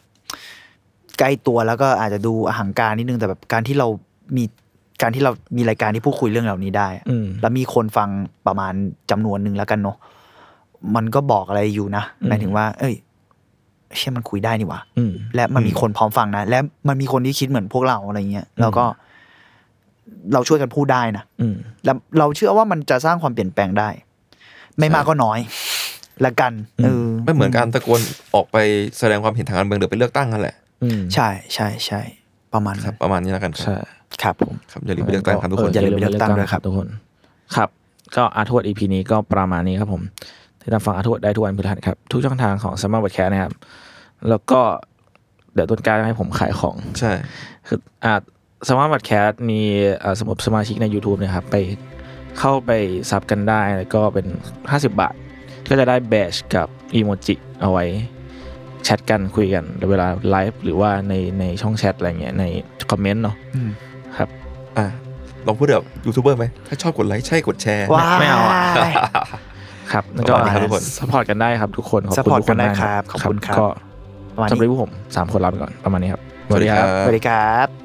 [1.19, 3.87] ใกล้ตัวแล้วก็อาจจะดูอหังการนิดนึงแต่แบบการที่เรา
[4.37, 4.43] มี
[5.01, 8.09] การที่เรามีรายการที่พูดคุยเรื่องเหล่านี้ได้อะอืมแล้วมีคนฟัง
[8.47, 8.73] ประมาณ
[9.11, 9.97] จำนวนหนึ่งแล้วกันเนาะ
[10.95, 12.95] มันก็บอกอะไรอยู่นะอืมหมายถึงว่า เอ้ย
[13.97, 18.85] เชื่อมันคุยได้นี่หว่าอืมและมันมีคนพร้อมฟังนะและมันมีคนที่คิดเหมือนพวกเราอะไรเงี้ยแล้วก็
[20.33, 23.89] เราช่วยกันพูดได้นะอืมแล้วเราเชื่อว่ามันจะสร้างความเปลี่ยนแปลงได้
[24.79, 25.39] ไม่มากก็น้อย
[26.25, 26.51] ละกัน
[26.83, 28.01] เออไม่เหมือนการตะโกน
[28.35, 28.57] ออกไป
[28.99, 32.01] แสดงความเห็นทางการเมืองหรือไปเลือกตั้งกันแหละอืมใช่ใช่ใช่
[32.53, 33.85] ประมาณนั้นครับประมาณนี้แล้วกันครับใช่
[34.23, 36.87] ครับผมครับอย่าลืมไปเลือกตั้งครับทุกคนอย่าลืมไปเลือกตั้งด้วยครับทุกคน
[37.55, 37.69] ครับ
[38.15, 40.01] ก็ Arttrovert EP นี้ก็ประมาณนี้ครับผม
[40.61, 43.53] ที่ตามฟังอาร์ทวดได้ทุกวันพฤหัสครับ ทุกช่องทางของ Salmon Podcast นะครับ
[44.29, 44.59] แล้วก็
[45.53, 47.11] เดี๋ยวต้นกล้าให้ผมขายของ ใช่
[47.67, 48.13] คืออ่า
[48.67, 49.59] Salmon Podcast มี
[50.03, 51.55] อ่าสำหรับสมาชิกใน YouTube นะครับไป
[52.39, 52.71] เข้าไป
[53.09, 54.25] sub กันได้แล้วก็เป็น
[54.63, 55.15] 50 บาท
[55.69, 57.85] ก็จะได้แบชกับอีโมจิเอาไว้
[58.83, 62.45] แชทกันคุยกันเวลาไลฟ์หรือว่าในในช่องแชทอะไรเงี้ยใน
[62.91, 63.69] คอมเมนต์เนาะอืม
[64.17, 64.29] ครับ
[64.77, 64.85] อะ
[65.47, 68.55] ลองพูดแบบยูทูบเบอร์ไหมถ้าชอบกดไลค์ใช่กดแชร์ว้าไม่เอาอะ
[69.91, 73.67] ครับแล้วก็ประมาณนี้ครับทุกคน support กันได้ครับทุกคนขอบคุณ support ทุกคนกันได้มากครับขอบคุณครับก็
[74.35, 77.84] ประมาณสำหรับนี้พวกผมสามคนลาไปก่อนประมาณนี้ครับสวัสดีครับสวัสดีครับ